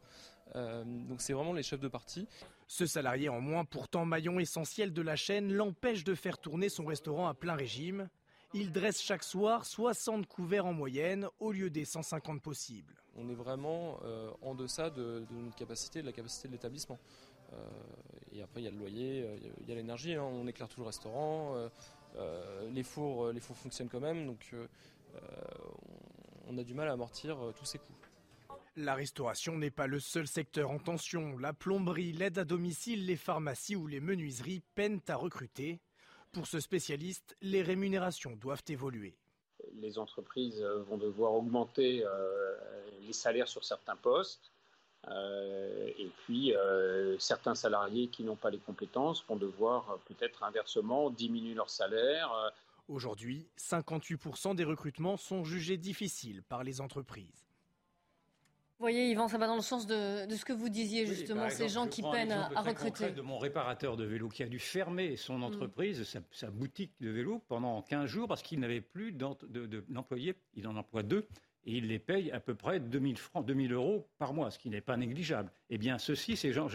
donc 0.56 1.22
c'est 1.22 1.34
vraiment 1.34 1.54
les 1.54 1.64
chefs 1.64 1.80
de 1.80 1.88
partie. 1.88 2.28
Ce 2.68 2.86
salarié 2.86 3.28
en 3.28 3.42
moins, 3.42 3.66
pourtant 3.66 4.06
maillon 4.06 4.40
essentiel 4.40 4.94
de 4.94 5.02
la 5.02 5.18
chaîne, 5.18 5.52
l'empêche 5.52 6.04
de 6.04 6.16
faire 6.16 6.38
tourner 6.38 6.70
son 6.70 6.86
restaurant 6.86 7.28
à 7.28 7.34
plein 7.34 7.56
régime. 7.56 8.10
Il 8.54 8.74
dresse 8.74 9.02
chaque 9.02 9.24
soir 9.24 9.66
60 9.66 10.26
couverts 10.28 10.66
en 10.66 10.74
moyenne 10.74 11.28
au 11.40 11.54
lieu 11.54 11.70
des 11.70 11.86
150 11.86 12.42
possibles. 12.42 12.94
On 13.16 13.30
est 13.30 13.36
vraiment 13.36 14.00
euh, 14.04 14.30
en 14.42 14.56
deçà 14.56 14.90
de, 14.90 15.26
notre 15.32 15.56
capacité, 15.56 16.02
de 16.02 16.06
la 16.06 16.12
capacité 16.12 16.50
de 16.50 16.54
l'établissement. 16.54 17.00
Euh, 17.54 17.58
et 18.34 18.42
après, 18.42 18.62
il 18.62 18.66
y 18.66 18.68
a 18.68 18.72
le 18.72 18.78
loyer, 18.78 19.24
euh, 19.24 19.38
il 19.62 19.70
y 19.70 19.72
a 19.72 19.76
l'énergie. 19.76 20.16
Hein. 20.16 20.24
On 20.24 20.48
éclaire 20.48 20.68
tout 20.68 20.82
le 20.82 20.86
restaurant. 20.86 21.56
Les, 22.72 22.84
fours, 22.84 23.32
les 23.32 23.40
fours 23.40 23.58
fonctionnent 23.58 23.90
quand 23.90 24.00
même. 24.00 24.26
Donc, 24.28 24.54
on 26.48 26.58
a 26.58 26.64
du 26.64 26.74
mal 26.74 26.90
à 26.90 26.94
amortir 26.94 27.38
tous 27.58 27.66
ces 27.66 27.78
coûts. 27.78 27.96
La 28.78 28.96
restauration 28.96 29.58
n'est 29.58 29.72
pas 29.72 29.88
le 29.88 30.00
seul 30.00 30.28
secteur 30.28 30.72
en 30.72 30.80
tension. 30.80 31.38
La 31.38 31.52
plomberie, 31.52 32.14
l'aide 32.14 32.38
à 32.38 32.46
domicile, 32.46 33.06
les 33.06 33.18
pharmacies 33.18 33.76
ou 33.76 33.86
les 33.86 34.00
menuiseries 34.00 34.62
peinent 34.76 35.02
à 35.08 35.16
recruter. 35.16 35.82
Pour 36.32 36.48
ce 36.48 36.62
spécialiste, 36.62 37.36
les 37.42 37.62
rémunérations 37.62 38.38
doivent 38.38 38.64
évoluer. 38.70 39.18
Les 39.74 40.00
entreprises 40.00 40.62
vont 40.88 40.98
devoir 40.98 41.34
augmenter 41.34 42.06
euh, 42.06 42.56
les 43.02 43.14
salaires 43.14 43.50
sur 43.50 43.66
certains 43.66 43.98
postes. 43.98 44.52
Euh, 45.08 45.88
et 45.98 46.10
puis, 46.24 46.56
euh, 46.56 47.18
certains 47.18 47.56
salariés 47.56 48.08
qui 48.08 48.24
n'ont 48.24 48.36
pas 48.36 48.50
les 48.50 48.60
compétences 48.60 49.24
vont 49.28 49.36
devoir 49.36 49.98
peut-être 50.06 50.44
inversement 50.44 51.10
diminuer 51.10 51.54
leur 51.54 51.70
salaire. 51.70 52.32
Aujourd'hui, 52.88 53.48
58% 53.58 54.56
des 54.56 54.64
recrutements 54.64 55.18
sont 55.18 55.44
jugés 55.44 55.78
difficiles 55.78 56.44
par 56.44 56.64
les 56.64 56.82
entreprises. 56.82 57.48
Vous 58.82 58.86
voyez, 58.86 59.12
Yvan, 59.12 59.28
ça 59.28 59.38
va 59.38 59.46
dans 59.46 59.58
le 59.58 59.62
sens 59.62 59.86
de, 59.86 60.26
ce 60.28 60.44
que 60.44 60.54
vous 60.54 60.68
disiez 60.68 61.06
justement, 61.06 61.48
ces 61.52 61.70
gens 61.70 61.88
qui 61.88 62.02
peinent 62.02 62.32
à 62.32 62.62
recruter. 62.64 63.12
de 63.12 63.22
mon 63.22 63.38
réparateur 63.38 63.96
de 63.96 64.04
vélo 64.04 64.28
qui 64.28 64.42
a 64.42 64.48
dû 64.48 64.58
fermer 64.58 65.18
son 65.18 65.38
mm. 65.38 65.44
entreprise, 65.44 66.20
sa, 66.32 66.50
boutique 66.50 66.92
de 67.00 67.12
vélo 67.12 67.44
pendant 67.48 67.84
15 67.84 68.08
jours 68.08 68.28
parce 68.28 68.42
qu'il 68.42 68.60
n'avait 68.60 68.82
plus 68.82 69.12
d'employés. 69.12 70.34
Il 70.56 70.68
en 70.68 70.76
emploie 70.78 71.04
deux 71.04 71.28
et 71.66 71.78
il 71.78 71.88
les 71.88 72.00
paye 72.00 72.32
à 72.32 72.40
peu 72.40 72.56
près 72.56 72.80
2000 72.80 73.18
francs, 73.18 73.46
2000 73.46 73.74
euros 73.74 74.08
par 74.18 74.34
mois, 74.34 74.50
ce 74.52 74.58
qui 74.58 74.70
n'est 74.70 74.82
pas 74.82 74.98
négligeable. 74.98 75.52
Eh 75.70 75.78
bien, 75.78 75.98
ceci, 75.98 76.36
ces 76.36 76.52
gens, 76.52 76.68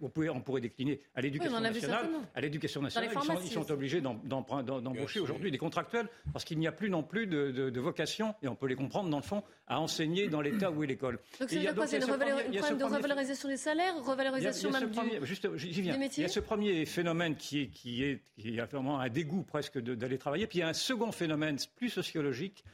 on, 0.00 0.40
pourrait 0.40 0.60
décliner 0.60 1.00
à 1.14 1.20
l'éducation 1.20 1.60
nationale. 1.60 2.06
À 2.34 2.40
l'éducation 2.40 2.82
nationale, 2.82 3.10
ils 3.44 3.50
sont, 3.50 3.70
obligés 3.70 4.00
d'embaucher 4.00 5.20
aujourd'hui 5.20 5.50
des 5.50 5.58
contractuels 5.58 6.08
parce 6.32 6.44
qu'il 6.44 6.58
n'y 6.58 6.66
a 6.66 6.72
plus 6.72 6.90
non 6.90 7.02
plus 7.02 7.26
de, 7.26 7.80
vocation, 7.80 8.34
et 8.42 8.48
on 8.48 8.56
peut 8.56 8.66
les 8.66 8.74
comprendre 8.74 9.08
dans 9.08 9.18
le 9.18 9.22
fond, 9.22 9.42
à 9.68 9.80
enseigner 9.80 10.28
dans 10.28 10.40
l'État 10.40 10.70
où 10.70 10.82
est 10.82 10.86
l'école. 10.86 11.18
Donc, 11.38 11.48
c'est 11.48 11.74
quoi? 11.74 11.86
C'est 11.86 12.00
le 12.00 12.06
problème 12.06 12.78
de 12.78 12.84
revalorisation 12.84 13.48
des 13.48 13.56
salaires, 13.56 13.94
revalorisation 14.04 14.70
même 14.70 14.90
du, 14.90 15.82
viens. 15.82 15.98
Il 16.16 16.22
y 16.22 16.24
a 16.24 16.28
ce 16.28 16.40
premier 16.40 16.84
phénomène 16.86 17.36
qui, 17.36 17.62
est, 17.62 17.66
qui, 17.68 18.02
est, 18.02 18.20
qui 18.38 18.58
a 18.60 18.66
vraiment 18.66 19.00
un 19.00 19.08
dégoût 19.08 19.42
presque 19.42 19.78
d'aller 19.78 20.18
travailler, 20.18 20.46
puis 20.46 20.58
il 20.58 20.62
y 20.62 20.64
a 20.64 20.68
un 20.68 20.74
second 20.74 21.12
phénomène 21.12 21.56
plus 21.76 21.90
sociologique 21.90 22.64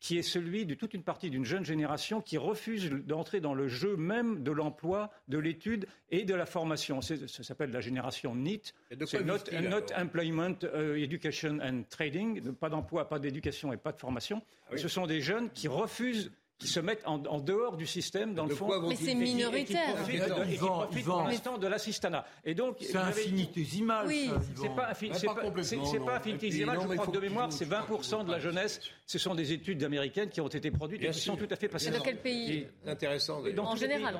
qui 0.00 0.18
est 0.18 0.22
celui 0.22 0.64
de 0.66 0.74
toute 0.74 0.94
une 0.94 1.02
partie 1.02 1.30
d'une 1.30 1.44
jeune 1.44 1.64
génération 1.64 2.20
qui 2.20 2.38
refuse 2.38 2.90
d'entrer 2.90 3.40
dans 3.40 3.54
le 3.54 3.68
jeu 3.68 3.96
même 3.96 4.42
de 4.42 4.52
l'emploi, 4.52 5.10
de 5.28 5.38
l'étude 5.38 5.86
et 6.10 6.24
de 6.24 6.34
la 6.34 6.46
formation. 6.46 7.00
Ça 7.00 7.16
s'appelle 7.42 7.70
la 7.70 7.80
génération 7.80 8.34
NEET. 8.34 8.62
C'est 9.06 9.24
not, 9.24 9.82
Employment, 9.96 10.56
uh, 10.62 11.02
Education 11.02 11.58
and 11.62 11.82
Trading. 11.90 12.52
Pas 12.52 12.68
d'emploi, 12.68 13.08
pas 13.08 13.18
d'éducation 13.18 13.72
et 13.72 13.76
pas 13.76 13.92
de 13.92 13.98
formation. 13.98 14.42
Ah 14.70 14.76
Ce 14.76 14.88
sont 14.88 15.06
des 15.06 15.20
jeunes 15.20 15.50
qui 15.50 15.68
refusent 15.68 16.30
qui 16.58 16.66
se 16.66 16.80
mettent 16.80 17.06
en, 17.06 17.38
dehors 17.38 17.76
du 17.76 17.86
système, 17.86 18.34
dans 18.34 18.46
le 18.46 18.54
fond. 18.54 18.68
Mais 18.88 18.96
c'est 18.96 19.14
minoritaire. 19.14 19.94
Et 20.08 20.18
qui 20.48 20.56
profitent, 20.56 21.04
pour 21.04 21.22
l'instant 21.22 21.56
de 21.56 21.66
l'assistanat. 21.68 22.24
Et 22.44 22.54
donc, 22.54 22.78
c'est 22.80 22.96
infinitésimal. 22.96 24.06
Oui. 24.06 24.30
C'est 24.56 24.74
pas, 24.74 24.92
c'est 24.94 25.26
pas, 25.26 26.16
infinitésimal. 26.16 26.78
Je 26.80 26.86
crois 26.86 27.06
que 27.06 27.10
de 27.12 27.20
mémoire, 27.20 27.52
c'est 27.52 27.68
20% 27.68 28.26
de 28.26 28.30
la 28.32 28.40
jeunesse. 28.40 28.80
Ce 29.06 29.18
sont 29.18 29.34
des 29.34 29.52
études 29.52 29.82
américaines 29.84 30.30
qui 30.30 30.40
ont 30.40 30.48
été 30.48 30.70
produites 30.70 31.02
et 31.02 31.10
qui 31.10 31.20
sont 31.20 31.36
tout 31.36 31.48
à 31.50 31.56
fait 31.56 31.68
passées. 31.68 31.90
de 31.90 31.98
quel 31.98 32.18
pays 32.18 32.66
Intéressant. 32.86 33.42
En 33.58 33.76
général. 33.76 34.16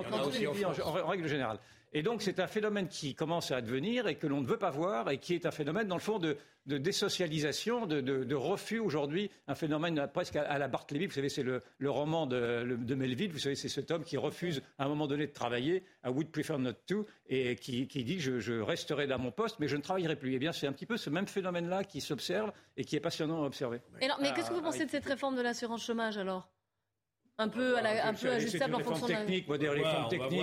En 0.85 1.07
règle 1.09 1.29
générale. 1.29 1.59
Et 1.93 2.03
donc, 2.03 2.23
c'est 2.23 2.39
un 2.39 2.47
phénomène 2.47 2.89
qui 2.89 3.15
commence 3.15 3.51
à 3.51 3.57
advenir 3.57 4.09
et 4.09 4.17
que 4.17 4.27
l'on 4.27 4.43
ne 4.43 4.47
veut 4.47 4.59
pas 4.59 4.71
voir 4.71 5.11
et 5.11 5.19
qui 5.19 5.35
est 5.35 5.47
un 5.47 5.51
phénomène, 5.51 5.89
dans 5.89 5.97
le 5.97 6.03
fond, 6.03 6.19
de, 6.19 6.37
désocialisation, 6.67 7.87
de, 7.87 8.35
refus 8.35 8.79
aujourd'hui, 8.79 9.31
un 9.47 9.55
phénomène 9.55 10.07
presque 10.13 10.37
à, 10.37 10.59
la 10.59 10.69
Bartleby. 10.69 11.07
Vous 11.07 11.15
savez, 11.15 11.31
c'est 11.31 11.43
le, 11.43 11.63
roman 11.87 12.27
de, 12.27 12.95
Melville. 12.95 13.33
Vous 13.33 13.39
savez, 13.39 13.55
c'est 13.55 13.71
cet 13.71 13.91
homme 13.91 14.05
qui 14.05 14.19
refuse 14.19 14.63
à 14.79 14.85
un 14.85 14.89
moment 14.89 15.07
donné 15.07 15.27
de 15.27 15.33
travailler, 15.33 15.83
I 16.05 16.09
would 16.09 16.31
prefer 16.31 16.59
not 16.59 16.75
to, 16.87 17.07
et 17.29 17.57
qui, 17.57 17.87
dit 17.87 18.21
je, 18.21 18.61
resterai 18.61 19.07
dans 19.07 19.19
mon 19.19 19.33
poste, 19.33 19.57
mais 19.59 19.69
je 19.69 19.77
ne 19.77 19.83
travaillerai 19.83 20.17
plus. 20.17 20.35
Eh 20.35 20.39
bien, 20.39 20.53
c'est 20.53 20.67
un 20.67 20.73
petit 20.73 20.87
peu 20.87 20.99
ce 20.99 21.09
même 21.09 21.27
phénomène-là 21.27 21.85
qui 21.85 22.03
s'observe 22.03 22.53
et 22.77 22.85
qui 22.85 22.97
est 22.97 23.01
passionnant 23.01 23.43
à 23.43 23.47
observer. 23.47 23.81
mais 24.01 24.33
qu'est-ce 24.35 24.51
que 24.51 24.55
vous 24.55 24.63
pensez 24.63 24.85
de 24.85 24.91
cette 24.91 25.07
réforme 25.07 25.37
de 25.37 25.43
l'assurance 25.43 25.85
chômage 25.85 26.19
alors? 26.19 26.49
Un 27.39 27.49
peu, 27.49 27.79
un 27.79 28.15
peu 28.15 28.31
ajustable 28.31 28.75
en 28.75 28.81
fonction 28.81 29.07
techniques, 29.07 29.47
moi, 29.47 29.57
les 29.57 29.83
formes 29.83 30.09
techniques. 30.09 30.43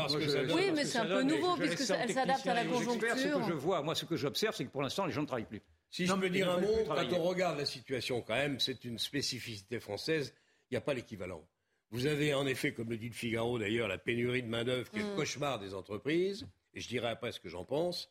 oui, 0.55 0.71
mais 0.73 0.85
c'est 0.85 0.99
un 0.99 1.05
peu 1.05 1.23
nouveau 1.23 1.55
puisque 1.57 1.91
elle 1.91 2.11
s'adapte 2.11 2.47
à 2.47 2.53
la 2.53 2.65
conjoncture. 2.65 3.17
Ce 3.17 3.27
que 3.27 3.43
je 3.47 3.53
vois, 3.53 3.81
moi, 3.81 3.95
ce 3.95 4.05
que 4.05 4.15
j'observe, 4.15 4.55
c'est 4.55 4.65
que 4.65 4.71
pour 4.71 4.81
l'instant, 4.81 5.05
les 5.05 5.11
gens 5.11 5.21
ne 5.21 5.27
travaillent 5.27 5.45
plus. 5.45 5.61
Si 5.91 6.05
je 6.05 6.13
peux 6.13 6.29
dire 6.29 6.49
un 6.49 6.59
mot, 6.59 6.83
quand 6.87 7.13
on 7.13 7.23
regarde 7.23 7.57
la 7.57 7.65
situation, 7.65 8.21
quand 8.21 8.35
même, 8.35 8.59
c'est 8.59 8.83
une 8.85 8.97
spécificité 8.97 9.79
française. 9.79 10.33
Il 10.69 10.73
n'y 10.73 10.77
a 10.77 10.81
pas 10.81 10.93
l'équivalent. 10.93 11.45
Vous 11.91 12.07
avez 12.07 12.33
en 12.33 12.47
effet, 12.47 12.73
comme 12.73 12.89
le 12.89 12.97
dit 12.97 13.09
le 13.09 13.13
Figaro 13.13 13.59
d'ailleurs, 13.59 13.87
la 13.87 13.99
pénurie 13.99 14.41
de 14.41 14.47
main-d'œuvre 14.47 14.89
qui 14.89 14.99
est 14.99 15.03
le 15.03 15.13
mm. 15.13 15.15
cauchemar 15.15 15.59
des 15.59 15.73
entreprises. 15.73 16.47
Et 16.73 16.81
je 16.81 16.87
dirais 16.87 17.09
après 17.09 17.31
ce 17.31 17.39
que 17.39 17.47
j'en 17.47 17.63
pense. 17.63 18.09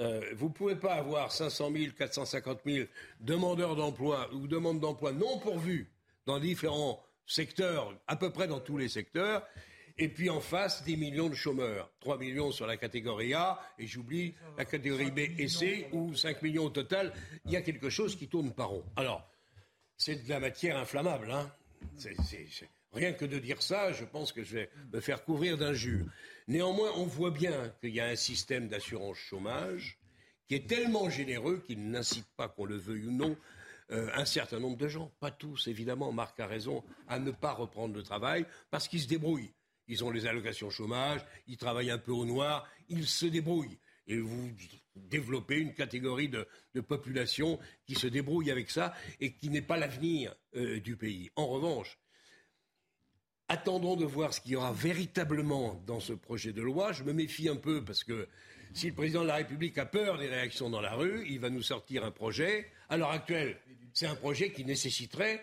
Euh, 0.00 0.20
vous 0.36 0.48
ne 0.48 0.52
pouvez 0.52 0.76
pas 0.76 0.94
avoir 0.94 1.32
500 1.32 1.72
000, 1.72 1.92
450 1.96 2.60
000 2.64 2.86
demandeurs 3.20 3.74
d'emploi 3.74 4.28
ou 4.32 4.46
demandes 4.46 4.78
d'emploi 4.78 5.12
non 5.12 5.38
pourvus 5.38 5.90
dans 6.26 6.38
différents 6.38 7.02
secteurs, 7.28 7.94
à 8.08 8.16
peu 8.16 8.30
près 8.30 8.48
dans 8.48 8.58
tous 8.58 8.76
les 8.78 8.88
secteurs. 8.88 9.46
Et 10.00 10.08
puis 10.08 10.30
en 10.30 10.40
face, 10.40 10.84
des 10.84 10.96
millions 10.96 11.28
de 11.28 11.34
chômeurs. 11.34 11.90
3 12.00 12.18
millions 12.18 12.52
sur 12.52 12.66
la 12.66 12.76
catégorie 12.76 13.34
A, 13.34 13.60
et 13.78 13.86
j'oublie 13.86 14.34
la 14.56 14.64
catégorie 14.64 15.10
B 15.10 15.18
et 15.38 15.48
C, 15.48 15.88
ou 15.92 16.14
5 16.14 16.40
millions 16.42 16.66
au 16.66 16.70
total. 16.70 17.12
Il 17.44 17.50
y 17.50 17.56
a 17.56 17.62
quelque 17.62 17.90
chose 17.90 18.16
qui 18.16 18.28
tourne 18.28 18.52
par 18.52 18.68
rond. 18.68 18.84
Alors, 18.96 19.28
c'est 19.96 20.24
de 20.24 20.28
la 20.28 20.38
matière 20.38 20.76
inflammable. 20.76 21.30
Hein 21.30 21.52
Rien 22.92 23.12
que 23.12 23.24
de 23.24 23.38
dire 23.38 23.60
ça, 23.60 23.92
je 23.92 24.04
pense 24.04 24.32
que 24.32 24.44
je 24.44 24.54
vais 24.54 24.70
me 24.92 25.00
faire 25.00 25.24
couvrir 25.24 25.58
d'injures. 25.58 26.06
Néanmoins, 26.46 26.92
on 26.96 27.04
voit 27.04 27.32
bien 27.32 27.74
qu'il 27.80 27.90
y 27.90 28.00
a 28.00 28.06
un 28.06 28.16
système 28.16 28.68
d'assurance 28.68 29.18
chômage 29.18 29.98
qui 30.46 30.54
est 30.54 30.66
tellement 30.66 31.10
généreux 31.10 31.62
qu'il 31.66 31.90
n'incite 31.90 32.26
pas, 32.36 32.48
qu'on 32.48 32.64
le 32.64 32.76
veuille 32.76 33.06
ou 33.06 33.12
non, 33.12 33.36
euh, 33.90 34.10
un 34.14 34.24
certain 34.24 34.60
nombre 34.60 34.76
de 34.76 34.88
gens, 34.88 35.10
pas 35.18 35.30
tous 35.30 35.66
évidemment, 35.66 36.12
Marc 36.12 36.38
a 36.40 36.46
raison, 36.46 36.84
à 37.06 37.18
ne 37.18 37.30
pas 37.30 37.52
reprendre 37.52 37.94
le 37.94 38.02
travail 38.02 38.46
parce 38.70 38.88
qu'ils 38.88 39.02
se 39.02 39.08
débrouillent. 39.08 39.52
Ils 39.86 40.04
ont 40.04 40.10
les 40.10 40.26
allocations 40.26 40.68
chômage, 40.68 41.24
ils 41.46 41.56
travaillent 41.56 41.90
un 41.90 41.98
peu 41.98 42.12
au 42.12 42.26
noir, 42.26 42.68
ils 42.88 43.06
se 43.06 43.24
débrouillent. 43.26 43.78
Et 44.06 44.18
vous 44.18 44.50
développez 44.94 45.58
une 45.58 45.74
catégorie 45.74 46.28
de, 46.28 46.46
population 46.80 47.58
qui 47.86 47.94
se 47.94 48.06
débrouille 48.06 48.50
avec 48.50 48.70
ça 48.70 48.94
et 49.20 49.32
qui 49.32 49.48
n'est 49.50 49.62
pas 49.62 49.76
l'avenir 49.76 50.34
euh, 50.54 50.80
du 50.80 50.96
pays. 50.96 51.30
En 51.34 51.46
revanche, 51.46 51.98
attendons 53.48 53.96
de 53.96 54.04
voir 54.04 54.32
ce 54.32 54.40
qu'il 54.40 54.52
y 54.52 54.56
aura 54.56 54.72
véritablement 54.72 55.82
dans 55.86 56.00
ce 56.00 56.12
projet 56.12 56.52
de 56.52 56.62
loi. 56.62 56.92
Je 56.92 57.02
me 57.02 57.12
méfie 57.12 57.48
un 57.48 57.56
peu 57.56 57.84
parce 57.84 58.04
que 58.04 58.28
si 58.74 58.88
le 58.88 58.94
président 58.94 59.22
de 59.22 59.28
la 59.28 59.36
République 59.36 59.78
a 59.78 59.86
peur 59.86 60.18
des 60.18 60.28
réactions 60.28 60.70
dans 60.70 60.80
la 60.80 60.94
rue, 60.94 61.26
il 61.28 61.40
va 61.40 61.50
nous 61.50 61.62
sortir 61.62 62.04
un 62.04 62.10
projet. 62.10 62.70
À 62.88 62.96
l'heure 62.96 63.10
actuelle, 63.10 63.58
c'est 63.92 64.06
un 64.06 64.14
projet 64.14 64.52
qui 64.52 64.64
nécessiterait 64.64 65.42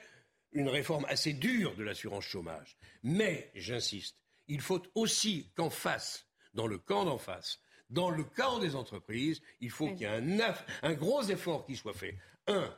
une 0.51 0.69
réforme 0.69 1.05
assez 1.09 1.33
dure 1.33 1.75
de 1.75 1.83
l'assurance 1.83 2.25
chômage. 2.25 2.77
Mais, 3.03 3.51
j'insiste, 3.55 4.17
il 4.47 4.61
faut 4.61 4.81
aussi 4.95 5.51
qu'en 5.55 5.69
face, 5.69 6.27
dans 6.53 6.67
le 6.67 6.77
camp 6.77 7.05
d'en 7.05 7.17
face, 7.17 7.59
dans 7.89 8.09
le 8.09 8.23
camp 8.23 8.59
des 8.59 8.75
entreprises, 8.75 9.41
il 9.59 9.69
faut 9.69 9.89
qu'il 9.89 10.01
y 10.01 10.03
ait 10.05 10.07
un, 10.07 10.55
un 10.81 10.93
gros 10.93 11.23
effort 11.23 11.65
qui 11.65 11.75
soit 11.75 11.93
fait. 11.93 12.17
Un, 12.47 12.73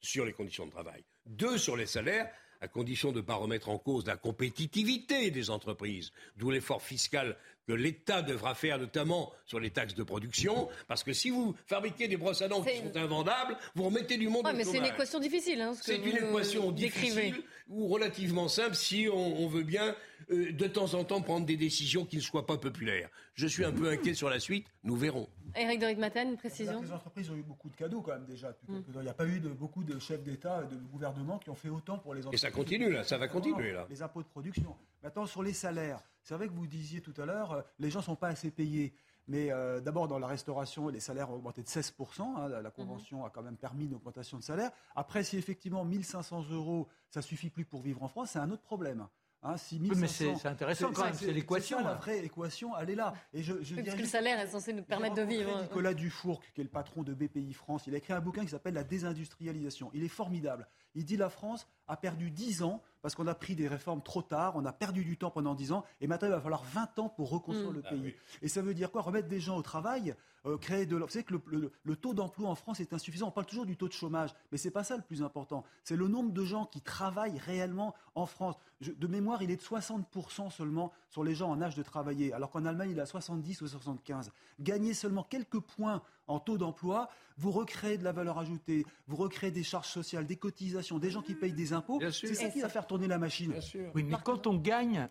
sur 0.00 0.24
les 0.24 0.32
conditions 0.32 0.66
de 0.66 0.70
travail. 0.70 1.04
Deux, 1.26 1.58
sur 1.58 1.76
les 1.76 1.86
salaires 1.86 2.30
à 2.60 2.68
condition 2.68 3.12
de 3.12 3.18
ne 3.18 3.26
pas 3.26 3.34
remettre 3.34 3.68
en 3.68 3.78
cause 3.78 4.06
la 4.06 4.16
compétitivité 4.16 5.30
des 5.30 5.50
entreprises, 5.50 6.12
d'où 6.36 6.50
l'effort 6.50 6.82
fiscal 6.82 7.36
que 7.66 7.72
l'État 7.72 8.22
devra 8.22 8.54
faire, 8.54 8.78
notamment 8.78 9.32
sur 9.44 9.58
les 9.58 9.70
taxes 9.70 9.94
de 9.94 10.02
production, 10.02 10.68
parce 10.86 11.02
que 11.02 11.12
si 11.12 11.30
vous 11.30 11.54
fabriquez 11.66 12.08
des 12.08 12.16
brosses 12.16 12.42
à 12.42 12.48
dents 12.48 12.62
qui 12.62 12.78
sont 12.78 12.96
invendables, 12.96 13.56
vous 13.74 13.84
remettez 13.84 14.16
du 14.16 14.28
monde 14.28 14.46
ouais, 14.46 14.52
mais 14.52 14.64
c'est 14.64 14.78
une 14.78 14.84
équation 14.86 15.18
difficile. 15.18 15.60
Hein, 15.60 15.74
c'est 15.80 15.96
une 15.96 16.16
équation 16.16 16.70
difficile 16.70 17.42
ou 17.68 17.88
relativement 17.88 18.48
simple 18.48 18.74
si 18.74 19.08
on, 19.12 19.48
veut 19.48 19.64
bien 19.64 19.94
euh, 20.30 20.52
de 20.52 20.66
temps 20.66 20.94
en 20.94 21.04
temps 21.04 21.20
prendre 21.20 21.46
des 21.46 21.56
décisions 21.56 22.04
qui 22.04 22.16
ne 22.16 22.20
soient 22.20 22.46
pas 22.46 22.58
populaires. 22.58 23.08
Je 23.34 23.46
suis 23.46 23.64
un 23.64 23.72
peu 23.72 23.88
inquiet 23.88 24.14
sur 24.14 24.30
la 24.30 24.38
suite, 24.38 24.66
nous 24.84 24.96
verrons. 24.96 25.28
Eric 25.56 25.80
de 25.80 26.00
Maten, 26.00 26.30
une 26.30 26.36
précision 26.36 26.82
Les 26.82 26.92
entreprises 26.92 27.30
ont 27.30 27.36
eu 27.36 27.42
beaucoup 27.42 27.68
de 27.68 27.76
cadeaux 27.76 28.02
quand 28.02 28.12
même 28.12 28.26
déjà. 28.26 28.50
Mm. 28.68 28.78
Il 28.94 29.00
n'y 29.00 29.08
a 29.08 29.14
pas 29.14 29.26
eu 29.26 29.40
de, 29.40 29.48
beaucoup 29.48 29.82
de 29.82 29.98
chefs 29.98 30.22
d'État 30.22 30.62
et 30.64 30.72
de 30.72 30.80
gouvernement 30.80 31.38
qui 31.38 31.50
ont 31.50 31.54
fait 31.54 31.68
autant 31.68 31.98
pour 31.98 32.14
les 32.14 32.20
entreprises. 32.20 32.40
Et 32.40 32.46
ça 32.46 32.50
continue 32.50 32.90
là, 32.90 33.02
ça 33.04 33.18
va 33.18 33.26
continuer 33.26 33.72
là. 33.72 33.86
Les 33.90 34.02
impôts 34.02 34.22
de 34.22 34.28
production. 34.28 34.76
Maintenant 35.02 35.26
sur 35.26 35.42
les 35.42 35.52
salaires, 35.52 36.00
c'est 36.26 36.34
vrai 36.34 36.48
que 36.48 36.52
vous 36.52 36.66
disiez 36.66 37.00
tout 37.00 37.14
à 37.18 37.24
l'heure, 37.24 37.52
euh, 37.52 37.62
les 37.78 37.88
gens 37.88 38.00
ne 38.00 38.04
sont 38.04 38.16
pas 38.16 38.28
assez 38.28 38.50
payés. 38.50 38.92
Mais 39.28 39.52
euh, 39.52 39.80
d'abord, 39.80 40.08
dans 40.08 40.18
la 40.18 40.26
restauration, 40.26 40.88
les 40.88 40.98
salaires 40.98 41.30
ont 41.30 41.34
augmenté 41.34 41.62
de 41.62 41.68
16%. 41.68 42.20
Hein, 42.20 42.48
la, 42.48 42.70
convention 42.70 43.24
a 43.24 43.30
quand 43.30 43.42
même 43.42 43.56
permis 43.56 43.86
une 43.86 43.94
augmentation 43.94 44.36
de 44.36 44.42
salaire. 44.42 44.70
Après, 44.96 45.22
si 45.22 45.36
effectivement 45.36 45.84
1500 45.84 46.46
euros, 46.50 46.88
ça 47.10 47.22
suffit 47.22 47.48
plus 47.48 47.64
pour 47.64 47.80
vivre 47.80 48.02
en 48.02 48.08
France, 48.08 48.30
c'est 48.32 48.40
un 48.40 48.50
autre 48.50 48.62
problème. 48.62 49.06
Hein, 49.42 49.54
mais 49.80 50.08
c'est 50.08 50.46
intéressant 50.46 50.90
quand 50.92 51.04
même, 51.04 51.14
c'est 51.14 51.32
l'équation. 51.32 51.80
La 51.84 51.94
vraie 51.94 52.24
équation, 52.24 52.76
elle 52.76 52.90
est 52.90 52.94
là. 52.96 53.14
Et 53.32 53.44
je, 53.44 53.52
parce 53.52 53.96
que 53.96 54.00
le 54.00 54.06
salaire 54.06 54.40
est 54.40 54.48
censé 54.48 54.72
nous 54.72 54.82
permettre 54.82 55.14
de 55.14 55.22
vivre. 55.22 55.62
Nicolas 55.62 55.94
Dufourc, 55.94 56.42
qui 56.54 56.60
est 56.60 56.64
le 56.64 56.70
patron 56.70 57.04
de 57.04 57.14
BPI 57.14 57.52
France, 57.52 57.86
il 57.86 57.94
a 57.94 57.98
écrit 57.98 58.12
un 58.12 58.20
bouquin 58.20 58.42
qui 58.42 58.50
s'appelle 58.50 58.74
La 58.74 58.82
désindustrialisation. 58.82 59.90
Il 59.94 60.02
est 60.02 60.08
formidable. 60.08 60.66
Il 60.96 61.04
dit 61.04 61.16
la 61.16 61.28
France 61.28 61.68
a 61.86 61.96
perdu 61.96 62.30
10 62.30 62.62
ans 62.62 62.82
parce 63.02 63.14
qu'on 63.14 63.28
a 63.28 63.34
pris 63.36 63.54
des 63.54 63.68
réformes 63.68 64.02
trop 64.02 64.22
tard, 64.22 64.54
on 64.56 64.64
a 64.64 64.72
perdu 64.72 65.04
du 65.04 65.16
temps 65.16 65.30
pendant 65.30 65.54
10 65.54 65.70
ans, 65.70 65.84
et 66.00 66.08
maintenant 66.08 66.26
il 66.26 66.32
va 66.32 66.40
falloir 66.40 66.64
20 66.64 66.98
ans 66.98 67.08
pour 67.08 67.30
reconstruire 67.30 67.70
mm. 67.70 67.74
le 67.74 67.82
ah 67.84 67.90
pays. 67.90 68.14
Et 68.42 68.48
ça 68.48 68.62
veut 68.62 68.74
dire 68.74 68.90
quoi? 68.90 69.02
Remettre 69.02 69.28
des 69.28 69.38
gens 69.38 69.56
au 69.56 69.62
travail, 69.62 70.16
euh, 70.46 70.58
créer 70.58 70.86
de... 70.86 70.96
Vous 70.96 71.08
savez 71.08 71.22
que 71.22 71.34
le, 71.34 71.96
taux 71.96 72.14
d'emploi 72.14 72.48
en 72.48 72.56
France 72.56 72.80
est 72.80 72.92
insuffisant. 72.92 73.28
On 73.28 73.30
parle 73.30 73.46
toujours 73.46 73.66
du 73.66 73.76
taux 73.76 73.86
de 73.86 73.92
chômage, 73.92 74.30
mais 74.50 74.58
ce 74.58 74.66
n'est 74.66 74.72
pas 74.72 74.82
ça 74.82 74.96
le 74.96 75.02
plus 75.02 75.22
important. 75.22 75.62
C'est 75.84 75.94
le 75.94 76.08
nombre 76.08 76.32
de 76.32 76.44
gens 76.44 76.64
qui 76.64 76.80
travaillent 76.80 77.38
réellement 77.38 77.94
en 78.16 78.26
France. 78.26 78.56
de 78.80 79.06
mémoire, 79.06 79.40
il 79.42 79.52
est 79.52 79.56
de 79.56 79.62
60% 79.62 80.50
seulement 80.50 80.92
sur 81.16 81.24
les 81.24 81.34
gens 81.34 81.48
en 81.48 81.62
âge 81.62 81.74
de 81.74 81.82
travailler, 81.82 82.34
alors 82.34 82.50
qu'en 82.50 82.66
Allemagne, 82.66 82.90
il 82.90 82.98
est 82.98 83.00
à 83.00 83.06
70 83.06 83.62
ou 83.62 83.68
75. 83.68 84.32
Gagner 84.60 84.92
seulement 84.92 85.22
quelques 85.22 85.60
points 85.60 86.02
en 86.26 86.38
taux 86.40 86.58
d'emploi, 86.58 87.08
vous 87.38 87.52
recréez 87.52 87.96
de 87.96 88.04
la 88.04 88.12
valeur 88.12 88.38
ajoutée, 88.38 88.84
vous 89.06 89.16
recréez 89.16 89.50
des 89.50 89.62
charges 89.62 89.88
sociales, 89.88 90.26
des 90.26 90.36
cotisations, 90.36 90.98
des 90.98 91.10
gens 91.10 91.22
qui 91.22 91.34
payent 91.34 91.54
des 91.54 91.72
impôts. 91.72 92.00
C'est 92.10 92.34
ça 92.34 92.50
qui 92.50 92.60
va 92.60 92.68
faire 92.68 92.86
tourner 92.86 93.06
la 93.06 93.16
machine. 93.16 93.54
Oui, 93.94 94.02
mais 94.02 94.16
quand 94.22 94.46
on 94.46 94.56
gagne, 94.56 95.08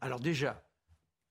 alors 0.00 0.20
déjà, 0.20 0.62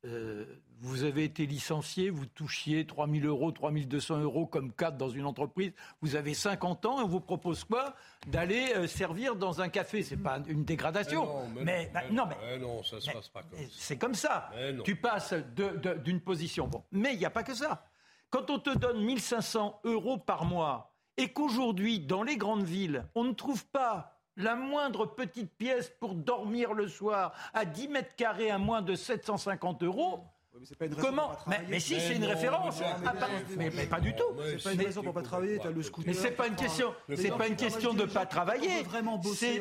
euh, 0.06 0.45
vous 0.80 1.04
avez 1.04 1.24
été 1.24 1.45
licencié, 1.48 2.10
vous 2.12 2.28
touchiez 2.28 2.86
3 2.86 3.08
000 3.08 3.26
euros, 3.26 3.52
3 3.52 3.72
200 3.72 4.20
euros 4.20 4.45
comme 4.45 4.72
cadre 4.72 4.98
dans 4.98 5.10
une 5.10 5.26
entreprise, 5.26 5.74
vous 6.02 6.16
avez 6.16 6.36
50 6.36 6.86
ans 6.86 7.00
et 7.00 7.04
on 7.04 7.08
vous 7.08 7.20
propose 7.20 7.64
quoi? 7.64 7.95
D'aller 8.28 8.74
euh, 8.76 8.88
servir 8.88 9.36
dans 9.36 9.60
un 9.60 9.70
café. 9.70 10.04
C'est 10.04 10.18
pas 10.18 10.39
une 10.48 10.64
dégradation. 10.64 11.48
mais, 11.64 11.91
non, 12.12 12.26
mais, 12.28 12.60
non, 12.60 12.84
ça 12.84 13.02
se 13.02 13.12
passe 13.12 13.30
pas 13.30 13.41
comme 13.41 13.60
ça. 13.60 13.68
C'est 13.72 13.98
comme 13.98 14.14
ça. 14.16 14.52
Tu 14.84 14.95
passes 14.95 15.34
d'une 16.04 16.22
position. 16.22 16.68
Bon, 16.68 16.84
mais 16.91 17.14
il 17.14 17.20
n'y 17.20 17.26
a 17.26 17.32
pas 17.32 17.43
que 17.43 17.56
ça. 17.56 17.86
Quand 18.30 18.50
on 18.52 18.60
te 18.60 18.78
donne 18.78 19.04
1500 19.04 19.82
euros 19.86 20.18
par 20.18 20.45
mois 20.45 20.93
et 21.18 21.30
qu'aujourd'hui, 21.30 22.00
dans 22.00 22.24
les 22.24 22.38
grandes 22.38 22.66
villes, 22.66 23.08
on 23.16 23.24
ne 23.24 23.34
trouve 23.34 23.66
pas 23.68 24.16
la 24.38 24.55
moindre 24.55 25.05
petite 25.05 25.51
pièce 25.57 25.91
pour 25.99 26.13
dormir 26.13 26.73
le 26.73 26.88
soir 26.88 27.33
à 27.53 27.65
10 27.65 27.88
mètres 27.89 28.15
carrés 28.15 28.51
à 28.51 28.57
moins 28.57 28.81
de 28.81 28.95
750 28.95 29.83
euros, 29.83 30.23
mais 30.79 30.89
Comment 30.99 31.31
mais, 31.69 31.79
si, 31.79 31.99
c'est 31.99 32.15
une 32.15 32.25
référence. 32.25 32.81
mais, 33.57 33.69
pas 33.85 33.99
du 33.99 34.15
tout. 34.15 34.23
C'est 34.43 34.63
pas 34.63 34.73
une 34.73 34.81
raison 34.81 35.03
pour 35.03 35.13
pas 35.13 35.21
travailler. 35.21 35.59
As 35.61 35.69
le 35.69 35.83
scooter. 35.83 36.07
Mais 36.07 36.19
c'est 36.19 36.31
pas 36.31 36.47
une 36.47 36.55
question. 36.55 36.93
C'est 37.15 37.38
pas 37.38 37.47
une 37.47 37.55
question 37.55 37.93
de 37.93 38.05
pas 38.05 38.25
travailler. 38.25 38.83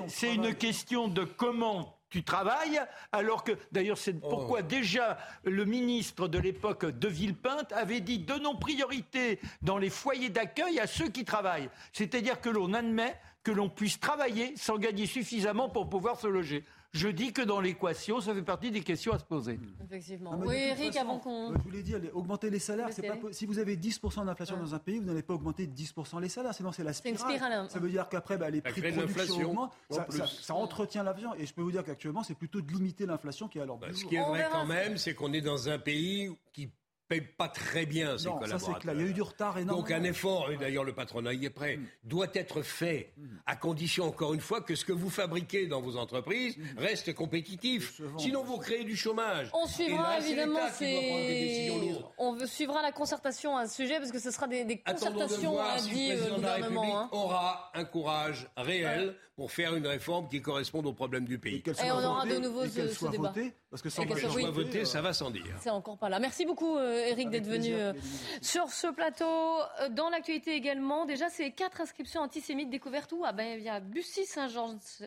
C'est 0.09 0.35
une 0.35 0.55
question 0.55 1.09
de 1.09 1.25
comment 1.25 1.96
tu 2.09 2.23
travailles, 2.23 2.81
alors 3.13 3.45
que, 3.45 3.53
d'ailleurs, 3.73 3.99
c'est 3.99 4.15
pourquoi 4.15 4.61
oh. 4.61 4.67
déjà 4.67 5.19
le 5.45 5.65
ministre 5.65 6.29
de 6.29 6.39
l'époque 6.39 6.87
de 6.87 7.09
Villepinte 7.09 7.73
avait 7.73 8.01
dit 8.01 8.19
donnons 8.19 8.57
priorité 8.57 9.41
dans 9.63 9.79
les 9.79 9.91
foyers 9.91 10.31
d'accueil 10.31 10.79
à 10.79 10.87
ceux 10.87 11.09
qui 11.09 11.25
travaillent. 11.25 11.71
C'est-à-dire 11.93 12.41
que 12.41 12.49
l'on 12.49 12.75
admet 12.75 13.17
que 13.43 13.53
l'on 13.53 13.69
puisse 13.69 14.01
travailler 14.01 14.57
sans 14.57 14.77
gagner 14.77 15.07
suffisamment 15.07 15.69
pour 15.69 15.89
pouvoir 15.89 16.19
se 16.19 16.27
loger. 16.27 16.65
Je 16.93 17.09
dis 17.09 17.33
que 17.33 17.43
dans 17.43 17.61
l'équation, 17.61 18.21
ça 18.21 18.35
fait 18.35 18.43
partie 18.43 18.71
des 18.71 18.81
questions 18.81 19.13
à 19.13 19.19
se 19.19 19.25
poser. 19.25 19.59
Effectivement. 19.85 20.33
Ah, 20.35 20.45
oui, 20.47 20.57
Eric, 20.57 20.97
avant 20.97 21.19
qu'on. 21.19 21.53
Je 21.55 21.63
voulais 21.63 21.83
dire, 21.83 22.01
augmenter 22.15 22.51
les 22.51 22.59
salaires, 22.59 22.89
c'est 22.91 23.07
pas 23.07 23.17
si 23.33 23.47
vous 23.47 23.59
avez 23.59 23.77
10% 23.77 24.27
d'inflation 24.27 24.57
dans 24.57 24.75
un 24.75 24.79
pays, 24.79 24.99
vous 24.99 25.05
n'allez 25.05 25.23
pas 25.23 25.35
augmenter 25.35 25.67
10% 25.67 26.21
les 26.21 26.29
salaires, 26.29 26.55
sinon 26.55 26.73
c'est 26.73 26.85
la 26.85 26.93
spirale. 26.93 27.53
Hein. 27.53 27.67
Ça 27.69 27.79
veut 27.79 27.91
dire 27.91 28.09
qu'après, 28.09 28.39
bah, 28.39 28.51
les 28.51 28.61
prix 28.61 28.81
de 28.81 28.91
production 28.91 29.51
augmentent, 29.51 29.73
ça, 29.91 30.55
entretient 30.55 31.03
l'inflation. 31.03 31.35
Et 31.35 31.47
je 31.47 31.55
peux 31.55 31.63
vous 31.63 31.73
dire 31.73 31.85
qu'actuellement, 31.85 32.23
c'est 32.23 32.35
plutôt 32.35 32.61
de 32.61 32.73
limiter 32.73 33.07
l'inflation 33.07 33.49
qui 33.49 33.59
est 33.59 33.63
alors. 33.63 33.79
Bah, 33.79 33.89
ce 33.93 34.05
qui 34.05 34.17
est 34.17 34.23
vrai 34.23 34.49
quand 34.51 34.67
même, 34.67 34.97
c'est 34.97 35.15
qu'on 35.15 35.33
est 35.33 35.41
dans 35.41 35.69
un 35.69 35.79
pays 35.79 36.31
qui 36.53 36.71
paye 37.09 37.21
pas 37.21 37.49
très 37.49 37.87
bien 37.87 38.19
ses 38.19 38.25
collaborateurs. 38.25 38.61
Ça, 38.61 38.81
clair. 38.81 38.95
Il 38.95 39.01
y 39.01 39.05
a 39.05 39.07
eu 39.09 39.13
du 39.13 39.23
retard 39.23 39.59
énorme. 39.59 39.79
Donc 39.79 39.91
un 39.91 40.03
effort, 40.03 40.51
et 40.51 40.57
d'ailleurs 40.57 40.85
le 40.85 40.93
patronat 40.93 41.35
y 41.35 41.45
est 41.45 41.51
prêt, 41.51 41.77
mm. 41.77 41.87
doit 42.05 42.29
être 42.35 42.63
fait 42.63 43.13
mm. 43.17 43.27
à 43.47 43.57
condition, 43.57 44.05
encore 44.07 44.35
une 44.35 44.41
fois, 44.41 44.61
que 44.61 44.75
ce 44.75 44.85
que 44.85 44.93
vous 44.93 45.11
fabriquez 45.11 45.67
dans 45.67 45.81
vos 45.81 45.97
entreprises 45.97 46.57
mm. 46.57 46.79
reste 46.79 47.15
compétitif. 47.15 48.01
Sinon, 48.19 48.43
vous 48.45 48.59
créez 48.59 48.85
du 48.85 48.97
chômage. 48.97 49.51
On 49.53 49.67
suivra 49.67 50.19
évidemment 50.19 50.61
On 52.19 52.47
suivra 52.47 52.83
la 52.83 52.93
concertation 52.93 53.57
à 53.57 53.67
ce 53.67 53.77
sujet 53.77 53.99
parce 53.99 54.11
que 54.11 54.19
ce 54.19 54.31
sera 54.31 54.47
des, 54.47 54.65
des 54.65 54.79
concertations 54.79 55.59
à 55.61 55.81
dit 55.81 56.11
le 56.11 56.17
président 56.17 56.39
de 56.39 56.43
la 56.43 56.55
République 56.55 56.95
hein. 56.95 57.09
aura 57.13 57.71
un 57.75 57.85
courage 57.85 58.49
réel 58.57 59.15
pour 59.37 59.53
faire 59.53 59.75
une 59.75 59.87
réforme 59.87 60.29
qui 60.29 60.41
corresponde 60.41 60.87
aux 60.87 60.95
problèmes 60.95 61.27
du 61.27 61.39
pays. 61.39 61.63
Et, 61.67 61.93
on 61.93 62.03
aura 62.03 62.25
de 62.25 62.39
nouveau 62.39 62.67
ce, 62.67 62.89
ce 62.89 63.07
débat. 63.07 63.35
parce 63.69 63.83
que 63.83 63.91
sans 63.91 64.07
qu'elle 64.07 64.19
soit 64.19 64.51
votée, 64.51 64.87
ça 64.87 65.03
va 65.03 65.13
sans 65.13 65.31
dire. 65.31 65.45
C'est 65.61 65.69
encore 65.71 65.99
pas 65.99 66.09
là. 66.09 66.19
Merci 66.19 66.47
beaucoup. 66.47 66.79
Euh, 66.79 67.07
Eric, 67.07 67.29
d'être 67.29 67.47
venu 67.47 67.75
euh, 67.75 67.93
sur 68.41 68.71
ce 68.71 68.87
plateau. 68.87 69.61
Euh, 69.81 69.91
dans 69.91 70.09
l'actualité 70.09 70.55
également, 70.55 71.05
déjà, 71.05 71.29
c'est 71.29 71.51
quatre 71.51 71.83
inscriptions 71.83 72.23
antisémites 72.23 72.71
découvertes 72.71 73.13
où? 73.13 73.25
Ah 73.27 73.33
ben, 73.33 73.59
il 73.59 73.65
y 73.65 73.69
a 73.69 73.79
Bussy-Saint-Georges. 73.79 75.05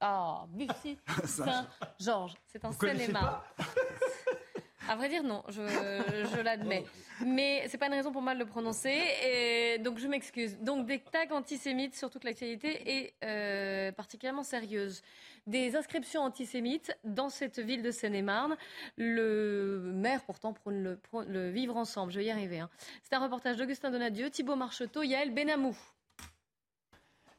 Ah, 0.00 0.46
Bussy-Saint-Georges. 0.48 2.34
C'est 2.46 2.64
en 2.64 2.72
Seine-et-Marne. 2.72 3.40
À 4.88 4.96
vrai 4.96 5.08
dire, 5.08 5.22
non, 5.22 5.42
je, 5.48 6.40
l'admets. 6.42 6.84
Mais 7.24 7.64
c'est 7.68 7.78
pas 7.78 7.86
une 7.86 7.94
raison 7.94 8.12
pour 8.12 8.22
mal 8.22 8.38
le 8.38 8.44
prononcer, 8.44 9.78
donc 9.80 9.98
je 9.98 10.06
m'excuse. 10.06 10.58
Donc 10.60 10.86
des 10.86 10.98
tags 10.98 11.34
antisémites 11.34 11.94
sur 11.94 12.10
toute 12.10 12.24
l'actualité 12.24 12.98
est 12.98 13.14
euh, 13.24 13.92
particulièrement 13.92 14.42
sérieuse 14.42 15.02
des 15.46 15.76
inscriptions 15.76 16.22
antisémites 16.22 16.96
dans 17.04 17.28
cette 17.28 17.58
ville 17.58 17.82
de 17.82 17.90
Seine-et-Marne. 17.90 18.56
Le 18.96 19.92
maire, 19.94 20.22
pourtant, 20.24 20.52
prône 20.52 20.98
le, 21.28 21.50
vivre 21.50 21.76
ensemble. 21.76 22.12
Je 22.12 22.18
vais 22.18 22.26
y 22.26 22.30
arriver. 22.30 22.60
Hein. 22.60 22.70
C'est 23.02 23.14
un 23.14 23.20
reportage 23.20 23.56
d'Augustin 23.56 23.90
Donadieu, 23.90 24.30
Thibault 24.30 24.56
Marcheteau, 24.56 25.02
Yael 25.02 25.32
Benamou. 25.32 25.76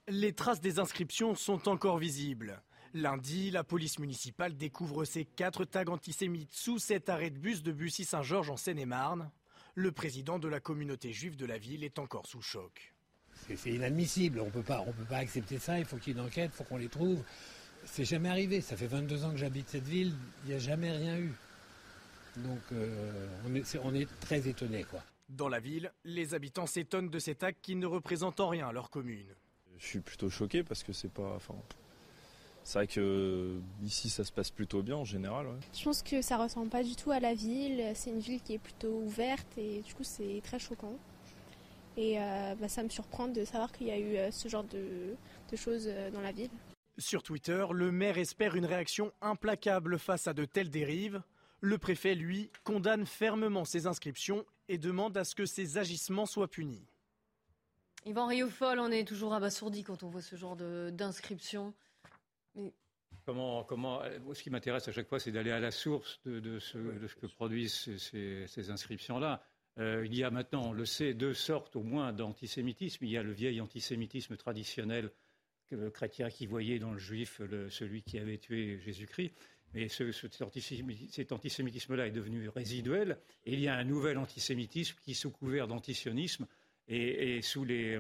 Les 0.08 0.34
traces 0.34 0.62
des 0.62 0.80
inscriptions 0.80 1.36
sont 1.36 1.68
encore 1.68 1.98
visibles. 1.98 2.62
Lundi, 2.96 3.52
la 3.52 3.66
police 3.66 4.00
municipale 4.00 4.56
découvre 4.56 5.04
ces 5.04 5.26
quatre 5.26 5.66
tags 5.66 5.92
antisémites 5.92 6.54
sous 6.54 6.80
cet 6.80 7.10
arrêt 7.10 7.30
de 7.30 7.38
bus 7.38 7.62
de 7.62 7.74
Bussy-Saint-Georges 7.74 8.50
en 8.50 8.56
Seine-et-Marne. 8.56 9.30
Le 9.74 9.92
président 9.92 10.40
de 10.40 10.48
la 10.48 10.62
communauté 10.62 11.12
juive 11.12 11.36
de 11.36 11.46
la 11.46 11.58
ville 11.58 11.84
est 11.84 12.00
encore 12.00 12.26
sous 12.26 12.42
choc. 12.42 12.94
C'est 13.54 13.74
inadmissible, 13.74 14.40
on 14.40 14.46
ne 14.46 14.50
peut 14.50 14.64
pas 14.64 14.86
accepter 15.12 15.60
ça, 15.60 15.78
il 15.78 15.84
faut 15.84 15.98
qu'il 15.98 16.16
y 16.16 16.18
ait 16.18 16.22
une 16.22 16.26
enquête, 16.26 16.52
il 16.54 16.56
faut 16.56 16.64
qu'on 16.64 16.78
les 16.78 16.88
trouve. 16.88 17.22
C'est 17.84 18.06
jamais 18.06 18.30
arrivé. 18.30 18.62
Ça 18.62 18.78
fait 18.78 18.88
22 18.88 19.26
ans 19.26 19.32
que 19.32 19.38
j'habite 19.38 19.68
cette 19.68 19.88
ville, 19.88 20.14
il 20.46 20.52
n'y 20.52 20.56
a 20.56 20.60
jamais 20.60 20.92
rien 20.92 21.18
eu. 21.18 21.34
Donc 22.38 22.62
euh, 22.72 23.28
on, 23.84 23.94
est, 23.94 24.08
très 24.22 24.48
étonné. 24.48 24.86
Quoi. 24.86 25.04
Dans 25.28 25.50
la 25.50 25.60
ville, 25.60 25.92
les 26.06 26.34
habitants 26.34 26.66
s'étonnent 26.66 27.10
de 27.10 27.20
cet 27.20 27.44
acte 27.44 27.60
qui 27.62 27.76
ne 27.76 27.88
représente 27.88 28.40
en 28.40 28.48
rien 28.48 28.72
leur 28.72 28.90
commune. 28.90 29.36
Je 29.80 29.86
suis 29.86 30.00
plutôt 30.00 30.30
choqué 30.30 30.64
parce 30.64 30.82
que 30.82 30.94
c'est 30.94 31.12
pas. 31.12 31.34
Enfin, 31.36 31.56
c'est 32.66 32.80
vrai 32.80 32.88
que 32.88 33.60
ici 33.84 34.10
ça 34.10 34.24
se 34.24 34.32
passe 34.32 34.50
plutôt 34.50 34.82
bien 34.82 34.98
en 34.98 35.06
général. 35.06 35.46
Je 35.72 35.84
pense 35.84 36.02
que 36.02 36.24
ça 36.24 36.38
ressemble 36.38 36.70
pas 36.70 36.84
du 36.84 36.96
tout 36.96 37.12
à 37.12 37.20
la 37.20 37.36
ville. 37.36 37.92
C'est 37.94 38.10
une 38.10 38.20
ville 38.20 38.42
qui 38.42 38.56
est 38.56 38.60
plutôt 38.60 39.02
ouverte 39.06 39.48
et 39.56 39.82
du 39.82 39.94
coup 39.94 40.04
c'est 40.04 40.42
très 40.44 40.58
choquant. 40.58 40.98
Et 41.96 42.20
euh, 42.20 42.56
bah, 42.60 42.68
ça 42.68 42.82
me 42.82 42.90
surprend 42.90 43.28
de 43.28 43.46
savoir 43.46 43.72
qu'il 43.72 43.88
y 43.88 43.92
a 43.92 44.00
eu 44.00 44.18
euh, 44.18 44.32
ce 44.32 44.50
genre 44.50 44.64
de, 44.64 45.16
de 45.50 45.56
choses 45.56 45.86
euh, 45.88 46.10
dans 46.10 46.22
la 46.22 46.32
ville. 46.32 46.50
Sur 46.98 47.22
Twitter, 47.22 47.68
le 47.72 47.92
maire 47.92 48.18
espère 48.18 48.56
une 48.56 48.66
réaction 48.66 49.14
implacable 49.22 50.00
face 50.00 50.28
à 50.28 50.34
de 50.34 50.44
telles 50.44 50.72
dérives. 50.72 51.22
Le 51.62 51.78
préfet, 51.78 52.16
lui, 52.16 52.50
condamne 52.64 53.06
fermement 53.06 53.64
ces 53.64 53.86
inscriptions 53.86 54.44
et 54.70 54.80
demande 54.80 55.16
à 55.18 55.24
ce 55.24 55.36
que 55.36 55.46
ces 55.46 55.78
agissements 55.78 56.26
soient 56.26 56.48
punis. 56.48 56.84
Yvan 58.08 58.26
Riofol, 58.28 58.80
on 58.80 58.92
est 58.92 59.08
toujours 59.08 59.34
abasourdi 59.34 59.84
quand 59.84 60.04
on 60.04 60.10
voit 60.10 60.22
ce 60.22 60.36
genre 60.36 60.56
d'inscription. 60.56 61.74
Mais... 62.56 62.74
Comment, 63.26 63.64
comment, 63.64 64.02
ce 64.34 64.44
qui 64.44 64.52
m'intéresse 64.52 64.88
à 64.88 64.92
chaque 64.92 65.08
fois, 65.08 65.20
c'est 65.20 65.32
d'aller 65.32 65.50
à 65.50 65.60
la 65.60 65.72
source 65.72 66.22
de, 66.26 66.60
ce, 66.60 66.78
que 67.16 67.26
produisent 67.26 67.98
ces, 67.98 68.70
inscriptions-là. 68.70 69.42
Euh, 69.80 70.06
il 70.06 70.16
y 70.16 70.24
a 70.24 70.30
maintenant, 70.30 70.70
on 70.70 70.74
le 70.74 70.86
sait, 70.86 71.16
deux 71.16 71.34
sortes 71.34 71.76
au 71.76 71.82
moins 71.82 72.14
d'antisémitisme. 72.14 73.04
Il 73.04 73.12
y 73.12 73.18
a 73.18 73.24
le 73.24 73.32
vieil 73.32 73.60
antisémitisme 73.62 74.38
traditionnel 74.38 75.12
que 75.70 75.76
le 75.76 75.90
chrétien 75.90 76.30
qui 76.30 76.46
voyait 76.46 76.78
dans 76.78 76.92
le 76.92 77.00
juif 77.00 77.42
celui 77.70 78.04
qui 78.04 78.20
avait 78.20 78.38
tué 78.38 78.80
Jésus-Christ. 78.80 79.34
Mais 79.74 79.90
ce, 79.90 80.12
cet 80.12 81.32
antisémitisme-là 81.32 82.08
est 82.08 82.12
devenu 82.12 82.48
résiduel. 82.50 83.18
Et 83.46 83.54
il 83.54 83.60
y 83.60 83.68
a 83.68 83.76
un 83.76 83.84
nouvel 83.84 84.18
antisémitisme 84.20 84.98
qui, 85.02 85.16
sous 85.16 85.32
couvert 85.32 85.68
d'antisionisme 85.68 86.48
et, 86.88 87.42
sous, 87.42 87.66
les, 87.66 88.00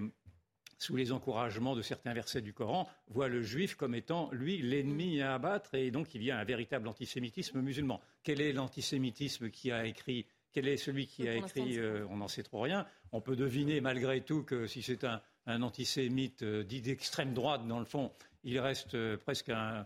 sous 0.86 0.96
les 0.96 1.12
encouragements 1.12 1.76
de 1.76 1.82
certains 1.82 2.14
versets 2.14 2.42
du 2.42 2.54
Coran, 2.54 2.88
voit 3.08 3.28
le 3.28 3.42
juif 3.42 3.76
comme 3.76 3.96
étant, 3.96 4.30
lui, 4.32 4.62
l'ennemi 4.62 5.20
à 5.20 5.34
abattre. 5.34 5.74
Et 5.74 5.90
donc, 5.90 6.14
il 6.14 6.24
y 6.24 6.30
a 6.30 6.38
un 6.38 6.44
véritable 6.44 6.88
antisémitisme 6.88 7.60
musulman. 7.60 8.00
Quel 8.24 8.40
est 8.40 8.54
l'antisémitisme 8.54 9.50
qui 9.50 9.72
a 9.72 9.86
écrit 9.86 10.28
quel 10.52 10.70
est 10.70 10.78
celui 10.78 11.06
qui 11.06 11.28
a 11.28 11.36
écrit 11.36 11.78
euh, 11.80 12.06
On 12.10 12.16
n'en 12.16 12.30
sait 12.30 12.44
trop 12.44 12.62
rien. 12.62 12.86
On 13.12 13.20
peut 13.20 13.36
deviner 13.36 13.82
malgré 13.82 14.22
tout 14.22 14.44
que 14.44 14.68
si 14.68 14.82
c'est 14.82 15.04
un, 15.04 15.22
antisémite 15.62 16.44
euh, 16.44 16.64
dit 16.64 16.82
d'extrême 16.82 17.34
droite, 17.34 17.68
dans 17.68 17.80
le 17.80 17.86
fond, 17.86 18.10
il 18.46 18.58
reste 18.60 18.96
euh, 18.96 19.18
presque 19.18 19.50
à 19.50 19.86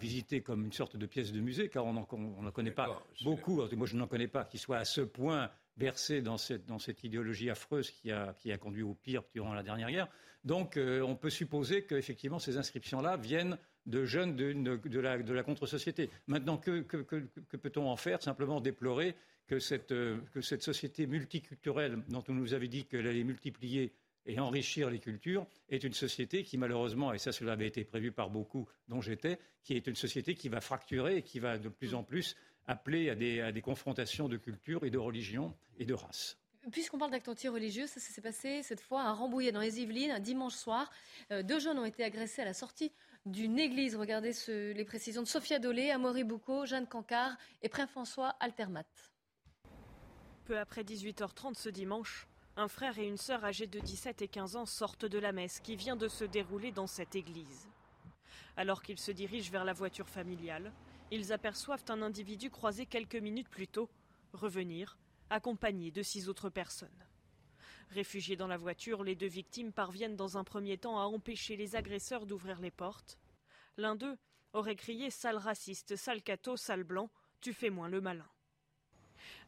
visiter 0.00 0.40
comme 0.40 0.64
une 0.64 0.72
sorte 0.72 0.96
de 0.96 1.06
pièce 1.06 1.30
de 1.30 1.38
musée, 1.38 1.68
car 1.68 1.84
on 1.86 1.92
n'en 1.92 2.50
connaît 2.50 2.72
pas 2.72 3.00
beaucoup. 3.22 3.62
Moi, 3.76 3.86
je 3.86 3.96
n'en 3.96 4.08
connais 4.08 4.26
pas 4.26 4.44
qui 4.44 4.58
soit 4.58 4.78
à 4.78 4.84
ce 4.84 5.02
point 5.02 5.50
versé 5.76 6.20
dans 6.20 6.36
cette, 6.36 6.66
dans 6.66 6.80
cette 6.80 7.04
idéologie 7.04 7.48
affreuse 7.48 7.92
qui 7.92 8.10
a, 8.10 8.34
qui 8.34 8.50
a, 8.50 8.58
conduit 8.58 8.82
au 8.82 8.94
pire 8.94 9.22
durant 9.32 9.54
la 9.54 9.62
dernière 9.62 9.90
guerre. 9.90 10.08
Donc, 10.44 10.78
on 10.78 11.16
peut 11.16 11.30
supposer 11.30 11.82
qu'effectivement, 11.82 12.38
ces 12.38 12.56
inscriptions-là 12.56 13.16
viennent 13.16 13.58
de 13.86 14.04
jeunes 14.04 14.36
de, 14.36 15.00
la, 15.00 15.42
contre-société. 15.42 16.10
Maintenant, 16.26 16.58
que, 16.58 16.80
peut-on 16.80 17.88
en 17.88 17.96
faire? 17.96 18.22
Simplement 18.22 18.60
déplorer 18.60 19.14
euh, 19.52 20.18
que 20.30 20.40
cette, 20.40 20.62
société 20.62 21.06
multiculturelle 21.06 22.02
dont 22.08 22.24
on 22.28 22.34
nous 22.34 22.54
avait 22.54 22.68
dit 22.68 22.84
qu'elle 22.84 23.06
allait 23.06 23.24
multiplier 23.24 23.92
et 24.26 24.38
enrichir 24.38 24.90
les 24.90 24.98
cultures 24.98 25.46
est 25.70 25.84
une 25.84 25.94
société 25.94 26.42
qui 26.42 26.58
malheureusement, 26.58 27.14
et 27.14 27.18
ça 27.18 27.32
cela 27.32 27.52
avait 27.52 27.66
été 27.66 27.82
prévu 27.84 28.12
par 28.12 28.28
beaucoup 28.28 28.68
dont 28.88 29.00
j'étais, 29.00 29.38
qui 29.62 29.74
est 29.74 29.86
une 29.86 29.96
société 29.96 30.34
qui 30.34 30.50
va 30.50 30.60
fracturer 30.60 31.16
et 31.16 31.22
qui 31.22 31.38
va 31.38 31.56
de 31.56 31.70
plus 31.70 31.94
en 31.94 32.02
plus 32.02 32.36
appeler 32.66 33.08
à 33.08 33.14
des, 33.14 33.62
confrontations 33.62 34.28
de 34.28 34.36
culture 34.36 34.84
et 34.84 34.90
de 34.90 34.98
religion 34.98 35.56
et 35.78 35.86
de 35.86 35.94
race. 35.94 36.37
Puisqu'on 36.72 36.98
parle 36.98 37.12
d'actes 37.12 37.28
anti-religieux, 37.28 37.86
ça 37.86 38.00
s'est 38.00 38.20
passé 38.20 38.62
cette 38.62 38.80
fois 38.80 39.02
à 39.02 39.12
Rambouillet 39.12 39.52
dans 39.52 39.60
les 39.60 39.80
Yvelines, 39.80 40.10
un 40.10 40.20
dimanche 40.20 40.54
soir. 40.54 40.90
Euh, 41.30 41.42
deux 41.42 41.58
jeunes 41.58 41.78
ont 41.78 41.84
été 41.84 42.04
agressés 42.04 42.42
à 42.42 42.44
la 42.44 42.52
sortie 42.52 42.92
d'une 43.24 43.58
église. 43.58 43.96
Regardez 43.96 44.32
les 44.48 44.84
précisions 44.84 45.22
de 45.22 45.26
Sophia 45.26 45.58
Dolé, 45.58 45.90
Amaury 45.90 46.24
Boucaud, 46.24 46.66
Jeanne 46.66 46.86
Cancard 46.86 47.36
et 47.62 47.68
Prince-François 47.68 48.36
Altermat. 48.40 48.84
Peu 50.44 50.58
après 50.58 50.82
18h30 50.82 51.54
ce 51.54 51.68
dimanche, 51.68 52.26
un 52.56 52.68
frère 52.68 52.98
et 52.98 53.06
une 53.06 53.16
sœur 53.16 53.44
âgés 53.44 53.66
de 53.66 53.78
17 53.78 54.22
et 54.22 54.28
15 54.28 54.56
ans 54.56 54.66
sortent 54.66 55.06
de 55.06 55.18
la 55.18 55.32
messe 55.32 55.60
qui 55.60 55.76
vient 55.76 55.96
de 55.96 56.08
se 56.08 56.24
dérouler 56.24 56.72
dans 56.72 56.86
cette 56.86 57.14
église. 57.14 57.68
Alors 58.56 58.82
qu'ils 58.82 58.98
se 58.98 59.12
dirigent 59.12 59.52
vers 59.52 59.64
la 59.64 59.72
voiture 59.72 60.08
familiale, 60.08 60.72
ils 61.10 61.32
aperçoivent 61.32 61.84
un 61.88 62.02
individu 62.02 62.50
croisé 62.50 62.84
quelques 62.84 63.16
minutes 63.16 63.48
plus 63.48 63.68
tôt 63.68 63.88
revenir, 64.32 64.98
accompagné 65.30 65.90
de 65.90 66.02
six 66.02 66.28
autres 66.28 66.50
personnes. 66.50 66.88
Réfugiés 67.90 68.36
dans 68.36 68.46
la 68.46 68.56
voiture, 68.58 69.02
les 69.02 69.14
deux 69.14 69.28
victimes 69.28 69.72
parviennent 69.72 70.16
dans 70.16 70.36
un 70.36 70.44
premier 70.44 70.76
temps 70.76 71.00
à 71.00 71.04
empêcher 71.04 71.56
les 71.56 71.74
agresseurs 71.74 72.26
d'ouvrir 72.26 72.60
les 72.60 72.70
portes. 72.70 73.18
L'un 73.76 73.96
d'eux 73.96 74.18
aurait 74.52 74.76
crié 74.76 75.10
Sale 75.10 75.38
raciste, 75.38 75.96
sale 75.96 76.22
cato, 76.22 76.56
sale 76.56 76.84
blanc, 76.84 77.10
tu 77.40 77.52
fais 77.52 77.70
moins 77.70 77.88
le 77.88 78.00
malin. 78.00 78.28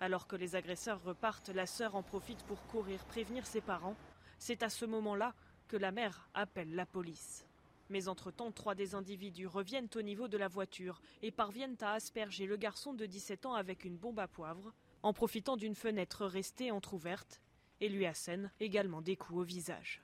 Alors 0.00 0.26
que 0.26 0.36
les 0.36 0.56
agresseurs 0.56 1.02
repartent, 1.02 1.50
la 1.50 1.66
sœur 1.66 1.94
en 1.94 2.02
profite 2.02 2.42
pour 2.44 2.62
courir 2.68 3.04
prévenir 3.04 3.46
ses 3.46 3.60
parents. 3.60 3.96
C'est 4.38 4.62
à 4.62 4.70
ce 4.70 4.86
moment-là 4.86 5.34
que 5.68 5.76
la 5.76 5.92
mère 5.92 6.28
appelle 6.34 6.74
la 6.74 6.86
police. 6.86 7.46
Mais 7.90 8.08
entre-temps, 8.08 8.52
trois 8.52 8.74
des 8.74 8.94
individus 8.94 9.46
reviennent 9.46 9.88
au 9.94 10.02
niveau 10.02 10.28
de 10.28 10.38
la 10.38 10.48
voiture 10.48 11.02
et 11.22 11.30
parviennent 11.30 11.76
à 11.80 11.92
asperger 11.92 12.46
le 12.46 12.56
garçon 12.56 12.94
de 12.94 13.04
17 13.04 13.46
ans 13.46 13.54
avec 13.54 13.84
une 13.84 13.96
bombe 13.96 14.20
à 14.20 14.28
poivre, 14.28 14.72
en 15.02 15.12
profitant 15.12 15.56
d'une 15.56 15.74
fenêtre 15.74 16.26
restée 16.26 16.70
entr'ouverte, 16.70 17.40
et 17.80 17.88
lui 17.88 18.06
assènent 18.06 18.50
également 18.60 19.00
des 19.00 19.16
coups 19.16 19.40
au 19.40 19.42
visage. 19.42 20.02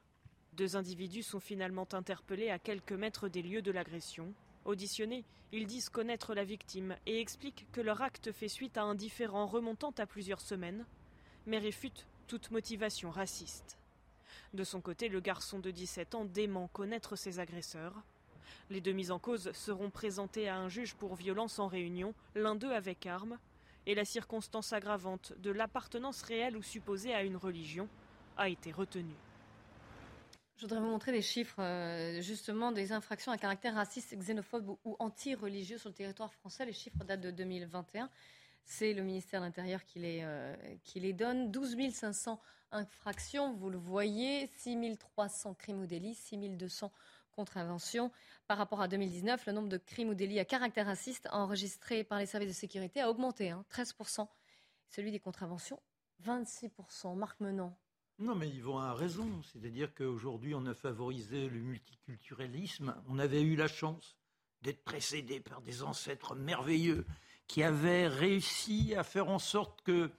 Deux 0.55 0.77
individus 0.77 1.23
sont 1.23 1.41
finalement 1.41 1.87
interpellés 1.93 2.49
à 2.49 2.59
quelques 2.59 2.93
mètres 2.93 3.29
des 3.29 3.43
lieux 3.43 3.61
de 3.61 3.71
l'agression. 3.71 4.33
Auditionnés, 4.65 5.25
ils 5.53 5.67
disent 5.67 5.91
connaître 5.91 6.35
la 6.35 6.45
victime 6.45 6.97
et 7.05 7.21
expliquent 7.21 7.67
que 7.73 7.83
leur 7.83 8.01
acte 8.01 8.33
fait 8.33 8.49
suite 8.49 8.79
à 8.79 8.83
un 8.83 8.95
différend 8.95 9.47
remontant 9.47 9.93
à 9.99 10.07
plusieurs 10.07 10.41
semaines, 10.41 10.87
mais 11.45 11.59
réfute 11.59 12.07
toute 12.27 12.51
motivation 12.51 13.11
raciste. 13.11 13.79
De 14.55 14.65
son 14.65 14.81
côté, 14.81 15.09
le 15.09 15.21
garçon 15.21 15.59
de 15.59 15.71
17 15.71 16.15
ans 16.15 16.25
dément 16.25 16.69
connaître 16.69 17.17
ses 17.17 17.39
agresseurs. 17.39 18.03
Les 18.71 18.81
deux 18.81 18.93
mises 18.93 19.11
en 19.11 19.19
cause 19.19 19.53
seront 19.53 19.91
présentés 19.91 20.49
à 20.49 20.57
un 20.57 20.69
juge 20.69 20.95
pour 20.95 21.15
violence 21.15 21.59
en 21.59 21.69
réunion, 21.69 22.15
l'un 22.35 22.55
d'eux 22.55 22.73
avec 22.73 23.07
arme, 23.07 23.39
et 23.87 23.95
la 23.95 24.05
circonstance 24.05 24.73
aggravante 24.73 25.33
de 25.39 25.51
l'appartenance 25.51 26.23
réelle 26.23 26.57
ou 26.57 26.63
supposée 26.63 27.15
à 27.15 27.23
une 27.23 27.37
religion 27.37 27.89
a 28.37 28.49
été 28.49 28.73
retenue. 28.73 29.15
Je 30.57 30.63
voudrais 30.63 30.81
vous 30.81 30.87
montrer 30.87 31.13
des 31.13 31.23
chiffres, 31.23 31.61
euh, 31.61 32.21
justement, 32.23 32.73
des 32.73 32.93
infractions 32.93 33.31
à 33.31 33.37
caractère 33.37 33.75
raciste, 33.75 34.17
xénophobe 34.17 34.77
ou 34.85 34.97
anti-religieux 34.99 35.77
sur 35.77 35.91
le 35.91 35.95
territoire 35.95 36.33
français. 36.33 36.65
Les 36.65 36.73
chiffres 36.73 37.05
datent 37.05 37.21
de 37.21 37.31
2021. 37.31 38.09
C'est 38.65 38.95
le 38.95 39.03
ministère 39.03 39.41
de 39.41 39.47
l'Intérieur 39.47 39.85
qui, 39.85 39.99
les, 39.99 40.21
euh, 40.23 40.57
qui 40.83 40.99
les 40.99 41.13
donne. 41.13 41.53
12 41.53 41.77
500 41.93 42.41
infractions, 42.73 43.53
vous 43.53 43.69
le 43.69 43.77
voyez, 43.77 44.49
6 44.57 44.97
300 44.99 45.55
crimes 45.55 45.83
ou 45.83 45.87
délits, 45.87 46.15
6 46.15 46.39
200 46.57 46.91
contraventions. 47.37 48.11
Par 48.49 48.59
rapport 48.59 48.81
à 48.81 48.89
2019, 48.89 49.47
le 49.47 49.53
nombre 49.53 49.69
de 49.69 49.77
crimes 49.77 50.09
ou 50.09 50.15
délits 50.15 50.41
à 50.41 50.45
caractère 50.45 50.87
raciste 50.87 51.29
enregistrés 51.31 52.03
par 52.03 52.19
les 52.19 52.27
services 52.27 52.49
de 52.49 52.55
sécurité 52.55 53.01
a 53.01 53.11
augmenté, 53.11 53.55
13%. 53.71 54.23
Hein, 54.23 54.29
Celui 54.89 55.13
des 55.13 55.21
contraventions, 55.21 55.81
26%. 56.25 57.15
Marc 57.17 57.39
Menant, 57.41 57.77
non, 58.19 58.35
mais 58.35 58.49
vont 58.49 58.79
à 58.79 58.95
raison. 58.95 59.29
C'est-à-dire 59.43 59.95
qu'aujourd'hui, 59.95 60.55
on 60.55 60.65
a 60.65 60.75
favorisé 60.75 61.49
le 61.49 61.61
multiculturalisme. 61.61 62.95
On 63.09 63.19
avait 63.19 63.43
eu 63.43 63.57
la 63.57 63.69
chance 63.69 64.17
d'être 64.63 64.83
précédé 64.85 65.39
par 65.41 65.61
des 65.61 65.83
ancêtres 65.83 66.35
merveilleux 66.35 67.05
qui 67.47 67.63
avaient 67.63 68.09
réussi 68.09 68.95
à 68.97 69.05
faire 69.05 69.29
en 69.29 69.39
sorte 69.39 69.83
que 69.83 70.11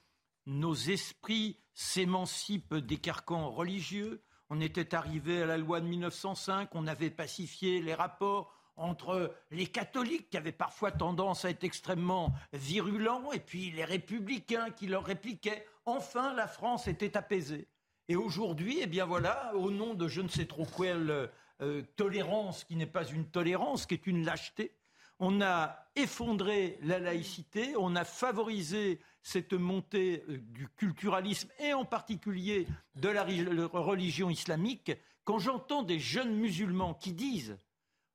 nos 0.45 0.76
esprits 0.76 1.59
s'émancipent 1.74 2.76
des 2.76 2.97
carcans 2.97 3.49
religieux. 3.49 4.22
On 4.49 4.61
était 4.61 4.95
arrivé 4.95 5.41
à 5.41 5.45
la 5.45 5.57
loi 5.57 5.81
de 5.81 5.87
1905, 5.87 6.69
on 6.73 6.87
avait 6.87 7.09
pacifié 7.09 7.81
les 7.81 7.93
rapports 7.93 8.53
entre 8.77 9.33
les 9.51 9.65
catholiques 9.65 10.29
qui 10.29 10.37
avaient 10.37 10.51
parfois 10.51 10.91
tendance 10.91 11.43
à 11.43 11.49
être 11.49 11.63
extrêmement 11.63 12.33
virulents 12.53 13.31
et 13.31 13.39
puis 13.39 13.71
les 13.71 13.83
républicains 13.83 14.69
qui 14.69 14.87
leur 14.87 15.03
répliquaient. 15.03 15.65
Enfin, 15.85 16.33
la 16.33 16.47
France 16.47 16.87
était 16.87 17.17
apaisée. 17.17 17.67
Et 18.07 18.15
aujourd'hui, 18.15 18.79
eh 18.81 18.87
bien 18.87 19.05
voilà, 19.05 19.53
au 19.55 19.71
nom 19.71 19.93
de 19.93 20.07
je 20.07 20.21
ne 20.21 20.29
sais 20.29 20.45
trop 20.45 20.65
quelle 20.65 21.29
euh, 21.61 21.81
tolérance 21.95 22.63
qui 22.63 22.75
n'est 22.75 22.85
pas 22.85 23.05
une 23.05 23.25
tolérance, 23.25 23.85
qui 23.85 23.95
est 23.95 24.07
une 24.07 24.23
lâcheté, 24.23 24.71
on 25.20 25.41
a 25.41 25.88
effondré 25.95 26.78
la 26.82 26.99
laïcité, 26.99 27.76
on 27.78 27.95
a 27.95 28.05
favorisé 28.05 28.99
cette 29.22 29.53
montée 29.53 30.24
euh, 30.30 30.38
du 30.38 30.68
culturalisme 30.70 31.49
et 31.59 31.74
en 31.74 31.86
particulier 31.86 32.68
de 32.95 33.09
la 33.09 33.24
religion 33.24 34.30
islamique. 34.30 34.91
Quand 35.24 35.39
j'entends 35.39 35.84
des 35.84 35.99
jeunes 35.99 36.36
musulmans 36.36 36.93
qui 36.93 37.13
disent 37.13 37.57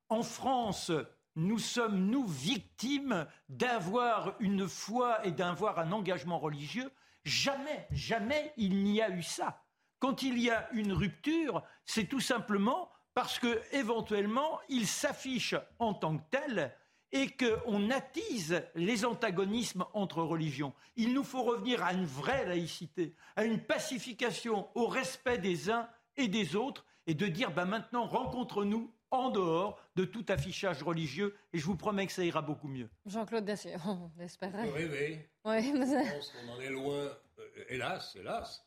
en 0.09 0.23
France, 0.23 0.93
nous 1.35 1.59
sommes, 1.59 2.07
nous, 2.07 2.27
victimes 2.27 3.27
d'avoir 3.49 4.35
une 4.41 4.69
foi 4.69 5.27
et 5.27 5.33
d'avoir 5.33 5.79
un 5.79 5.93
engagement 5.93 6.39
religieux, 6.39 6.91
Jamais, 7.25 7.87
jamais 7.93 8.53
il 8.57 8.83
n'y 8.83 9.01
a 9.01 9.11
eu 9.11 9.23
ça. 9.23 9.63
Quand 9.99 10.23
il 10.23 10.39
y 10.39 10.51
a 10.51 10.69
une 10.73 10.93
rupture, 10.93 11.63
c'est 11.85 12.07
tout 12.07 12.21
simplement 12.21 12.91
parce 13.15 13.39
que 13.39 13.63
éventuellement 13.73 14.61
il 14.69 14.87
s'affiche 14.87 15.55
en 15.79 15.95
tant 15.95 16.17
que 16.17 16.23
tel 16.31 16.77
et 17.13 17.29
qu'on 17.29 17.91
attise 17.91 18.63
les 18.75 19.05
antagonismes 19.05 19.85
entre 19.93 20.23
religions. 20.23 20.73
Il 20.97 21.13
nous 21.13 21.25
faut 21.25 21.43
revenir 21.43 21.83
à 21.83 21.93
une 21.93 22.07
vraie 22.07 22.47
laïcité, 22.47 23.15
à 23.37 23.45
une 23.45 23.61
pacification, 23.61 24.69
au 24.75 24.87
respect 24.87 25.39
des 25.39 25.71
uns 25.71 25.89
et 26.17 26.29
des 26.29 26.57
autres, 26.57 26.85
et 27.07 27.15
de 27.15 27.27
dire 27.27 27.53
ben 27.53 27.67
maintenant 27.67 28.07
rencontre-nous 28.07 28.93
en 29.11 29.31
dehors 29.31 29.79
de 29.95 30.05
tout 30.05 30.25
affichage 30.29 30.83
religieux, 30.83 31.37
et 31.53 31.59
je 31.59 31.67
vous 31.67 31.77
promets 31.77 32.07
que 32.07 32.13
ça 32.13 32.25
ira 32.25 32.41
beaucoup 32.41 32.69
mieux. 32.69 32.89
Jean-Claude 33.05 33.45
Dacier, 33.45 33.77
on 33.87 34.11
espère. 34.21 34.53
Oui, 34.55 34.85
oui. 34.91 35.19
oui 35.45 35.73
mais... 35.73 35.87
Je 35.87 36.15
pense 36.15 36.33
qu'on 36.33 36.53
en 36.53 36.61
est 36.61 36.71
loin, 36.71 36.95
euh, 36.95 37.65
hélas, 37.69 38.17
hélas. 38.17 38.65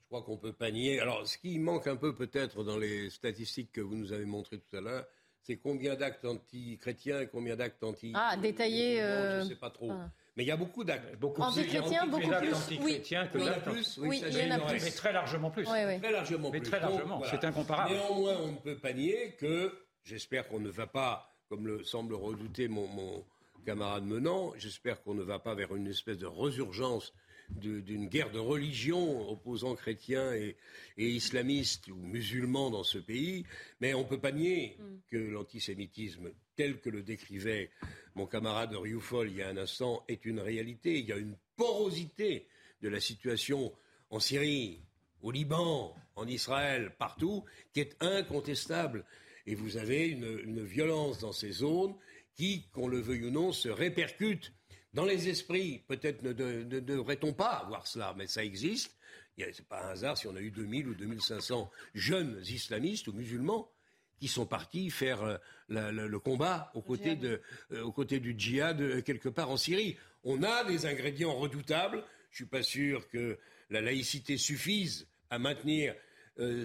Je 0.00 0.06
crois 0.06 0.22
qu'on 0.22 0.38
peut 0.38 0.52
pas 0.52 0.70
nier. 0.70 1.00
Alors, 1.00 1.26
ce 1.26 1.38
qui 1.38 1.58
manque 1.58 1.86
un 1.86 1.96
peu 1.96 2.14
peut-être 2.14 2.64
dans 2.64 2.76
les 2.78 3.10
statistiques 3.10 3.72
que 3.72 3.80
vous 3.80 3.94
nous 3.94 4.12
avez 4.12 4.24
montrées 4.24 4.58
tout 4.58 4.76
à 4.76 4.80
l'heure, 4.80 5.06
c'est 5.42 5.56
combien 5.56 5.96
d'actes 5.96 6.24
anti-chrétiens 6.24 7.20
et 7.20 7.26
combien 7.26 7.56
d'actes 7.56 7.82
anti 7.82 8.12
Ah, 8.14 8.36
détaillés. 8.36 9.02
Euh... 9.02 9.40
Je 9.40 9.44
ne 9.44 9.48
sais 9.50 9.56
pas 9.56 9.70
trop. 9.70 9.92
Mais 10.36 10.44
il 10.44 10.46
y 10.46 10.50
a 10.52 10.56
beaucoup 10.56 10.84
d'actes. 10.84 11.18
Beaucoup 11.18 11.42
anti-chrétiens, 11.42 12.06
beaucoup 12.06 12.28
plus. 12.28 12.54
Anti-chrétiens 12.54 13.26
que 13.26 13.38
d'actes. 13.38 13.70
Plus, 13.70 13.98
oui, 13.98 14.22
il 14.26 14.38
y 14.38 14.52
en 14.52 14.56
a 14.56 14.60
plus. 14.60 14.82
Mais 14.84 14.90
très 14.90 15.12
largement 15.12 15.50
plus. 15.50 15.66
Oui, 15.68 15.78
oui. 15.86 16.00
Très 16.00 16.12
largement 16.12 16.50
mais 16.50 16.60
plus. 16.60 16.70
Très 16.70 16.80
largement. 16.80 17.18
voilà. 17.18 17.32
C'est 17.32 17.46
incomparable. 17.46 17.92
Néanmoins, 17.92 18.36
on 18.40 18.52
ne 18.52 18.56
peut 18.56 18.78
pas 18.78 18.92
nier 18.92 19.36
que, 19.38 19.72
j'espère 20.04 20.48
qu'on 20.48 20.60
ne 20.60 20.70
va 20.70 20.86
pas, 20.86 21.34
comme 21.48 21.66
le 21.66 21.84
semble 21.84 22.14
redouter 22.14 22.68
mon, 22.68 22.86
mon 22.86 23.24
camarade 23.66 24.04
Menant, 24.04 24.52
j'espère 24.56 25.02
qu'on 25.02 25.14
ne 25.14 25.22
va 25.22 25.38
pas 25.38 25.54
vers 25.54 25.74
une 25.74 25.86
espèce 25.86 26.18
de 26.18 26.26
résurgence 26.26 27.12
d'une 27.56 28.08
guerre 28.08 28.30
de 28.30 28.38
religion 28.38 29.30
opposant 29.30 29.74
chrétiens 29.74 30.32
et, 30.34 30.56
et, 30.96 31.08
islamistes 31.08 31.88
ou 31.88 31.96
musulmans 31.96 32.70
dans 32.70 32.84
ce 32.84 32.98
pays, 32.98 33.44
mais 33.80 33.94
on 33.94 34.00
ne 34.00 34.08
peut 34.08 34.20
pas 34.20 34.32
nier 34.32 34.76
mm. 34.78 34.84
que 35.08 35.16
l'antisémitisme, 35.16 36.30
tel 36.56 36.80
que 36.80 36.90
le 36.90 37.02
décrivait 37.02 37.70
mon 38.14 38.26
camarade 38.26 38.74
Rioufol 38.74 39.30
il 39.30 39.36
y 39.36 39.42
a 39.42 39.48
un 39.48 39.56
instant, 39.56 40.04
est 40.08 40.24
une 40.24 40.40
réalité. 40.40 40.98
Il 40.98 41.06
y 41.06 41.12
a 41.12 41.16
une 41.16 41.36
porosité 41.56 42.46
de 42.82 42.88
la 42.88 43.00
situation 43.00 43.72
en 44.10 44.20
Syrie, 44.20 44.80
au 45.22 45.30
Liban, 45.30 45.94
en 46.16 46.26
Israël, 46.26 46.92
partout, 46.98 47.44
qui 47.72 47.80
est 47.80 47.96
incontestable. 48.00 49.04
Et 49.46 49.54
vous 49.54 49.76
avez 49.76 50.08
une, 50.08 50.40
une 50.44 50.62
violence 50.62 51.18
dans 51.20 51.32
ces 51.32 51.52
zones 51.52 51.94
qui, 52.34 52.68
qu'on 52.72 52.88
le 52.88 53.00
veuille 53.00 53.26
ou 53.26 53.30
non, 53.30 53.52
se 53.52 53.68
répercute 53.68 54.52
dans 54.94 55.04
les 55.04 55.28
esprits, 55.28 55.82
peut-être 55.86 56.22
ne, 56.22 56.32
ne, 56.32 56.64
ne, 56.64 56.80
devrait-on 56.80 57.32
pas 57.32 57.52
avoir 57.52 57.86
cela, 57.86 58.14
mais 58.16 58.26
ça 58.26 58.44
existe. 58.44 58.94
Ce 59.38 59.44
n'est 59.44 59.52
pas 59.68 59.82
un 59.86 59.90
hasard 59.90 60.18
si 60.18 60.26
on 60.26 60.36
a 60.36 60.40
eu 60.40 60.50
2000 60.50 60.88
ou 60.88 60.94
2500 60.94 61.70
jeunes 61.94 62.42
islamistes 62.46 63.08
ou 63.08 63.12
musulmans 63.12 63.70
qui 64.20 64.28
sont 64.28 64.46
partis 64.46 64.90
faire 64.90 65.22
euh, 65.22 65.36
la, 65.68 65.90
la, 65.90 66.06
le 66.06 66.18
combat 66.20 66.70
aux 66.74 66.82
côtés, 66.82 67.16
de, 67.16 67.40
euh, 67.72 67.82
aux 67.82 67.90
côtés 67.90 68.20
du 68.20 68.34
djihad 68.38 68.80
euh, 68.80 69.02
quelque 69.02 69.28
part 69.28 69.50
en 69.50 69.56
Syrie. 69.56 69.96
On 70.22 70.42
a 70.42 70.64
des 70.64 70.86
ingrédients 70.86 71.34
redoutables. 71.34 72.04
Je 72.30 72.36
suis 72.36 72.46
pas 72.46 72.62
sûr 72.62 73.08
que 73.08 73.38
la 73.70 73.80
laïcité 73.80 74.36
suffise 74.36 75.08
à 75.30 75.38
maintenir 75.38 75.94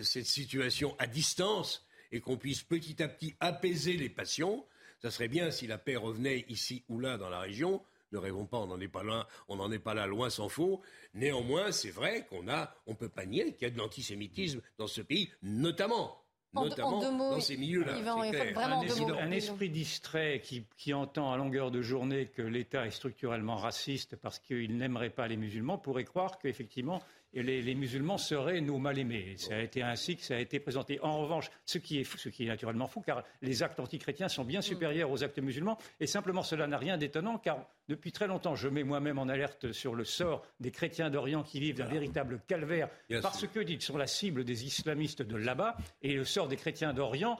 cette 0.01 0.25
situation 0.25 0.95
à 0.97 1.07
distance 1.07 1.85
et 2.11 2.21
qu'on 2.21 2.37
puisse 2.37 2.61
petit 2.61 3.01
à 3.01 3.07
petit 3.07 3.35
apaiser 3.39 3.93
les 3.93 4.07
passions. 4.07 4.65
Ça 5.01 5.11
serait 5.11 5.27
bien 5.27 5.51
si 5.51 5.67
la 5.67 5.77
paix 5.77 5.95
revenait 5.95 6.45
ici 6.47 6.83
ou 6.87 6.99
là 6.99 7.17
dans 7.17 7.29
la 7.29 7.39
région 7.39 7.81
ne 8.11 8.17
rêvons 8.17 8.45
pas, 8.45 8.57
on 8.57 8.67
n'en 8.67 8.79
est 8.79 8.87
pas 8.87 9.03
là, 9.03 9.27
on 9.47 9.55
n'en 9.57 9.71
est 9.71 9.79
pas 9.79 9.93
là, 9.93 10.07
loin 10.07 10.29
s'en 10.29 10.49
faut. 10.49 10.81
Néanmoins, 11.13 11.71
c'est 11.71 11.91
vrai 11.91 12.25
qu'on 12.29 12.47
a, 12.47 12.73
on 12.85 12.95
peut 12.95 13.09
pas 13.09 13.25
nier 13.25 13.53
qu'il 13.53 13.67
y 13.67 13.71
a 13.71 13.73
de 13.73 13.77
l'antisémitisme 13.77 14.61
dans 14.77 14.87
ce 14.87 15.01
pays, 15.01 15.29
notamment. 15.41 16.23
En, 16.55 16.63
notamment 16.63 16.99
en 16.99 17.11
mots, 17.11 17.31
dans 17.31 17.39
ces 17.41 17.57
milieux-là. 17.57 17.97
Un, 17.97 18.81
esprit, 18.81 19.03
un 19.19 19.31
esprit 19.31 19.69
distrait 19.69 20.41
qui, 20.41 20.65
qui, 20.77 20.93
entend 20.93 21.31
à 21.31 21.37
longueur 21.37 21.71
de 21.71 21.81
journée 21.81 22.27
que 22.27 22.41
l'État 22.41 22.87
est 22.87 22.91
structurellement 22.91 23.57
raciste 23.57 24.15
parce 24.15 24.39
qu'il 24.39 24.77
n'aimerait 24.77 25.09
pas 25.09 25.27
les 25.27 25.37
musulmans 25.37 25.77
pourrait 25.77 26.05
croire 26.05 26.39
qu'effectivement 26.39 27.01
les, 27.33 27.61
les, 27.61 27.75
musulmans 27.75 28.17
seraient 28.17 28.61
nos 28.61 28.77
mal-aimés. 28.77 29.35
Ça 29.37 29.55
a 29.55 29.59
été 29.59 29.83
ainsi 29.83 30.15
que 30.15 30.23
ça 30.23 30.35
a 30.35 30.39
été 30.39 30.59
présenté. 30.59 30.99
En 31.01 31.19
revanche, 31.19 31.49
ce 31.65 31.77
qui 31.77 31.99
est, 31.99 32.03
fou, 32.03 32.17
ce 32.17 32.29
qui 32.29 32.45
est 32.45 32.47
naturellement 32.47 32.87
fou, 32.87 33.01
car 33.01 33.23
les 33.41 33.63
actes 33.63 33.79
antichrétiens 33.79 34.29
sont 34.29 34.45
bien 34.45 34.61
supérieurs 34.61 35.11
aux 35.11 35.23
actes 35.23 35.39
musulmans, 35.39 35.77
et 35.99 36.07
simplement 36.07 36.43
cela 36.43 36.67
n'a 36.67 36.77
rien 36.77 36.97
d'étonnant, 36.97 37.37
car 37.37 37.67
depuis 37.87 38.11
très 38.11 38.27
longtemps, 38.27 38.55
je 38.55 38.67
mets 38.67 38.83
moi-même 38.83 39.17
en 39.17 39.29
alerte 39.29 39.71
sur 39.71 39.95
le 39.95 40.03
sort 40.03 40.43
des 40.59 40.71
chrétiens 40.71 41.09
d'Orient 41.09 41.43
qui 41.43 41.59
vivent 41.59 41.77
d'un 41.77 41.85
véritable 41.85 42.41
calvaire, 42.47 42.89
Bien 43.09 43.21
parce 43.21 43.39
sûr. 43.39 43.51
qu'ils 43.51 43.81
sont 43.81 43.97
la 43.97 44.07
cible 44.07 44.43
des 44.43 44.65
islamistes 44.65 45.21
de 45.21 45.35
là-bas, 45.35 45.77
et 46.01 46.13
le 46.13 46.25
sort 46.25 46.47
des 46.47 46.57
chrétiens 46.57 46.93
d'Orient, 46.93 47.39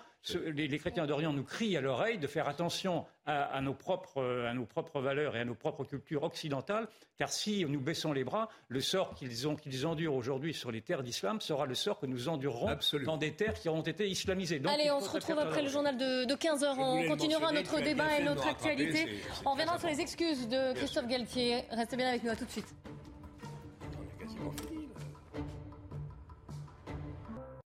les, 0.54 0.68
les, 0.68 0.80
chrétiens 0.80 1.06
d'Orient 1.06 1.32
nous 1.32 1.44
crient 1.44 1.78
à 1.78 1.82
l'oreille 1.82 2.18
de 2.18 2.28
faire 2.28 2.50
attention 2.50 3.06
à, 3.26 3.44
à, 3.44 3.62
nos 3.62 3.74
propres, 3.74 4.22
à, 4.48 4.54
nos 4.54 4.66
propres, 4.66 5.00
valeurs 5.00 5.36
et 5.36 5.42
à 5.42 5.46
nos 5.46 5.56
propres 5.56 5.86
cultures 5.86 6.24
occidentales, 6.24 6.88
car 7.18 7.30
si 7.30 7.64
nous 7.66 7.80
baissons 7.80 8.12
les 8.12 8.24
bras, 8.24 8.50
le 8.68 8.82
sort 8.82 9.14
qu'ils 9.16 9.30
qu'ils 9.62 9.86
endurent 9.86 10.16
aujourd'hui 10.16 10.54
sur 10.54 10.72
les 10.72 10.82
terres 10.82 11.04
d'islam 11.04 11.40
sera 11.40 11.66
le 11.66 11.76
sort 11.76 12.00
que 12.00 12.06
nous 12.06 12.28
endurerons 12.30 12.68
Absolument. 12.68 13.14
dans 13.14 13.18
des 13.18 13.34
terres 13.34 13.54
qui 13.54 13.70
auront 13.70 13.82
été 13.82 14.10
islamisées. 14.10 14.60
Donc, 14.60 14.74
Allez, 14.74 14.92
on 14.92 15.00
se 15.00 15.10
retrouve 15.10 15.40
après 15.40 15.62
le 15.62 15.70
journal 15.70 15.98
de, 15.98 16.26
de 16.26 16.34
15h. 16.34 16.76
On 16.78 17.08
continuera 17.08 17.52
notre 17.52 17.80
débat 17.82 18.20
et 18.20 18.24
notre 18.24 18.48
actualité. 18.48 18.92
C 18.94 19.00
est, 19.00 19.06
c 19.06 19.14
est 19.14 19.46
on 19.46 19.52
reviendra 19.52 19.80
sur 19.80 19.88
les 19.88 20.02
excuses 20.02 20.37
de 20.46 20.74
Christophe 20.74 21.08
Galtier. 21.08 21.64
Restez 21.72 21.98
bien 21.98 22.08
avec 22.08 22.24
nous, 22.24 22.30
à 22.30 22.36
tout 22.36 22.46
de 22.46 22.52
suite. 22.52 22.68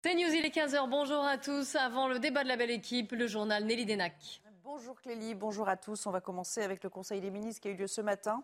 C'est 0.02 0.14
News, 0.14 0.32
il 0.34 0.44
est 0.44 0.54
15h. 0.54 0.88
Bonjour 0.88 1.22
à 1.24 1.36
tous. 1.36 1.76
Avant 1.76 2.08
le 2.08 2.18
débat 2.18 2.42
de 2.42 2.48
la 2.48 2.56
belle 2.56 2.70
équipe, 2.70 3.12
le 3.12 3.26
journal 3.26 3.64
Nelly 3.64 3.84
Denac. 3.84 4.42
Bonjour 4.62 5.00
Clélie, 5.00 5.34
bonjour 5.34 5.68
à 5.68 5.76
tous. 5.76 6.06
On 6.06 6.10
va 6.10 6.20
commencer 6.20 6.62
avec 6.62 6.82
le 6.82 6.90
Conseil 6.90 7.20
des 7.20 7.30
ministres 7.30 7.60
qui 7.60 7.68
a 7.68 7.70
eu 7.70 7.76
lieu 7.76 7.86
ce 7.86 8.00
matin. 8.00 8.42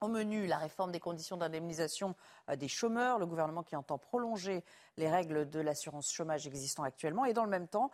Au 0.00 0.06
menu, 0.06 0.46
la 0.46 0.58
réforme 0.58 0.92
des 0.92 1.00
conditions 1.00 1.36
d'indemnisation 1.36 2.14
des 2.56 2.68
chômeurs, 2.68 3.18
le 3.18 3.26
gouvernement 3.26 3.64
qui 3.64 3.74
entend 3.74 3.98
prolonger 3.98 4.62
les 4.96 5.10
règles 5.10 5.50
de 5.50 5.58
l'assurance 5.58 6.12
chômage 6.12 6.46
existant 6.46 6.84
actuellement 6.84 7.24
et 7.24 7.32
dans 7.32 7.42
le 7.42 7.50
même 7.50 7.66
temps, 7.66 7.90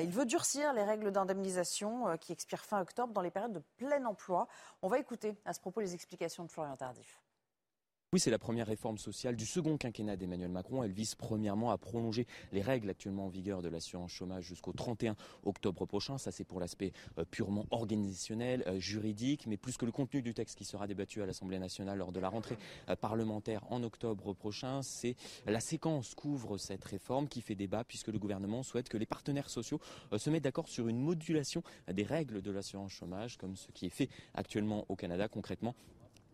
il 0.00 0.10
veut 0.10 0.24
durcir 0.24 0.72
les 0.72 0.82
règles 0.82 1.12
d'indemnisation 1.12 2.16
qui 2.16 2.32
expirent 2.32 2.64
fin 2.64 2.80
octobre 2.80 3.12
dans 3.12 3.20
les 3.20 3.30
périodes 3.30 3.52
de 3.52 3.62
plein 3.76 4.02
emploi. 4.06 4.48
On 4.80 4.88
va 4.88 4.98
écouter 4.98 5.36
à 5.44 5.52
ce 5.52 5.60
propos 5.60 5.80
les 5.80 5.92
explications 5.94 6.44
de 6.44 6.50
Florian 6.50 6.76
Tardif. 6.76 7.20
Oui, 8.14 8.20
c'est 8.20 8.30
la 8.30 8.38
première 8.38 8.66
réforme 8.66 8.98
sociale 8.98 9.36
du 9.36 9.46
second 9.46 9.78
quinquennat 9.78 10.16
d'Emmanuel 10.16 10.50
Macron. 10.50 10.82
Elle 10.82 10.92
vise 10.92 11.14
premièrement 11.14 11.70
à 11.70 11.78
prolonger 11.78 12.26
les 12.52 12.60
règles 12.60 12.90
actuellement 12.90 13.24
en 13.24 13.28
vigueur 13.30 13.62
de 13.62 13.70
l'assurance 13.70 14.12
chômage 14.12 14.44
jusqu'au 14.44 14.74
31 14.74 15.16
octobre 15.44 15.86
prochain. 15.86 16.18
Ça, 16.18 16.30
c'est 16.30 16.44
pour 16.44 16.60
l'aspect 16.60 16.92
euh, 17.16 17.24
purement 17.24 17.64
organisationnel, 17.70 18.64
euh, 18.66 18.78
juridique, 18.78 19.46
mais 19.46 19.56
plus 19.56 19.78
que 19.78 19.86
le 19.86 19.92
contenu 19.92 20.20
du 20.20 20.34
texte 20.34 20.58
qui 20.58 20.66
sera 20.66 20.86
débattu 20.86 21.22
à 21.22 21.26
l'Assemblée 21.26 21.58
nationale 21.58 21.96
lors 21.96 22.12
de 22.12 22.20
la 22.20 22.28
rentrée 22.28 22.58
euh, 22.90 22.96
parlementaire 22.96 23.62
en 23.70 23.82
octobre 23.82 24.34
prochain. 24.34 24.82
C'est 24.82 25.16
la 25.46 25.60
séquence 25.60 26.14
qu'ouvre 26.14 26.58
cette 26.58 26.84
réforme 26.84 27.28
qui 27.28 27.40
fait 27.40 27.54
débat 27.54 27.82
puisque 27.82 28.08
le 28.08 28.18
gouvernement 28.18 28.62
souhaite 28.62 28.90
que 28.90 28.98
les 28.98 29.06
partenaires 29.06 29.48
sociaux 29.48 29.80
se 30.14 30.28
mettent 30.28 30.44
d'accord 30.44 30.68
sur 30.68 30.86
une 30.86 30.98
modulation 30.98 31.62
des 31.90 32.02
règles 32.02 32.42
de 32.42 32.50
l'assurance 32.50 32.92
chômage, 32.92 33.38
comme 33.38 33.56
ce 33.56 33.72
qui 33.72 33.86
est 33.86 33.90
fait 33.90 34.10
actuellement 34.34 34.84
au 34.90 34.96
Canada 34.96 35.28
concrètement. 35.28 35.74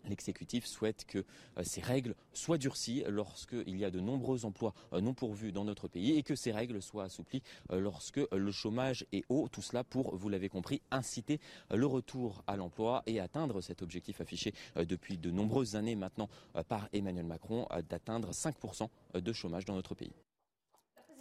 L'exécutif 0.08 0.66
souhaite 0.66 1.04
que 1.06 1.18
euh, 1.18 1.62
ces 1.64 1.80
règles 1.80 2.14
soient 2.32 2.58
durcies 2.58 3.04
lorsqu'il 3.08 3.76
y 3.76 3.84
a 3.84 3.90
de 3.90 4.00
nombreux 4.00 4.44
emplois 4.44 4.74
euh, 4.92 5.00
non 5.00 5.14
pourvus 5.14 5.52
dans 5.52 5.64
notre 5.64 5.88
pays 5.88 6.16
et 6.16 6.22
que 6.22 6.34
ces 6.34 6.52
règles 6.52 6.82
soient 6.82 7.04
assouplies 7.04 7.42
euh, 7.72 7.80
lorsque 7.80 8.20
le 8.32 8.52
chômage 8.52 9.06
est 9.12 9.24
haut. 9.28 9.48
Tout 9.48 9.62
cela 9.62 9.84
pour, 9.84 10.16
vous 10.16 10.28
l'avez 10.28 10.48
compris, 10.48 10.82
inciter 10.90 11.40
le 11.70 11.86
retour 11.86 12.42
à 12.46 12.56
l'emploi 12.56 13.02
et 13.06 13.20
atteindre 13.20 13.60
cet 13.60 13.82
objectif 13.82 14.20
affiché 14.20 14.52
depuis 14.76 15.18
de 15.18 15.30
nombreuses 15.30 15.76
années 15.76 15.94
maintenant 15.94 16.28
par 16.68 16.88
Emmanuel 16.92 17.26
Macron 17.26 17.66
d'atteindre 17.88 18.32
5% 18.32 18.88
de 19.14 19.32
chômage 19.32 19.64
dans 19.64 19.74
notre 19.74 19.94
pays. 19.94 20.12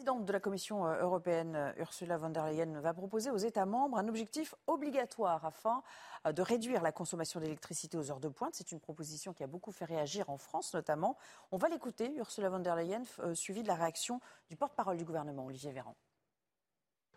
La 0.07 0.13
présidente 0.13 0.27
de 0.29 0.31
la 0.31 0.39
Commission 0.39 0.85
européenne, 0.85 1.73
Ursula 1.79 2.15
von 2.15 2.29
der 2.29 2.45
Leyen, 2.45 2.79
va 2.79 2.93
proposer 2.93 3.29
aux 3.29 3.35
États 3.35 3.65
membres 3.65 3.97
un 3.97 4.07
objectif 4.07 4.55
obligatoire 4.65 5.43
afin 5.43 5.83
de 6.31 6.41
réduire 6.41 6.81
la 6.81 6.93
consommation 6.93 7.41
d'électricité 7.41 7.97
aux 7.97 8.09
heures 8.09 8.21
de 8.21 8.29
pointe. 8.29 8.55
C'est 8.55 8.71
une 8.71 8.79
proposition 8.79 9.33
qui 9.33 9.43
a 9.43 9.47
beaucoup 9.47 9.73
fait 9.73 9.83
réagir 9.83 10.29
en 10.29 10.37
France 10.37 10.73
notamment. 10.73 11.17
On 11.51 11.57
va 11.57 11.67
l'écouter, 11.67 12.15
Ursula 12.15 12.47
von 12.47 12.59
der 12.59 12.77
Leyen, 12.77 13.03
euh, 13.19 13.35
suivie 13.35 13.63
de 13.63 13.67
la 13.67 13.75
réaction 13.75 14.21
du 14.49 14.55
porte-parole 14.55 14.95
du 14.95 15.03
gouvernement, 15.03 15.45
Olivier 15.45 15.73
Véran. 15.73 15.97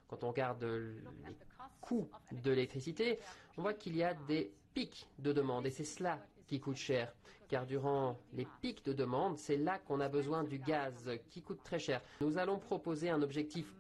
Quand 0.09 0.25
on 0.25 0.31
regarde 0.31 0.65
les 0.65 1.37
coûts 1.81 2.09
de 2.33 2.51
l'électricité, 2.51 3.21
on 3.57 3.63
voit 3.63 3.75
qu'il 3.75 3.95
y 3.95 4.03
a 4.03 4.15
des 4.15 4.53
pics 4.75 5.07
de 5.21 5.33
demande 5.33 5.65
et 5.65 5.71
c'est 5.71 5.85
cela 5.85 6.19
qui 6.49 6.59
coûte 6.59 6.75
cher. 6.75 7.15
Car 7.51 7.67
durant 7.67 8.17
les 8.33 8.47
pics 8.63 8.85
de 8.85 8.93
demande, 8.93 9.37
c'est 9.37 9.57
là 9.57 9.81
qu'on 9.81 9.99
a 9.99 10.09
besoin 10.09 10.45
du 10.45 10.61
gaz 10.61 11.11
qui 11.31 11.43
coûte 11.43 11.59
très 11.65 11.81
cher. 11.81 12.01
Nous 12.21 12.39
allons 12.39 12.61
proposer 12.61 13.11
un 13.11 13.23
objectif 13.23 13.75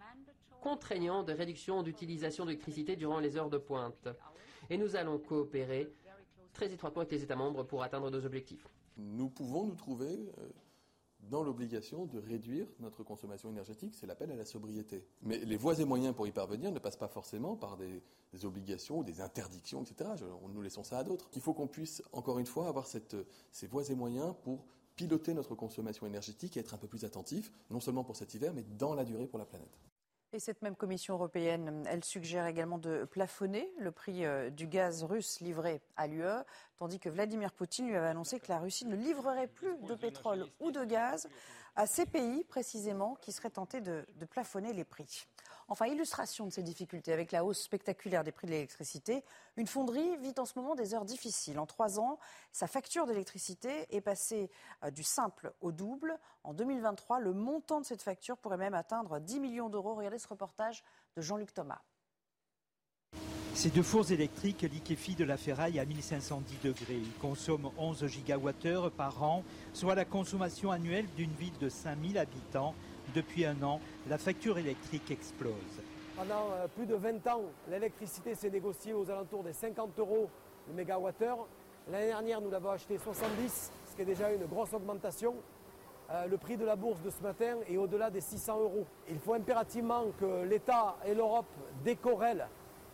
contraignant 0.61 1.23
de 1.23 1.33
réduction 1.33 1.85
d'utilisation 1.85 2.45
d'électricité 2.45 2.97
durant 2.97 3.21
les 3.21 3.37
heures 3.37 3.49
de 3.49 3.59
pointe. 3.59 4.09
Et 4.71 4.77
nous 4.77 4.97
allons 4.97 5.21
coopérer 5.21 5.89
très 6.53 6.73
étroitement 6.73 7.03
avec 7.03 7.13
les 7.13 7.23
États 7.23 7.37
membres 7.37 7.63
pour 7.63 7.85
atteindre 7.85 8.11
nos 8.11 8.27
objectifs. 8.27 8.67
Nous 8.97 9.31
pouvons 9.31 9.67
nous 9.67 9.77
trouver 9.77 10.19
dans 11.29 11.43
l'obligation 11.43 12.07
de 12.07 12.19
réduire 12.19 12.67
notre 12.81 13.03
consommation 13.03 13.51
énergétique. 13.51 13.95
C'est 13.95 14.07
l'appel 14.07 14.31
à 14.31 14.37
la 14.37 14.45
sobriété. 14.45 15.05
Mais 15.23 15.39
les 15.39 15.57
voies 15.57 15.79
et 15.79 15.85
moyens 15.85 16.15
pour 16.15 16.27
y 16.27 16.33
parvenir 16.33 16.73
ne 16.73 16.79
passent 16.79 16.97
pas 16.97 17.09
forcément 17.09 17.57
par 17.57 17.77
des, 17.77 18.03
obligations 18.45 18.99
ou 18.99 19.05
des 19.05 19.21
interdictions, 19.21 19.83
etc. 19.83 20.11
nous 20.53 20.63
laissons 20.63 20.85
ça 20.85 20.99
à 20.99 21.05
d'autres. 21.05 21.29
Il 21.35 21.41
faut 21.41 21.53
qu'on 21.53 21.67
puisse, 21.67 22.03
encore 22.13 22.39
une 22.39 22.47
fois, 22.47 22.69
avoir 22.69 22.87
ces 22.87 23.67
voies 23.67 23.89
et 23.91 23.95
moyens 23.95 24.35
pour 24.43 24.65
piloter 24.97 25.35
notre 25.35 25.55
consommation 25.55 26.07
énergétique 26.07 26.57
et 26.57 26.61
être 26.61 26.75
un 26.75 26.79
peu 26.79 26.87
plus 26.87 27.05
attentif, 27.05 27.51
non 27.71 27.81
seulement 27.81 28.05
pour 28.05 28.17
cet 28.17 28.35
hiver, 28.35 28.53
mais 28.55 28.65
dans 28.79 28.95
la 28.95 29.05
durée 29.05 29.27
pour 29.27 29.39
la 29.39 29.47
planète. 29.47 29.79
Et 30.33 30.39
cette 30.39 30.63
même 30.63 30.77
Commission 30.77 31.15
européenne, 31.15 31.85
elle 31.89 32.05
suggère 32.05 32.47
également 32.47 32.79
de 32.79 33.05
plafonner 33.05 33.69
le 33.81 33.91
prix 33.91 34.25
euh, 34.25 34.49
du 34.49 34.69
gaz 34.69 35.03
russe 35.03 35.41
livré 35.41 35.83
à 35.97 36.07
l'UE, 36.07 36.45
tandis 36.79 37.01
que 37.01 37.09
Vladimir 37.09 37.53
Poutine 37.53 37.89
lui 37.89 37.97
avait 37.97 38.07
annoncé 38.07 38.39
que 38.39 38.47
la 38.49 38.61
Russie 38.61 38.87
ne 38.87 38.95
livrerait 38.95 39.49
plus 39.49 39.77
de 39.79 39.95
pétrole 39.97 40.47
ou 40.61 40.71
de 40.71 40.85
gaz 40.85 41.29
à 41.75 41.87
ces 41.87 42.07
pays 42.07 42.45
précisément 42.45 43.17
qui 43.17 43.33
seraient 43.33 43.51
tentés 43.51 43.81
de, 43.81 44.07
de 44.21 44.25
plafonner 44.25 44.73
les 44.73 44.85
prix. 44.85 45.27
Enfin, 45.73 45.87
illustration 45.87 46.47
de 46.47 46.51
ces 46.51 46.65
difficultés 46.65 47.13
avec 47.13 47.31
la 47.31 47.45
hausse 47.45 47.63
spectaculaire 47.63 48.25
des 48.25 48.33
prix 48.33 48.49
de 48.49 48.53
l'électricité, 48.53 49.23
une 49.57 49.69
fonderie 49.69 50.17
vit 50.17 50.35
en 50.37 50.45
ce 50.45 50.59
moment 50.59 50.75
des 50.75 50.95
heures 50.95 51.05
difficiles. 51.05 51.61
En 51.61 51.67
trois 51.67 52.01
ans, 52.01 52.19
sa 52.51 52.67
facture 52.67 53.07
d'électricité 53.07 53.87
est 53.95 54.01
passée 54.01 54.51
euh, 54.83 54.91
du 54.91 55.05
simple 55.05 55.53
au 55.61 55.71
double. 55.71 56.19
En 56.43 56.55
2023, 56.55 57.21
le 57.21 57.33
montant 57.33 57.81
de 57.81 57.87
cette 57.87 58.03
facture 58.03 58.37
pourrait 58.37 58.57
même 58.57 58.75
atteindre 58.75 59.21
10 59.21 59.39
millions 59.39 59.69
d'euros. 59.69 59.95
Regardez 59.95 60.19
ce 60.19 60.27
reportage 60.27 60.83
de 61.17 61.23
Jean-Luc 61.23 61.55
Thomas. 61.55 61.81
Ces 63.55 63.71
deux 63.71 63.83
fours 63.83 64.11
électriques 64.11 64.63
liquéfient 64.63 65.15
de 65.15 65.25
la 65.25 65.37
ferraille 65.37 65.79
à 65.79 65.85
1510 65.85 66.63
degrés. 66.65 66.97
Ils 66.97 67.19
consomment 67.21 67.71
11 67.79 68.07
gigawattheures 68.07 68.91
par 68.91 69.23
an, 69.23 69.45
soit 69.73 69.95
la 69.95 70.05
consommation 70.05 70.73
annuelle 70.73 71.07
d'une 71.17 71.33
ville 71.35 71.57
de 71.61 71.69
5000 71.69 72.19
habitants. 72.19 72.75
Depuis 73.15 73.45
un 73.45 73.61
an, 73.63 73.81
la 74.09 74.19
facture 74.19 74.59
électrique 74.59 75.11
explose. 75.11 75.53
Pendant 76.17 76.51
euh, 76.53 76.67
plus 76.69 76.87
de 76.87 76.95
20 76.95 77.27
ans, 77.29 77.43
l'électricité 77.69 78.35
s'est 78.35 78.51
négociée 78.51 78.93
aux 78.93 79.11
alentours 79.11 79.43
des 79.43 79.53
50 79.53 79.99
euros 79.99 80.29
le 80.69 80.75
mégawattheure. 80.75 81.47
L'année 81.91 82.09
dernière, 82.09 82.41
nous 82.41 82.51
l'avons 82.51 82.71
acheté 82.71 82.99
70, 82.99 83.73
ce 83.91 83.97
qui 83.97 84.03
est 84.03 84.05
déjà 84.05 84.33
une 84.33 84.45
grosse 84.47 84.73
augmentation. 84.75 85.35
Euh, 86.11 86.27
le 86.27 86.37
prix 86.37 86.57
de 86.57 86.65
la 86.65 86.77
bourse 86.77 87.01
de 87.03 87.11
ce 87.11 87.23
matin 87.23 87.57
est 87.69 87.77
au-delà 87.77 88.11
des 88.11 88.21
600 88.21 88.61
euros. 88.61 88.87
Il 89.09 89.19
faut 89.19 89.35
impérativement 89.35 90.07
que 90.19 90.45
l'État 90.45 90.97
et 91.07 91.15
l'Europe 91.15 91.47
décorrèlent 91.85 92.49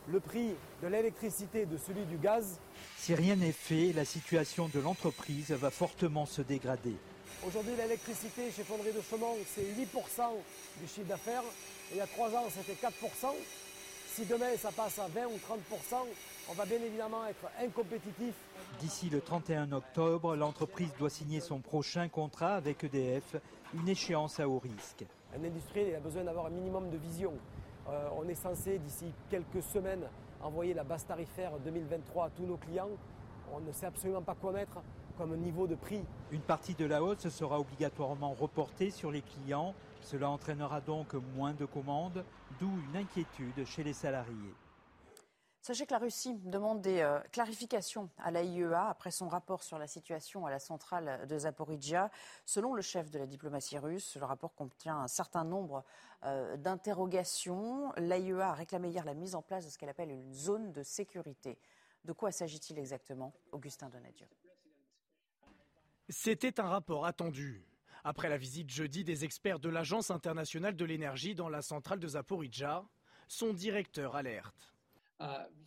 le 0.08 0.20
prix 0.20 0.54
de 0.82 0.86
l'électricité 0.86 1.66
de 1.66 1.76
celui 1.76 2.04
du 2.04 2.16
gaz. 2.16 2.60
Si 2.96 3.14
rien 3.14 3.36
n'est 3.36 3.52
fait, 3.52 3.92
la 3.92 4.04
situation 4.04 4.68
de 4.72 4.80
l'entreprise 4.80 5.50
va 5.50 5.70
fortement 5.70 6.26
se 6.26 6.42
dégrader. 6.42 6.96
Aujourd'hui, 7.46 7.74
l'électricité 7.76 8.50
chez 8.50 8.64
Fonderie 8.64 8.92
de 8.92 9.00
Chaumont, 9.00 9.36
c'est 9.46 9.62
8% 9.62 10.22
du 10.80 10.88
chiffre 10.88 11.06
d'affaires. 11.06 11.42
Il 11.92 11.98
y 11.98 12.00
a 12.00 12.06
trois 12.06 12.28
ans, 12.34 12.44
c'était 12.50 12.74
4%. 12.74 12.90
Si 14.08 14.24
demain, 14.24 14.56
ça 14.58 14.72
passe 14.72 14.98
à 14.98 15.08
20 15.08 15.26
ou 15.26 15.36
30%, 15.36 15.96
on 16.48 16.52
va 16.54 16.64
bien 16.64 16.80
évidemment 16.80 17.26
être 17.26 17.46
incompétitif. 17.62 18.34
D'ici 18.80 19.10
le 19.10 19.20
31 19.20 19.72
octobre, 19.72 20.34
l'entreprise 20.34 20.92
doit 20.98 21.10
signer 21.10 21.40
son 21.40 21.60
prochain 21.60 22.08
contrat 22.08 22.54
avec 22.56 22.82
EDF, 22.82 23.36
une 23.74 23.88
échéance 23.88 24.40
à 24.40 24.48
haut 24.48 24.58
risque. 24.58 25.04
Un 25.38 25.44
industriel 25.44 25.94
a 25.94 26.00
besoin 26.00 26.24
d'avoir 26.24 26.46
un 26.46 26.50
minimum 26.50 26.90
de 26.90 26.96
vision. 26.96 27.32
Euh, 27.88 28.08
on 28.18 28.28
est 28.28 28.34
censé, 28.34 28.78
d'ici 28.78 29.12
quelques 29.30 29.62
semaines, 29.62 30.06
envoyer 30.42 30.74
la 30.74 30.84
base 30.84 31.04
tarifaire 31.06 31.52
2023 31.64 32.26
à 32.26 32.30
tous 32.30 32.44
nos 32.44 32.56
clients. 32.56 32.90
On 33.54 33.60
ne 33.60 33.72
sait 33.72 33.86
absolument 33.86 34.22
pas 34.22 34.34
quoi 34.34 34.52
mettre 34.52 34.78
comme 35.16 35.36
niveau 35.36 35.66
de 35.66 35.74
prix. 35.74 36.04
Une 36.30 36.40
partie 36.40 36.74
de 36.74 36.84
la 36.84 37.02
hausse 37.02 37.28
sera 37.28 37.58
obligatoirement 37.60 38.32
reportée 38.32 38.90
sur 38.90 39.10
les 39.10 39.22
clients. 39.22 39.74
Cela 40.02 40.30
entraînera 40.30 40.80
donc 40.80 41.14
moins 41.34 41.54
de 41.54 41.64
commandes, 41.64 42.24
d'où 42.60 42.70
une 42.88 42.96
inquiétude 42.96 43.64
chez 43.64 43.82
les 43.82 43.92
salariés. 43.92 44.54
Sachez 45.66 45.84
que 45.84 45.92
la 45.92 45.98
Russie 45.98 46.34
demande 46.44 46.80
des 46.80 47.00
euh, 47.00 47.18
clarifications 47.32 48.08
à 48.18 48.30
l'AIEA 48.30 48.88
après 48.88 49.10
son 49.10 49.26
rapport 49.26 49.64
sur 49.64 49.80
la 49.80 49.88
situation 49.88 50.46
à 50.46 50.50
la 50.50 50.60
centrale 50.60 51.26
de 51.26 51.38
Zaporizhia. 51.38 52.08
Selon 52.44 52.72
le 52.72 52.82
chef 52.82 53.10
de 53.10 53.18
la 53.18 53.26
diplomatie 53.26 53.76
russe, 53.76 54.16
le 54.16 54.24
rapport 54.24 54.54
contient 54.54 54.96
un 54.96 55.08
certain 55.08 55.42
nombre 55.42 55.82
euh, 56.22 56.56
d'interrogations. 56.56 57.92
L'AIEA 57.96 58.50
a 58.50 58.54
réclamé 58.54 58.90
hier 58.90 59.04
la 59.04 59.14
mise 59.14 59.34
en 59.34 59.42
place 59.42 59.64
de 59.64 59.70
ce 59.70 59.76
qu'elle 59.76 59.88
appelle 59.88 60.12
une 60.12 60.32
zone 60.32 60.70
de 60.70 60.84
sécurité. 60.84 61.58
De 62.04 62.12
quoi 62.12 62.30
s'agit-il 62.30 62.78
exactement 62.78 63.32
Augustin 63.50 63.88
Donadieu? 63.88 64.28
C'était 66.08 66.60
un 66.60 66.68
rapport 66.68 67.04
attendu. 67.04 67.64
Après 68.04 68.28
la 68.28 68.36
visite 68.36 68.70
jeudi 68.70 69.02
des 69.02 69.24
experts 69.24 69.58
de 69.58 69.68
l'Agence 69.68 70.12
internationale 70.12 70.76
de 70.76 70.84
l'énergie 70.84 71.34
dans 71.34 71.48
la 71.48 71.62
centrale 71.62 71.98
de 71.98 72.06
Zaporizhzhia, 72.06 72.84
son 73.26 73.52
directeur 73.52 74.14
alerte. 74.14 74.72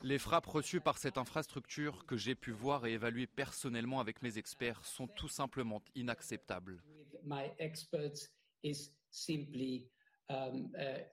Les 0.04 0.20
frappes 0.20 0.46
reçues 0.46 0.80
par 0.80 0.98
cette 0.98 1.18
infrastructure 1.18 2.06
que 2.06 2.16
j'ai 2.16 2.36
pu 2.36 2.52
voir 2.52 2.86
et 2.86 2.94
évaluer 2.94 3.28
personnellement 3.28 4.00
avec 4.00 4.22
mes 4.22 4.38
experts 4.38 4.86
sont 4.86 5.08
tout 5.08 5.28
simplement 5.28 5.82
inacceptables. 5.96 6.82
Um, 10.32 10.72
uh, 10.78 11.10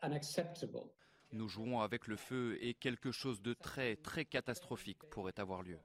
Nous 1.33 1.49
jouons 1.49 1.81
avec 1.81 2.07
le 2.07 2.16
feu 2.16 2.59
et 2.61 2.74
quelque 2.74 3.11
chose 3.11 3.41
de 3.41 3.55
très 3.55 3.97
très 3.97 4.27
catastrophique 4.27 5.03
pourrait 5.11 5.41
avoir 5.41 5.62
lieu. 5.62 5.79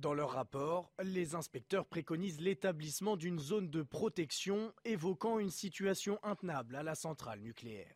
Dans 0.00 0.12
leur 0.12 0.30
rapport, 0.30 0.92
les 1.02 1.34
inspecteurs 1.34 1.86
préconisent 1.86 2.40
l'établissement 2.40 3.16
d'une 3.16 3.38
zone 3.38 3.70
de 3.70 3.82
protection 3.82 4.74
évoquant 4.84 5.38
une 5.38 5.50
situation 5.50 6.18
intenable 6.22 6.76
à 6.76 6.82
la 6.82 6.94
centrale 6.94 7.40
nucléaire. 7.40 7.94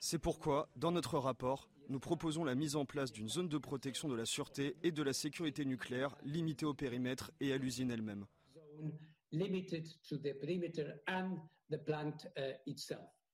C'est 0.00 0.18
pourquoi, 0.18 0.70
dans 0.76 0.92
notre 0.92 1.18
rapport, 1.18 1.68
nous 1.90 2.00
proposons 2.00 2.42
la 2.44 2.54
mise 2.54 2.74
en 2.74 2.86
place 2.86 3.12
d'une 3.12 3.28
zone 3.28 3.48
de 3.48 3.58
protection 3.58 4.08
de 4.08 4.14
la 4.14 4.24
sûreté 4.24 4.76
et 4.82 4.92
de 4.92 5.02
la 5.02 5.12
sécurité 5.12 5.66
nucléaire 5.66 6.16
limitée 6.22 6.66
au 6.66 6.74
périmètre 6.74 7.30
et 7.40 7.52
à 7.52 7.58
l'usine 7.58 7.90
elle-même. 7.90 8.26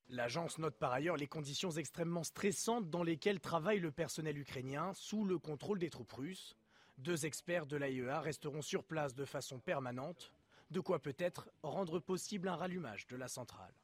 L'agence 0.09 0.59
note 0.59 0.77
par 0.77 0.93
ailleurs 0.93 1.17
les 1.17 1.27
conditions 1.27 1.71
extrêmement 1.71 2.25
stressantes 2.25 2.91
dans 2.91 3.03
lesquelles 3.03 3.41
travaille 3.41 3.81
le 3.81 3.91
personnel 3.91 4.39
ukrainien 4.39 4.93
sous 4.95 5.25
le 5.25 5.39
contrôle 5.39 5.79
des 5.79 5.91
troupes 5.91 6.13
russes. 6.13 6.57
Deux 6.99 7.27
experts 7.27 7.67
de 7.67 7.77
l'AIEA 7.77 8.21
resteront 8.21 8.63
sur 8.63 8.85
place 8.85 9.15
de 9.15 9.25
façon 9.25 9.59
permanente, 9.59 10.33
de 10.71 10.81
quoi 10.81 11.01
peut-être 11.01 11.49
rendre 11.63 11.99
possible 11.99 12.49
un 12.49 12.57
rallumage 12.57 13.07
de 13.07 13.17
la 13.17 13.29
centrale. 13.29 13.75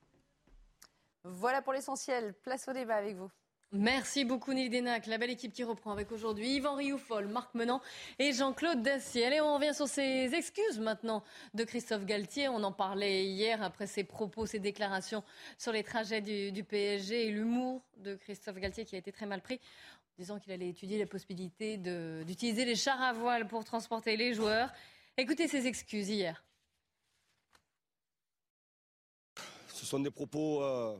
Voilà 1.24 1.62
pour 1.62 1.72
l'essentiel. 1.72 2.34
Place 2.42 2.68
au 2.68 2.72
débat 2.72 2.96
avec 2.96 3.16
vous. 3.16 3.30
Merci 3.72 4.24
beaucoup 4.24 4.52
Nil 4.52 4.68
Denac, 4.68 5.06
la 5.06 5.16
belle 5.16 5.30
équipe 5.30 5.52
qui 5.52 5.62
reprend 5.62 5.92
avec 5.92 6.10
aujourd'hui 6.10 6.56
Yvan 6.56 6.74
Rioufol, 6.74 7.28
Marc 7.28 7.54
Menant 7.54 7.80
et 8.18 8.32
Jean-Claude 8.32 8.82
Dacier. 8.82 9.26
Allez, 9.26 9.40
on 9.40 9.54
revient 9.54 9.72
sur 9.72 9.86
ces 9.86 10.34
excuses 10.34 10.80
maintenant 10.80 11.22
de 11.54 11.62
Christophe 11.62 12.04
Galtier. 12.04 12.48
On 12.48 12.64
en 12.64 12.72
parlait 12.72 13.26
hier 13.26 13.62
après 13.62 13.86
ses 13.86 14.02
propos, 14.02 14.44
ses 14.44 14.58
déclarations 14.58 15.22
sur 15.56 15.70
les 15.70 15.84
trajets 15.84 16.20
du, 16.20 16.64
PSG 16.64 17.28
et 17.28 17.30
l'humour 17.30 17.80
de 17.98 18.16
Christophe 18.16 18.56
Galtier 18.56 18.84
qui 18.84 18.96
a 18.96 18.98
été 18.98 19.12
très 19.12 19.26
mal 19.26 19.40
pris 19.40 19.54
en 19.54 20.18
disant 20.18 20.40
qu'il 20.40 20.50
allait 20.50 20.70
étudier 20.70 20.98
la 20.98 21.06
possibilité 21.06 21.76
d'utiliser 21.76 22.64
les 22.64 22.74
chars 22.74 23.00
à 23.00 23.12
voile 23.12 23.46
pour 23.46 23.64
transporter 23.64 24.16
les 24.16 24.34
joueurs. 24.34 24.72
Écoutez 25.16 25.46
ses 25.46 25.68
excuses 25.68 26.08
hier. 26.08 26.42
Ce 29.68 29.86
sont 29.86 30.00
des 30.00 30.10
propos... 30.10 30.60
Euh, 30.64 30.98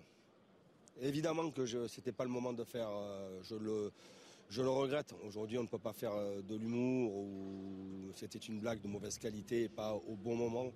Évidemment 1.03 1.51
que 1.51 1.65
ce 1.65 1.79
n'était 1.79 2.13
pas 2.13 2.25
le 2.25 2.31
moment 2.31 2.53
de 2.53 2.63
faire, 2.63 2.89
euh, 2.91 3.41
je, 3.43 3.55
le, 3.55 4.69
regrette. 4.69 5.15
Aujourd'hui, 5.27 5.57
on 5.57 5.63
ne 5.63 5.69
peut 5.69 5.79
pas 5.79 5.95
faire 5.95 6.13
euh, 6.13 6.43
de 6.43 6.57
l'humour 6.57 7.17
ou 7.17 8.13
c'était 8.15 8.39
une 8.39 8.61
blague 8.61 8.83
de 8.83 8.89
mauvaise 8.89 9.17
qualité 9.17 9.63
et 9.63 9.69
pas 9.71 9.95
au 9.95 10.15
bon 10.15 10.37
moment. 10.37 10.71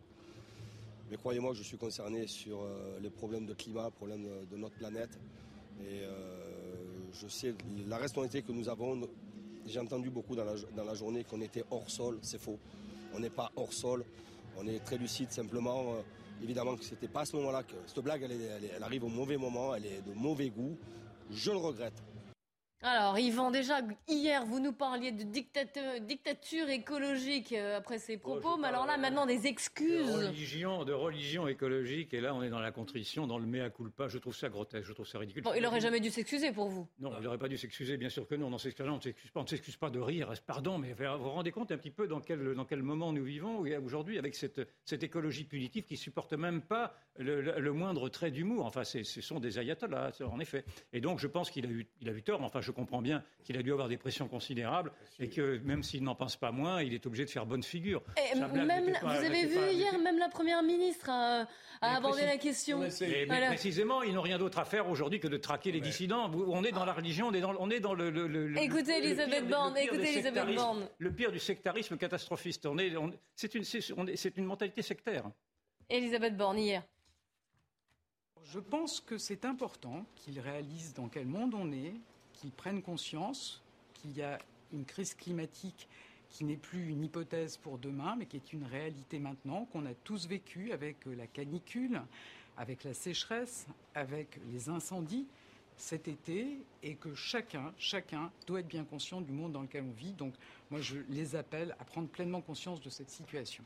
Mais 1.10 1.18
croyez-moi, 1.18 1.52
je 1.52 1.62
suis 1.62 1.76
concerné 1.76 2.26
sur 2.26 2.62
euh, 2.62 2.98
les 3.02 3.10
problèmes 3.10 3.44
de 3.44 3.52
climat, 3.52 3.90
problèmes 3.90 4.26
de, 4.50 4.56
notre 4.56 4.76
planète. 4.76 5.10
Et 5.82 6.02
je 7.12 7.26
sais 7.26 7.52
la 7.88 7.98
responsabilité 7.98 8.42
que 8.46 8.52
nous 8.52 8.68
avons. 8.68 9.08
J'ai 9.66 9.80
entendu 9.80 10.08
beaucoup 10.08 10.36
dans 10.36 10.84
la 10.84 10.94
journée 10.94 11.24
qu'on 11.24 11.40
était 11.40 11.64
hors 11.70 11.90
sol. 11.90 12.18
C'est 12.22 12.40
faux. 12.40 12.58
On 13.12 13.18
n'est 13.18 13.28
pas 13.28 13.50
hors 13.56 13.72
sol. 13.72 14.04
On 14.56 14.66
est 14.68 14.78
très 14.84 14.96
lucide 14.96 15.32
simplement. 15.32 15.96
Évidemment 16.42 16.76
que 16.76 16.84
c'était 16.84 17.08
pas 17.08 17.20
à 17.20 17.24
ce 17.24 17.36
moment-là 17.36 17.62
que 17.62 17.74
cette 17.86 18.00
blague, 18.00 18.22
elle, 18.22 18.82
arrive 18.82 19.04
au 19.04 19.08
mauvais 19.08 19.36
moment, 19.36 19.74
elle 19.74 19.86
est 19.86 20.02
de 20.06 20.12
mauvais 20.14 20.50
goût. 20.50 20.76
Je 21.30 21.50
le 21.50 21.56
regrette. 21.56 22.02
Alors, 22.86 23.18
Yvan, 23.18 23.50
déjà, 23.50 23.80
hier, 24.06 24.44
vous 24.44 24.60
nous 24.60 24.74
parliez 24.74 25.10
de 25.10 25.22
dictature 25.22 26.68
écologique 26.68 27.54
euh, 27.54 27.78
après 27.78 27.98
ces 27.98 28.16
oh, 28.16 28.18
propos, 28.18 28.58
mais 28.58 28.68
alors 28.68 28.84
là, 28.84 28.98
maintenant, 28.98 29.24
des 29.24 29.46
excuses. 29.46 30.06
De 30.06 30.26
religion, 30.26 30.84
de 30.84 30.92
religion 30.92 31.48
écologique, 31.48 32.12
et 32.12 32.20
là, 32.20 32.34
on 32.34 32.42
est 32.42 32.50
dans 32.50 32.60
la 32.60 32.72
contrition, 32.72 33.26
dans 33.26 33.38
le 33.38 33.46
mea 33.46 33.70
culpa. 33.70 34.08
Je 34.08 34.18
trouve 34.18 34.36
ça 34.36 34.50
grotesque, 34.50 34.86
je 34.86 34.92
trouve 34.92 35.06
ça 35.06 35.18
ridicule. 35.18 35.42
il 35.56 35.62
n'aurait 35.62 35.80
jamais 35.80 35.98
dû 35.98 36.10
s'excuser 36.10 36.52
pour 36.52 36.68
vous 36.68 36.86
Non, 36.98 37.12
il 37.18 37.24
n'aurait 37.24 37.38
pas 37.38 37.48
dû 37.48 37.56
s'excuser, 37.56 37.96
bien 37.96 38.10
sûr 38.10 38.28
que 38.28 38.34
non. 38.34 38.48
On 38.48 38.50
ne 38.50 38.58
s'excuse 38.58 38.84
pas, 39.30 39.40
on 39.40 39.44
ne 39.44 39.48
s'excuse 39.48 39.76
pas 39.78 39.88
de 39.88 40.00
rire. 40.00 40.30
Pardon, 40.46 40.76
mais 40.76 40.92
vous 40.92 41.24
vous 41.24 41.30
rendez 41.30 41.52
compte 41.52 41.72
un 41.72 41.78
petit 41.78 41.90
peu 41.90 42.06
dans 42.06 42.20
quel, 42.20 42.52
dans 42.52 42.66
quel 42.66 42.82
moment 42.82 43.14
nous 43.14 43.24
vivons 43.24 43.64
aujourd'hui 43.82 44.18
avec 44.18 44.34
cette, 44.34 44.60
cette 44.84 45.02
écologie 45.02 45.44
punitive 45.44 45.84
qui 45.84 45.96
supporte 45.96 46.34
même 46.34 46.60
pas 46.60 46.94
le, 47.16 47.72
moindre 47.72 48.10
trait 48.10 48.30
d'humour. 48.30 48.66
Enfin, 48.66 48.84
ce 48.84 49.02
sont 49.22 49.40
des 49.40 49.58
ayatollahs, 49.58 50.12
en 50.30 50.38
effet. 50.38 50.66
Et 50.92 51.00
donc, 51.00 51.18
je 51.18 51.28
pense 51.28 51.50
qu'il 51.50 51.64
a 51.64 51.70
eu, 51.70 51.86
il 52.02 52.10
a 52.10 52.12
eu 52.12 52.22
tort. 52.22 52.42
Enfin, 52.42 52.60
je 52.60 52.73
comprends 52.74 53.00
bien 53.00 53.22
qu'il 53.44 53.56
a 53.56 53.62
dû 53.62 53.72
avoir 53.72 53.88
des 53.88 53.96
pressions 53.96 54.28
considérables 54.28 54.92
et 55.18 55.28
que 55.28 55.58
même 55.64 55.82
s'il 55.82 56.02
n'en 56.02 56.14
pense 56.14 56.36
pas 56.36 56.52
moins, 56.52 56.82
il 56.82 56.92
est 56.92 57.06
obligé 57.06 57.24
de 57.24 57.30
faire 57.30 57.46
bonne 57.46 57.62
figure. 57.62 58.02
même, 58.52 58.92
vous 59.02 59.08
avez 59.08 59.46
vu 59.46 59.72
hier, 59.72 59.98
même 59.98 60.18
la 60.18 60.28
première 60.28 60.62
ministre 60.62 61.08
a, 61.08 61.46
abordé 61.80 62.22
la 62.26 62.36
question. 62.36 62.80
Mais, 62.80 63.26
précisément, 63.26 64.02
ils 64.02 64.14
n'ont 64.14 64.22
rien 64.22 64.38
d'autre 64.38 64.58
à 64.58 64.64
faire 64.64 64.88
aujourd'hui 64.88 65.20
que 65.20 65.28
de 65.28 65.36
traquer 65.36 65.72
les 65.72 65.80
dissidents. 65.80 66.30
On 66.48 66.64
est 66.64 66.72
dans 66.72 66.84
la 66.84 66.92
religion, 66.92 67.28
on 67.28 67.32
est 67.32 67.40
dans, 67.40 67.54
on 67.58 67.70
est 67.70 67.80
dans 67.80 67.94
le, 67.94 68.58
Écoutez 68.58 68.98
Elisabeth 68.98 69.48
Borne, 69.48 69.76
écoutez 69.76 70.14
Elisabeth 70.14 70.54
Borne. 70.54 70.88
Le 70.98 71.12
pire 71.12 71.32
du 71.32 71.38
sectarisme 71.38 71.96
catastrophiste. 71.96 72.66
On 72.66 72.78
est, 72.78 72.92
c'est 73.34 73.54
une, 73.54 73.64
c'est 73.64 74.36
une 74.36 74.44
mentalité 74.44 74.82
sectaire. 74.82 75.24
Elisabeth 75.88 76.36
Borne 76.36 76.58
hier. 76.58 76.82
Je 78.44 78.58
pense 78.58 79.00
que 79.00 79.18
c'est 79.18 79.44
important 79.44 80.04
qu'ils 80.16 80.40
réalisent 80.40 80.94
dans 80.94 81.08
quel 81.08 81.26
monde 81.26 81.54
on 81.54 81.72
est, 81.72 81.94
qu'ils 82.34 82.50
prennent 82.50 82.82
conscience 82.82 83.62
qu'il 83.94 84.16
y 84.16 84.22
a 84.22 84.38
une 84.72 84.84
crise 84.84 85.14
climatique 85.14 85.88
qui 86.30 86.44
n'est 86.44 86.56
plus 86.56 86.88
une 86.88 87.04
hypothèse 87.04 87.56
pour 87.56 87.78
demain, 87.78 88.16
mais 88.16 88.26
qui 88.26 88.36
est 88.36 88.52
une 88.52 88.64
réalité 88.64 89.18
maintenant, 89.18 89.66
qu'on 89.66 89.86
a 89.86 89.94
tous 89.94 90.26
vécu 90.26 90.72
avec 90.72 90.96
la 91.06 91.26
canicule, 91.26 92.02
avec 92.56 92.84
la 92.84 92.92
sécheresse, 92.92 93.66
avec 93.94 94.40
les 94.52 94.68
incendies 94.68 95.26
cet 95.76 96.08
été, 96.08 96.58
et 96.82 96.94
que 96.94 97.14
chacun, 97.14 97.72
chacun 97.78 98.30
doit 98.46 98.60
être 98.60 98.68
bien 98.68 98.84
conscient 98.84 99.20
du 99.20 99.32
monde 99.32 99.52
dans 99.52 99.62
lequel 99.62 99.84
on 99.84 99.92
vit. 99.92 100.12
Donc 100.12 100.34
moi, 100.70 100.80
je 100.80 100.98
les 101.08 101.36
appelle 101.36 101.74
à 101.80 101.84
prendre 101.84 102.08
pleinement 102.08 102.40
conscience 102.40 102.80
de 102.80 102.90
cette 102.90 103.10
situation. 103.10 103.64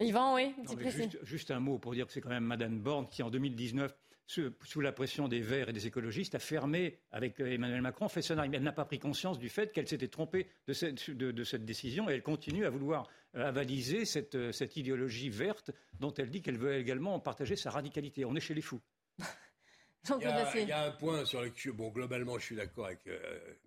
Yvan, 0.00 0.34
oui, 0.34 0.54
juste, 0.78 1.24
juste, 1.24 1.50
un 1.50 1.60
mot 1.60 1.78
pour 1.78 1.94
dire 1.94 2.06
que 2.06 2.12
c'est 2.12 2.20
quand 2.20 2.28
même 2.28 2.44
Madame 2.44 2.78
Borne 2.78 3.08
qui, 3.08 3.22
en 3.22 3.30
2019, 3.30 3.94
sous 4.26 4.80
la 4.80 4.92
pression 4.92 5.28
des 5.28 5.40
Verts 5.40 5.68
et 5.68 5.72
des 5.72 5.86
écologistes, 5.86 6.34
a 6.34 6.38
fermé, 6.38 6.98
avec 7.12 7.38
Emmanuel 7.40 7.80
Macron, 7.80 8.08
Fessenheim. 8.08 8.52
Elle 8.52 8.62
n'a 8.62 8.72
pas 8.72 8.84
pris 8.84 8.98
conscience 8.98 9.38
du 9.38 9.48
fait 9.48 9.72
qu'elle 9.72 9.88
s'était 9.88 10.08
trompée 10.08 10.48
de 10.66 10.72
cette, 10.72 11.64
décision 11.64 12.10
et 12.10 12.14
elle 12.14 12.22
continue 12.22 12.66
à 12.66 12.70
vouloir 12.70 13.08
euh, 13.36 13.46
avaliser 13.46 14.04
cette, 14.04 14.52
cette 14.52 14.76
idéologie 14.76 15.28
verte 15.28 15.70
dont 16.00 16.12
elle 16.14 16.30
dit 16.30 16.42
qu'elle 16.42 16.58
veut 16.58 16.74
également 16.76 17.18
partager 17.20 17.56
sa 17.56 17.70
radicalité. 17.70 18.24
On 18.24 18.34
est 18.34 18.40
chez 18.40 18.54
les 18.54 18.62
fous. 18.62 18.80
il, 19.18 20.22
y 20.22 20.24
a, 20.24 20.56
il 20.56 20.68
y, 20.68 20.72
a, 20.72 20.84
un 20.86 20.90
point 20.92 21.24
sur 21.24 21.42
lequel, 21.42 21.72
bon, 21.72 21.90
globalement, 21.90 22.38
je 22.38 22.44
suis 22.44 22.56
d'accord 22.56 22.86
avec 22.86 23.06
euh, 23.06 23.18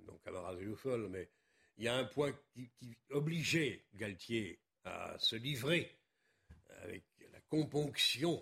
mon 0.06 0.18
camarade 0.18 0.60
Youfol, 0.62 1.08
mais 1.10 1.30
il 1.78 1.86
y 1.86 1.88
a 1.88 1.96
un 1.96 2.06
point 2.06 2.34
qui, 2.54 2.70
qui 2.78 2.98
obligeait 3.10 3.86
Galtier 3.96 4.60
à 4.84 5.16
se 5.18 5.36
livrer 5.36 5.98
avec 6.84 7.04
la 7.32 7.40
componction 7.50 8.42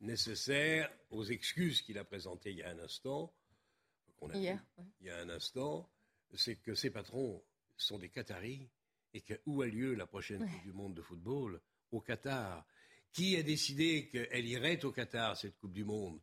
nécessaire 0.00 0.90
aux 1.10 1.24
excuses 1.24 1.82
qu'il 1.82 1.98
a 1.98 2.04
présentées 2.04 2.50
il 2.50 2.58
y 2.58 2.62
a 2.62 2.70
un 2.70 2.78
instant, 2.78 3.32
il 5.00 5.06
y 5.06 5.10
a 5.10 5.18
un 5.18 5.28
instant, 5.30 5.88
c'est 6.34 6.56
que 6.56 6.74
ces 6.74 6.90
patrons 6.90 7.42
sont 7.76 7.98
des 7.98 8.08
Qataris 8.08 8.68
et 9.14 9.20
que 9.22 9.34
où 9.46 9.62
a 9.62 9.66
lieu 9.66 9.94
la 9.94 10.06
prochaine 10.06 10.40
Coupe 10.48 10.62
du 10.62 10.72
Monde 10.72 10.94
de 10.94 11.02
football? 11.02 11.60
Au 11.90 12.00
Qatar. 12.00 12.64
Qui 13.12 13.36
a 13.36 13.42
décidé 13.42 14.08
qu'elle 14.08 14.46
irait 14.46 14.84
au 14.84 14.92
Qatar, 14.92 15.36
cette 15.36 15.58
Coupe 15.58 15.72
du 15.72 15.84
Monde? 15.84 16.20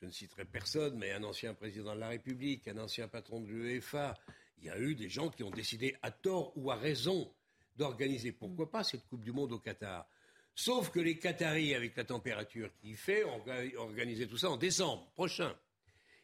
Je 0.00 0.06
ne 0.06 0.10
citerai 0.10 0.44
personne, 0.44 0.98
mais 0.98 1.12
un 1.12 1.22
ancien 1.22 1.54
président 1.54 1.94
de 1.94 2.00
la 2.00 2.08
République, 2.08 2.68
un 2.68 2.76
ancien 2.78 3.08
patron 3.08 3.40
de 3.40 3.46
l'UEFA. 3.46 4.18
Il 4.58 4.64
y 4.64 4.70
a 4.70 4.78
eu 4.78 4.94
des 4.94 5.08
gens 5.08 5.30
qui 5.30 5.42
ont 5.42 5.50
décidé, 5.50 5.96
à 6.02 6.10
tort 6.10 6.52
ou 6.56 6.70
à 6.70 6.76
raison, 6.76 7.32
d'organiser, 7.76 8.32
pourquoi 8.32 8.70
pas, 8.70 8.84
cette 8.84 9.06
Coupe 9.06 9.24
du 9.24 9.32
Monde 9.32 9.52
au 9.52 9.58
Qatar? 9.58 10.06
Sauf 10.54 10.90
que 10.90 11.00
les 11.00 11.18
Qataris, 11.18 11.74
avec 11.74 11.96
la 11.96 12.04
température 12.04 12.70
qu'il 12.80 12.96
fait, 12.96 13.24
ont 13.24 13.42
organisé 13.76 14.26
tout 14.26 14.36
ça 14.36 14.50
en 14.50 14.56
décembre 14.56 15.10
prochain. 15.14 15.54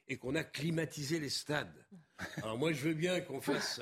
Et 0.06 0.16
qu'on 0.16 0.34
a 0.34 0.44
climatisé 0.44 1.18
les 1.18 1.28
stades. 1.28 1.84
Alors 2.38 2.56
moi, 2.56 2.72
je 2.72 2.80
veux 2.80 2.94
bien 2.94 3.20
qu'on 3.20 3.40
fasse, 3.40 3.80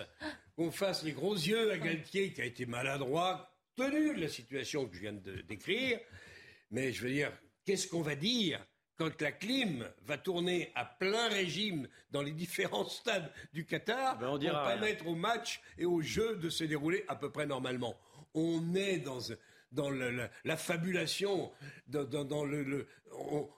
qu'on 0.56 0.72
fasse 0.72 1.04
les 1.04 1.12
gros 1.12 1.34
yeux 1.34 1.70
à 1.70 1.78
Galtier, 1.78 2.32
qui 2.32 2.40
a 2.40 2.44
été 2.44 2.66
maladroit, 2.66 3.48
tenu 3.76 4.14
de 4.14 4.20
la 4.20 4.28
situation 4.28 4.86
que 4.86 4.96
je 4.96 5.00
viens 5.00 5.12
de 5.12 5.40
décrire. 5.42 6.00
Mais 6.72 6.92
je 6.92 7.02
veux 7.02 7.12
dire, 7.12 7.32
qu'est-ce 7.64 7.86
qu'on 7.86 8.02
va 8.02 8.16
dire 8.16 8.64
quand 8.96 9.20
la 9.20 9.30
clim 9.30 9.88
va 10.04 10.18
tourner 10.18 10.72
à 10.74 10.84
plein 10.84 11.28
régime 11.28 11.86
dans 12.10 12.22
les 12.22 12.32
différents 12.32 12.88
stades 12.88 13.30
du 13.52 13.66
Qatar 13.66 14.18
ben, 14.18 14.30
pour 14.30 14.38
permettre 14.38 15.06
au 15.06 15.14
match 15.14 15.60
et 15.78 15.84
aux 15.84 16.00
jeux 16.00 16.36
de 16.36 16.48
se 16.48 16.64
dérouler 16.64 17.04
à 17.06 17.14
peu 17.14 17.30
près 17.30 17.46
normalement? 17.46 17.94
On 18.34 18.74
est 18.74 18.98
dans 18.98 19.20
dans 19.76 19.90
la 19.90 20.56
fabulation, 20.56 21.52
dans, 21.86 22.08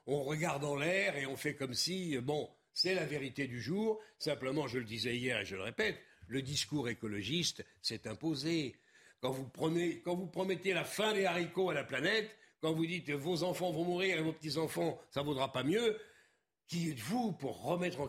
on, 0.06 0.22
regarde 0.24 0.64
en 0.64 0.76
l'air 0.76 1.16
et 1.16 1.24
on 1.24 1.36
fait 1.36 1.54
comme 1.54 1.74
si, 1.74 2.18
bon, 2.18 2.50
c'est 2.74 2.94
la 2.94 3.06
vérité 3.06 3.46
du 3.46 3.62
jour. 3.62 4.00
Simplement, 4.18 4.68
je 4.68 4.78
le 4.78 4.84
disais 4.84 5.16
hier 5.16 5.40
et 5.40 5.46
je 5.46 5.56
le 5.56 5.62
répète, 5.62 5.98
le 6.26 6.42
discours 6.42 6.88
écologiste 6.88 7.64
s'est 7.80 8.06
imposé. 8.06 8.76
Quand 9.20 9.30
vous, 9.30 9.48
prenez, 9.48 10.00
quand 10.00 10.14
vous 10.14 10.26
promettez 10.26 10.74
la 10.74 10.84
fin 10.84 11.14
des 11.14 11.24
haricots 11.24 11.70
à 11.70 11.74
la 11.74 11.84
planète, 11.84 12.30
quand 12.60 12.72
vous 12.72 12.86
dites 12.86 13.10
vos 13.10 13.42
enfants 13.42 13.70
vont 13.70 13.84
mourir 13.84 14.18
et 14.18 14.22
vos 14.22 14.32
petits-enfants, 14.32 15.00
ça 15.10 15.22
vaudra 15.22 15.52
pas 15.52 15.62
mieux, 15.62 15.98
qui 16.66 16.90
êtes-vous 16.90 17.32
pour 17.32 17.62
remettre 17.62 18.00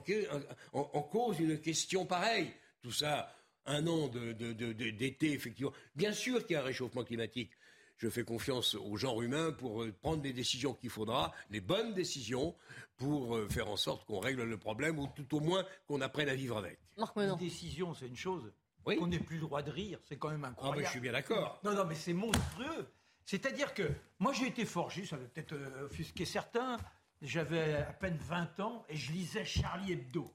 en, 0.74 1.01
cause 1.03 1.39
une 1.39 1.60
question 1.60 2.05
pareille? 2.05 2.51
Tout 2.82 2.91
ça, 2.91 3.34
un 3.66 3.86
an 3.88 4.07
d'été, 4.10 5.32
effectivement. 5.32 5.74
Bien 5.95 6.12
sûr 6.12 6.45
qu'il 6.45 6.55
y 6.55 6.57
a 6.57 6.62
un 6.62 6.66
réchauffement 6.66 7.03
climatique 7.03 7.51
je 8.00 8.10
fais 8.10 8.24
confiance 8.24 8.76
au 8.76 8.95
genre 8.97 9.22
humain 9.22 9.52
pour 9.52 9.84
euh, 9.84 9.93
prendre 10.02 10.24
les 10.24 10.34
décisions 10.34 10.74
qu'il 10.74 10.89
faudra, 10.89 11.34
les 11.50 11.62
bonnes 11.62 11.93
décisions, 11.93 12.56
pour 12.97 13.36
euh, 13.36 13.47
faire 13.50 13.70
en 13.70 13.78
sorte 13.78 14.06
qu'on 14.06 14.20
règle 14.20 14.43
le 14.43 14.58
problème 14.58 14.97
ou 15.00 15.08
tout 15.08 15.36
au 15.36 15.41
moins 15.41 15.66
qu'on 15.88 16.02
apprenne 16.02 16.30
à 16.30 16.36
vivre 16.36 16.58
avec. 16.58 16.80
Une 17.18 17.36
décision, 17.36 17.93
c'est 17.93 18.08
une 18.08 18.16
chose. 18.16 18.52
Oui. 18.86 18.97
On 19.02 19.08
n'ait 19.08 19.20
plus 19.20 19.36
le 19.36 19.41
droit 19.41 19.62
de 19.62 19.72
rire, 19.72 20.00
c'est 20.08 20.18
quand 20.18 20.30
même 20.30 20.45
incroyable. 20.45 20.78
Ah, 20.78 20.80
mais 20.80 20.86
je 20.86 20.91
suis 20.91 21.00
bien 21.02 21.12
d'accord. 21.12 21.60
Non, 21.64 21.74
non, 21.74 21.86
mais 21.86 21.95
c'est 21.95 22.14
monstrueux. 22.14 22.88
C'est-à-dire 23.26 23.74
que 23.74 23.91
moi, 24.18 24.34
j'ai 24.34 24.47
été 24.47 24.66
forgé, 24.66 25.06
ça 25.06 25.18
va 25.18 25.26
peut-être 25.26 25.54
euh, 25.54 25.86
offusquer 25.86 26.26
certains. 26.26 26.78
J'avais 27.22 27.76
à 27.76 27.93
peine 27.93 28.18
20 28.18 28.62
ans 28.62 28.86
et 28.88 28.95
je 28.95 29.12
lisais 29.12 29.43
Charlie 29.43 29.91
Hebdo. 29.91 30.34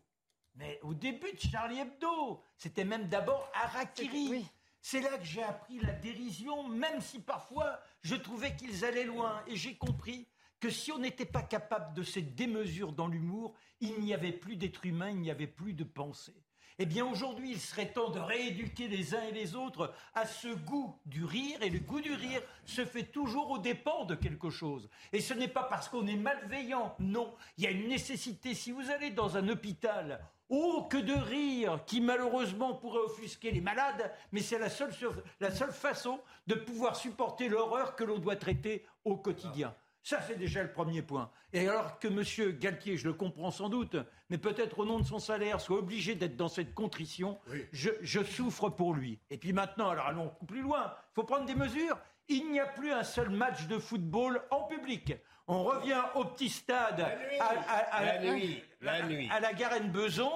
Mais 0.56 0.78
au 0.82 0.94
début 0.94 1.32
de 1.32 1.40
Charlie 1.40 1.80
Hebdo, 1.80 2.42
c'était 2.56 2.84
même 2.84 3.08
d'abord 3.08 3.50
Harakiri. 3.54 4.28
Oui. 4.30 4.46
C'est 4.86 5.00
là 5.00 5.16
que 5.16 5.24
j'ai 5.24 5.42
appris 5.42 5.78
la 5.78 5.92
dérision, 5.92 6.68
même 6.68 7.00
si 7.00 7.18
parfois 7.18 7.80
je 8.02 8.14
trouvais 8.16 8.54
qu'ils 8.54 8.84
allaient 8.84 9.06
loin. 9.06 9.42
Et 9.46 9.56
j'ai 9.56 9.76
compris 9.76 10.28
que 10.60 10.68
si 10.68 10.92
on 10.92 10.98
n'était 10.98 11.24
pas 11.24 11.42
capable 11.42 11.94
de 11.94 12.02
cette 12.02 12.34
démesure 12.34 12.92
dans 12.92 13.08
l'humour, 13.08 13.54
il 13.80 13.98
n'y 14.00 14.12
avait 14.12 14.30
plus 14.30 14.56
d'être 14.56 14.84
humain, 14.84 15.08
il 15.08 15.22
n'y 15.22 15.30
avait 15.30 15.46
plus 15.46 15.72
de 15.72 15.84
pensée. 15.84 16.36
Eh 16.78 16.84
bien 16.84 17.06
aujourd'hui, 17.06 17.52
il 17.52 17.60
serait 17.60 17.94
temps 17.94 18.10
de 18.10 18.20
rééduquer 18.20 18.88
les 18.88 19.14
uns 19.14 19.22
et 19.22 19.32
les 19.32 19.56
autres 19.56 19.94
à 20.12 20.26
ce 20.26 20.48
goût 20.48 21.00
du 21.06 21.24
rire, 21.24 21.62
et 21.62 21.70
le 21.70 21.78
goût 21.78 22.02
du 22.02 22.12
rire 22.12 22.42
se 22.66 22.84
fait 22.84 23.04
toujours 23.04 23.52
au 23.52 23.58
dépens 23.58 24.04
de 24.04 24.14
quelque 24.14 24.50
chose. 24.50 24.90
Et 25.14 25.22
ce 25.22 25.32
n'est 25.32 25.48
pas 25.48 25.62
parce 25.62 25.88
qu'on 25.88 26.06
est 26.06 26.14
malveillant, 26.14 26.94
non, 26.98 27.34
il 27.56 27.64
y 27.64 27.66
a 27.66 27.70
une 27.70 27.88
nécessité. 27.88 28.52
Si 28.52 28.70
vous 28.70 28.90
allez 28.90 29.12
dans 29.12 29.38
un 29.38 29.48
hôpital 29.48 30.20
Oh, 30.50 30.86
que 30.90 30.98
de 30.98 31.14
rire 31.14 31.80
qui 31.86 32.00
malheureusement 32.00 32.74
pourrait 32.74 33.00
offusquer 33.00 33.50
les 33.50 33.62
malades, 33.62 34.12
mais 34.30 34.40
c'est 34.40 34.58
la 34.58 34.68
seule, 34.68 34.92
la 35.40 35.50
seule 35.50 35.72
façon 35.72 36.20
de 36.46 36.54
pouvoir 36.54 36.96
supporter 36.96 37.48
l'horreur 37.48 37.96
que 37.96 38.04
l'on 38.04 38.18
doit 38.18 38.36
traiter 38.36 38.84
au 39.04 39.16
quotidien. 39.16 39.74
Ça, 40.02 40.20
c'est 40.20 40.36
déjà 40.36 40.62
le 40.62 40.70
premier 40.70 41.00
point. 41.00 41.30
Et 41.54 41.66
alors 41.66 41.98
que 41.98 42.08
M. 42.08 42.58
Galtier, 42.58 42.98
je 42.98 43.08
le 43.08 43.14
comprends 43.14 43.50
sans 43.50 43.70
doute, 43.70 43.96
mais 44.28 44.36
peut-être 44.36 44.80
au 44.80 44.84
nom 44.84 44.98
de 44.98 45.06
son 45.06 45.18
salaire, 45.18 45.62
soit 45.62 45.78
obligé 45.78 46.14
d'être 46.14 46.36
dans 46.36 46.48
cette 46.48 46.74
contrition, 46.74 47.38
je, 47.72 47.88
je, 48.02 48.22
souffre 48.22 48.68
pour 48.68 48.92
lui. 48.92 49.18
Et 49.30 49.38
puis 49.38 49.54
maintenant, 49.54 49.88
alors 49.88 50.06
allons 50.06 50.30
plus 50.46 50.60
loin, 50.60 50.92
il 50.92 51.14
faut 51.14 51.24
prendre 51.24 51.46
des 51.46 51.54
mesures. 51.54 51.96
Il 52.28 52.50
n'y 52.52 52.60
a 52.60 52.66
plus 52.66 52.92
un 52.92 53.02
seul 53.02 53.30
match 53.30 53.66
de 53.66 53.78
football 53.78 54.42
en 54.50 54.64
public. 54.64 55.14
On 55.46 55.62
revient 55.62 56.00
au 56.14 56.24
petit 56.24 56.48
stade 56.48 57.00
à, 57.40 58.02
la, 58.02 58.18
nuit, 58.18 58.62
la, 58.80 59.02
nuit. 59.02 59.28
à 59.30 59.40
la 59.40 59.52
Garenne-Beson. 59.52 60.30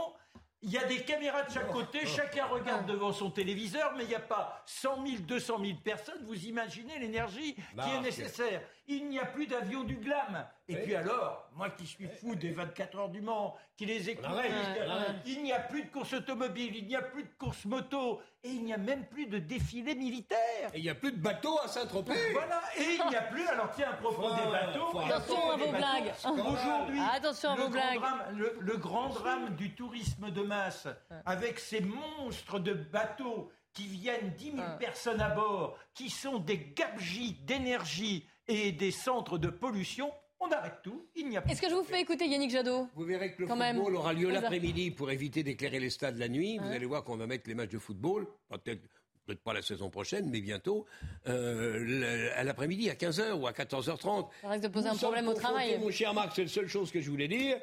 Il 0.60 0.70
y 0.70 0.76
a 0.76 0.84
des 0.84 1.02
caméras 1.02 1.44
de 1.44 1.52
chaque 1.52 1.70
côté, 1.70 2.04
chacun 2.04 2.46
regarde 2.46 2.84
devant 2.86 3.12
son 3.12 3.30
téléviseur, 3.30 3.94
mais 3.96 4.02
il 4.02 4.08
n'y 4.08 4.16
a 4.16 4.20
pas 4.20 4.62
100 4.66 5.06
000, 5.06 5.18
200 5.22 5.58
000 5.64 5.78
personnes. 5.84 6.24
Vous 6.26 6.46
imaginez 6.46 6.98
l'énergie 6.98 7.54
qui 7.54 7.90
est 7.90 8.00
nécessaire. 8.00 8.60
Il 8.90 9.08
n'y 9.10 9.18
a 9.18 9.26
plus 9.26 9.46
d'avion 9.46 9.84
du 9.84 9.96
glam. 9.96 10.46
Et 10.66 10.76
puis 10.76 10.94
alors, 10.94 11.46
moi 11.54 11.68
qui 11.68 11.86
suis 11.86 12.08
fou 12.08 12.34
des 12.34 12.50
24 12.50 12.98
heures 12.98 13.08
du 13.10 13.20
Mans, 13.20 13.54
qui 13.76 13.84
les 13.84 14.08
écoute, 14.08 14.24
il 15.26 15.42
n'y 15.42 15.52
a 15.52 15.60
plus 15.60 15.82
de 15.84 15.90
course 15.90 16.14
automobile, 16.14 16.74
il 16.74 16.86
n'y 16.86 16.96
a 16.96 17.02
plus 17.02 17.24
de 17.24 17.28
course 17.38 17.66
moto, 17.66 18.20
et 18.42 18.48
il 18.48 18.64
n'y 18.64 18.72
a 18.72 18.78
même 18.78 19.04
plus 19.06 19.26
de 19.26 19.38
défilé 19.38 19.94
militaire. 19.94 20.70
Et 20.72 20.78
il 20.78 20.82
n'y 20.82 20.88
a 20.88 20.94
plus 20.94 21.12
de 21.12 21.18
bateaux 21.18 21.58
à 21.62 21.68
Saint-Tropez. 21.68 22.32
Voilà, 22.32 22.62
et 22.78 22.96
il 22.98 23.08
n'y 23.10 23.16
a 23.16 23.22
plus, 23.22 23.46
alors 23.48 23.70
tiens, 23.74 23.90
à 23.90 23.94
propos 23.94 24.30
des 24.34 24.50
bateaux... 24.50 24.98
Attention 24.98 25.50
à 25.50 25.56
vos 25.56 25.70
blagues. 25.70 26.12
Aujourd'hui, 26.24 27.00
Attention 27.12 27.50
à 27.50 27.56
le, 27.56 27.62
vos 27.62 27.68
grand 27.68 27.80
blagues. 27.90 27.98
drame, 28.00 28.22
le, 28.38 28.56
le 28.58 28.76
grand 28.78 29.08
drame 29.10 29.54
du 29.56 29.74
tourisme 29.74 30.30
de 30.30 30.42
masse, 30.42 30.88
avec 31.26 31.58
ces 31.58 31.80
monstres 31.82 32.58
de 32.58 32.72
bateaux 32.72 33.50
qui 33.74 33.86
viennent 33.86 34.30
10 34.30 34.52
000 34.52 34.62
personnes 34.78 35.20
à 35.20 35.28
bord, 35.28 35.76
qui 35.94 36.08
sont 36.08 36.38
des 36.38 36.72
gabegies 36.74 37.34
d'énergie 37.42 38.26
et 38.48 38.72
des 38.72 38.90
centres 38.90 39.38
de 39.38 39.48
pollution, 39.48 40.10
on 40.40 40.50
arrête 40.50 40.80
tout, 40.82 41.06
il 41.16 41.28
n'y 41.28 41.36
a 41.36 41.44
Est-ce 41.48 41.60
que 41.60 41.68
je 41.68 41.74
vous 41.74 41.84
fais 41.84 42.00
écouter 42.00 42.26
Yannick 42.26 42.50
Jadot 42.50 42.88
Vous 42.94 43.04
verrez 43.04 43.32
que 43.32 43.42
le 43.42 43.46
Quand 43.48 43.54
football 43.56 43.74
même. 43.84 43.94
aura 43.96 44.12
lieu 44.12 44.30
l'après-midi 44.30 44.90
pour 44.90 45.10
éviter 45.10 45.42
d'éclairer 45.42 45.80
les 45.80 45.90
stades 45.90 46.16
la 46.18 46.28
nuit. 46.28 46.58
Vous 46.58 46.68
Ouais. 46.68 46.76
allez 46.76 46.86
voir 46.86 47.04
qu'on 47.04 47.16
va 47.16 47.26
mettre 47.26 47.48
les 47.48 47.54
matchs 47.54 47.70
de 47.72 47.78
football, 47.78 48.26
peut-être 48.48 48.80
pas 49.44 49.52
la 49.52 49.60
saison 49.62 49.90
prochaine, 49.90 50.30
mais 50.30 50.40
bientôt, 50.40 50.86
euh, 51.26 51.78
le- 51.80 52.32
à 52.32 52.44
l'après-midi, 52.44 52.88
à 52.88 52.94
15h 52.94 53.34
ou 53.38 53.46
à 53.46 53.52
14h30. 53.52 54.30
Ça 54.40 54.48
risque 54.48 54.62
de 54.64 54.68
poser 54.68 54.88
Nous 54.88 54.94
un 54.94 54.98
problème 54.98 55.28
au 55.28 55.34
travail. 55.34 55.78
Mon 55.78 55.90
cher 55.90 56.14
Marc, 56.14 56.32
c'est 56.34 56.42
la 56.44 56.48
seule 56.48 56.68
chose 56.68 56.90
que 56.90 57.00
je 57.00 57.10
voulais 57.10 57.28
dire, 57.28 57.58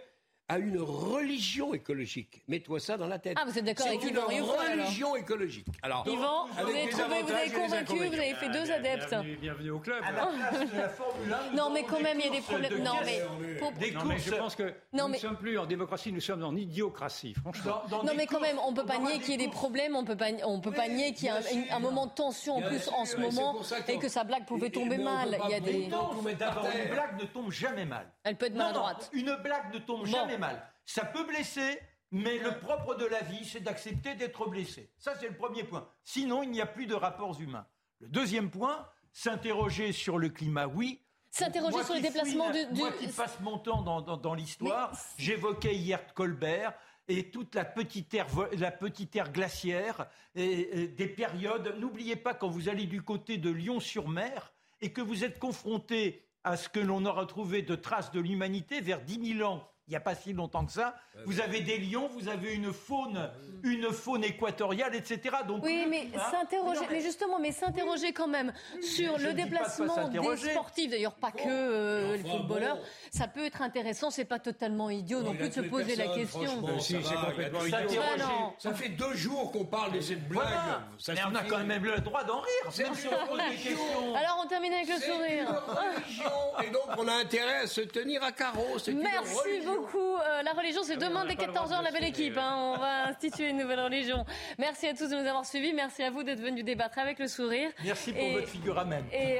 à 0.47 0.59
une 0.59 0.77
religion 0.79 1.73
écologique. 1.73 2.43
Mets-toi 2.47 2.79
ça 2.79 2.97
dans 2.97 3.07
la 3.07 3.17
tête. 3.17 3.35
Ah, 3.41 3.45
vous 3.47 3.57
êtes 3.57 3.65
d'accord 3.65 3.87
avec 3.87 4.03
une 4.03 4.09
Yvan 4.09 4.27
Rioufol, 4.27 4.55
alors 4.59 4.85
religion 4.85 5.15
écologique. 5.15 5.65
Alors, 5.81 6.03
Yvan, 6.07 6.45
vous 6.45 6.59
avez 6.69 6.87
trouvé, 6.89 7.21
vous 7.23 7.31
avez 7.31 7.49
convaincu, 7.49 7.95
vous 7.97 8.13
avez 8.13 8.35
fait 8.35 8.49
deux 8.49 8.71
adeptes. 8.71 9.09
Bienvenue, 9.09 9.37
bienvenue 9.41 9.69
au 9.71 9.79
club. 9.79 10.03
À 10.05 10.11
la 10.11 10.25
place 10.27 10.71
de 10.71 10.77
la 10.77 10.89
Formule 10.89 11.33
1, 11.33 11.49
nous 11.49 11.57
Non, 11.57 11.69
mais 11.71 11.83
quand 11.83 11.99
même, 11.99 12.19
il 12.19 12.25
y 12.25 12.27
a 12.27 12.31
des 12.31 12.41
problèmes. 12.41 12.71
de 12.73 12.77
Non, 12.77 12.91
mais 13.03 13.21
pour- 13.57 13.71
Des 13.71 13.91
non, 13.91 14.05
mais 14.05 14.19
je 14.19 14.35
pense 14.35 14.55
que 14.55 14.63
Non, 14.93 15.05
nous 15.05 15.07
mais- 15.07 15.17
ne 15.17 15.21
sommes 15.21 15.37
plus 15.37 15.57
en 15.57 15.65
démocratie, 15.65 16.11
nous 16.13 16.21
sommes 16.21 16.43
en 16.43 16.55
idiocratie, 16.55 17.33
franchement. 17.33 17.81
Dans- 17.89 17.97
dans 17.97 18.03
Non 18.03 18.13
mais 18.15 18.27
quand 18.27 18.37
courses, 18.37 18.47
même, 18.49 18.59
on 18.63 18.73
peut 18.73 18.83
on 18.83 18.87
pas 18.87 18.97
nier 18.99 19.19
qu'il 19.19 19.31
y 19.31 19.33
ait 19.33 19.47
des 19.47 19.49
problèmes, 19.51 19.95
on 19.95 20.05
peut 20.05 20.15
pas, 20.17 20.27
on 20.45 20.59
peut 20.61 20.71
pas 20.71 20.87
nier 20.87 21.13
qu'il 21.13 21.25
y 21.25 21.29
a 21.29 21.39
un, 21.71 21.79
moment 21.79 22.05
de 22.05 22.11
tension 22.13 22.57
en 22.57 22.61
plus 22.61 22.79
sûr, 22.83 22.93
en 22.93 23.05
ce 23.05 23.17
moment 23.17 23.55
et 23.87 23.97
que 23.97 24.09
sa 24.09 24.23
blague 24.23 24.45
pouvait 24.45 24.69
tomber 24.69 24.99
mal. 24.99 25.31
peut 25.31 25.37
Il 25.45 25.49
y 25.49 25.53
a 25.55 25.59
des, 25.59 25.87
d'abord, 25.87 26.15
une 26.23 26.89
blague 26.91 27.19
ne 27.19 27.25
tombe 27.25 27.51
jamais 27.51 27.85
mal. 27.85 28.11
elle 28.23 28.35
peut 28.35 28.45
être 28.45 28.55
maladroite. 28.55 29.09
une 29.11 29.35
blague 29.43 29.73
ne 29.73 29.79
tombe 29.79 30.05
Bon. 30.05 30.34
Mal. 30.37 30.65
Ça 30.85 31.05
peut 31.05 31.23
blesser, 31.25 31.79
mais 32.11 32.37
le 32.37 32.59
propre 32.59 32.95
de 32.95 33.05
la 33.05 33.21
vie, 33.21 33.43
c'est 33.45 33.59
d'accepter 33.61 34.15
d'être 34.15 34.47
blessé. 34.47 34.89
Ça, 34.97 35.13
c'est 35.19 35.27
le 35.27 35.35
premier 35.35 35.63
point. 35.63 35.87
Sinon, 36.03 36.43
il 36.43 36.51
n'y 36.51 36.61
a 36.61 36.65
plus 36.65 36.85
de 36.85 36.93
rapports 36.95 37.39
humains. 37.41 37.65
Le 37.99 38.07
deuxième 38.07 38.49
point, 38.49 38.87
s'interroger 39.11 39.91
sur 39.91 40.17
le 40.17 40.29
climat, 40.29 40.67
oui. 40.67 41.01
S'interroger 41.31 41.83
sur 41.83 41.93
les 41.95 42.01
déplacements 42.01 42.51
fouine, 42.51 42.73
du- 42.73 42.79
Moi 42.79 42.91
qui 42.93 43.07
passe 43.07 43.39
mon 43.41 43.57
temps 43.57 43.81
dans, 43.81 44.01
dans- 44.01 44.17
dans 44.17 44.33
l'histoire, 44.33 44.91
j'évoquais 45.17 45.75
hier 45.75 46.13
Colbert 46.13 46.73
et 47.07 47.29
toute 47.31 47.55
la 47.55 47.65
petite 47.65 48.13
ère, 48.13 48.27
la 48.57 48.71
petite 48.71 49.15
ère 49.15 49.31
glaciaire 49.31 50.07
et, 50.35 50.83
et 50.83 50.87
des 50.87 51.07
périodes. 51.07 51.75
N'oubliez 51.79 52.15
pas 52.15 52.33
quand 52.33 52.47
vous 52.47 52.69
allez 52.69 52.85
du 52.85 53.01
côté 53.01 53.37
de 53.37 53.49
Lyon-sur-Mer 53.49 54.53
et 54.81 54.91
que 54.93 55.01
vous 55.01 55.23
êtes 55.23 55.39
confronté 55.39 56.23
à 56.43 56.55
ce 56.57 56.69
que 56.69 56.79
l'on 56.79 57.05
aura 57.05 57.25
trouvé 57.25 57.61
de 57.63 57.75
traces 57.75 58.11
de 58.11 58.19
l'humanité 58.19 58.79
vers 58.81 59.01
10 59.01 59.35
000 59.37 59.49
ans. 59.49 59.67
Il 59.87 59.91
n'y 59.91 59.97
a 59.97 59.99
pas 59.99 60.15
si 60.15 60.33
longtemps 60.33 60.65
que 60.65 60.71
ça. 60.71 60.95
Vous 61.25 61.39
avez 61.41 61.61
des 61.61 61.77
lions, 61.77 62.07
vous 62.07 62.27
avez 62.27 62.55
une 62.55 62.73
faune, 62.73 63.29
une 63.61 63.91
faune 63.91 64.23
équatoriale, 64.23 64.95
etc. 64.95 65.37
Donc 65.47 65.63
Oui, 65.63 65.83
le 65.83 65.89
mais 65.89 66.07
s'interroger, 66.31 66.81
mais 66.89 67.01
justement, 67.01 67.37
mais 67.39 67.51
s'interroger 67.51 68.11
quand 68.11 68.27
même 68.27 68.51
sur 68.81 69.19
le 69.19 69.33
déplacement 69.33 70.07
des 70.07 70.19
sportifs, 70.37 70.89
d'ailleurs 70.89 71.13
pas 71.13 71.31
que 71.31 71.43
euh, 71.47 72.17
les 72.17 72.23
footballeurs, 72.23 72.77
bon. 72.77 72.81
ça 73.11 73.27
peut 73.27 73.45
être 73.45 73.61
intéressant. 73.61 74.09
C'est 74.09 74.25
pas 74.25 74.39
totalement 74.39 74.89
idiot 74.89 75.21
non 75.21 75.35
plus 75.35 75.49
de 75.49 75.53
se 75.53 75.61
poser 75.61 75.95
la 75.95 76.07
question. 76.07 76.67
Euh, 76.67 76.79
si, 76.79 76.93
ça 77.03 77.09
c'est 77.09 77.29
complètement 77.29 77.65
idiot. 77.65 78.73
fait 78.73 78.89
deux 78.89 79.13
jours 79.13 79.51
qu'on 79.51 79.65
parle 79.65 79.91
de 79.93 80.01
cette 80.01 80.27
blague. 80.27 80.47
Voilà. 80.47 80.81
Ça 80.97 81.13
mais 81.13 81.21
on 81.31 81.35
a 81.35 81.43
quand 81.43 81.63
même 81.63 81.85
le 81.85 81.99
droit 81.99 82.23
d'en 82.23 82.41
rire. 82.41 82.71
C'est 82.71 82.83
même 82.85 82.95
si 82.95 83.05
une 83.07 83.13
on 83.13 83.27
pose 83.27 83.37
des 83.37 83.43
religion. 83.43 83.69
questions. 83.69 84.15
Alors 84.15 84.41
on 84.43 84.47
termine 84.47 84.73
avec 84.73 84.87
le 84.87 84.95
C'est 84.99 85.07
une 85.07 85.13
sourire. 85.13 85.63
religion, 85.67 86.31
et 86.63 86.69
donc 86.71 86.83
on 86.97 87.07
a 87.07 87.13
intérêt 87.13 87.57
à 87.63 87.67
se 87.67 87.81
tenir 87.81 88.23
à 88.23 88.31
carreau. 88.31 88.65
Merci 88.87 89.35
religion. 89.37 89.74
Beaucoup. 89.75 89.97
Euh, 90.15 90.41
la 90.43 90.51
religion, 90.53 90.81
c'est 90.83 90.97
demain 90.97 91.21
on 91.23 91.27
dès 91.27 91.35
n'a 91.35 91.35
pas 91.35 91.47
le 91.47 91.53
droit 91.53 91.65
14h, 91.67 91.79
de 91.79 91.83
la 91.83 91.91
belle 91.91 92.01
le 92.03 92.07
équipe. 92.07 92.37
hein. 92.37 92.73
On 92.75 92.77
va 92.77 93.03
instituer 93.09 93.49
une 93.49 93.57
nouvelle 93.57 93.79
religion. 93.81 94.25
Merci 94.57 94.87
à 94.87 94.93
tous 94.93 95.07
de 95.09 95.15
nous 95.15 95.27
avoir 95.27 95.45
suivis. 95.45 95.73
Merci 95.73 96.03
à 96.03 96.09
vous 96.11 96.23
d'être 96.23 96.39
venus 96.41 96.63
débattre 96.65 96.99
avec 96.99 97.19
le 97.19 97.27
sourire. 97.27 97.69
Merci 97.83 98.11
pour 98.13 98.21
Et- 98.21 98.33
votre 98.33 98.47
figure 98.47 98.77
amène. 98.79 99.05
Et, 99.11 99.39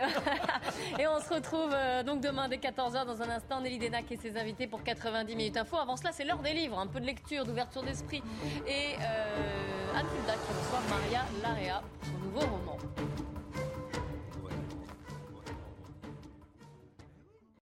et 1.00 1.08
on 1.08 1.20
se 1.20 1.34
retrouve 1.34 1.72
euh, 1.74 2.04
donc 2.04 2.22
demain 2.22 2.48
dès 2.48 2.58
14h 2.58 3.06
dans 3.06 3.22
un 3.22 3.30
instant. 3.30 3.62
Nelly 3.62 3.80
Denac 3.80 4.12
et 4.12 4.18
ses 4.18 4.38
invités 4.38 4.68
pour 4.68 4.84
90 4.84 5.36
minutes 5.36 5.58
info. 5.58 5.78
Avant 5.78 5.96
cela, 5.98 6.12
c'est 6.12 6.24
l'heure 6.24 6.40
des 6.40 6.54
livres. 6.54 6.78
Un 6.80 6.88
peu 6.88 7.00
de 7.00 7.06
lecture, 7.06 7.46
d'ouverture 7.46 7.84
d'esprit. 7.84 8.22
Et 8.68 8.96
euh, 9.00 9.96
Anne 9.96 10.06
Fulda 10.08 10.34
qui 10.34 10.54
reçoit 10.54 10.82
Maria 10.90 11.26
Larea 11.44 11.82
pour 12.02 12.10
son 12.10 12.18
nouveau 12.26 12.40
roman. 12.42 12.78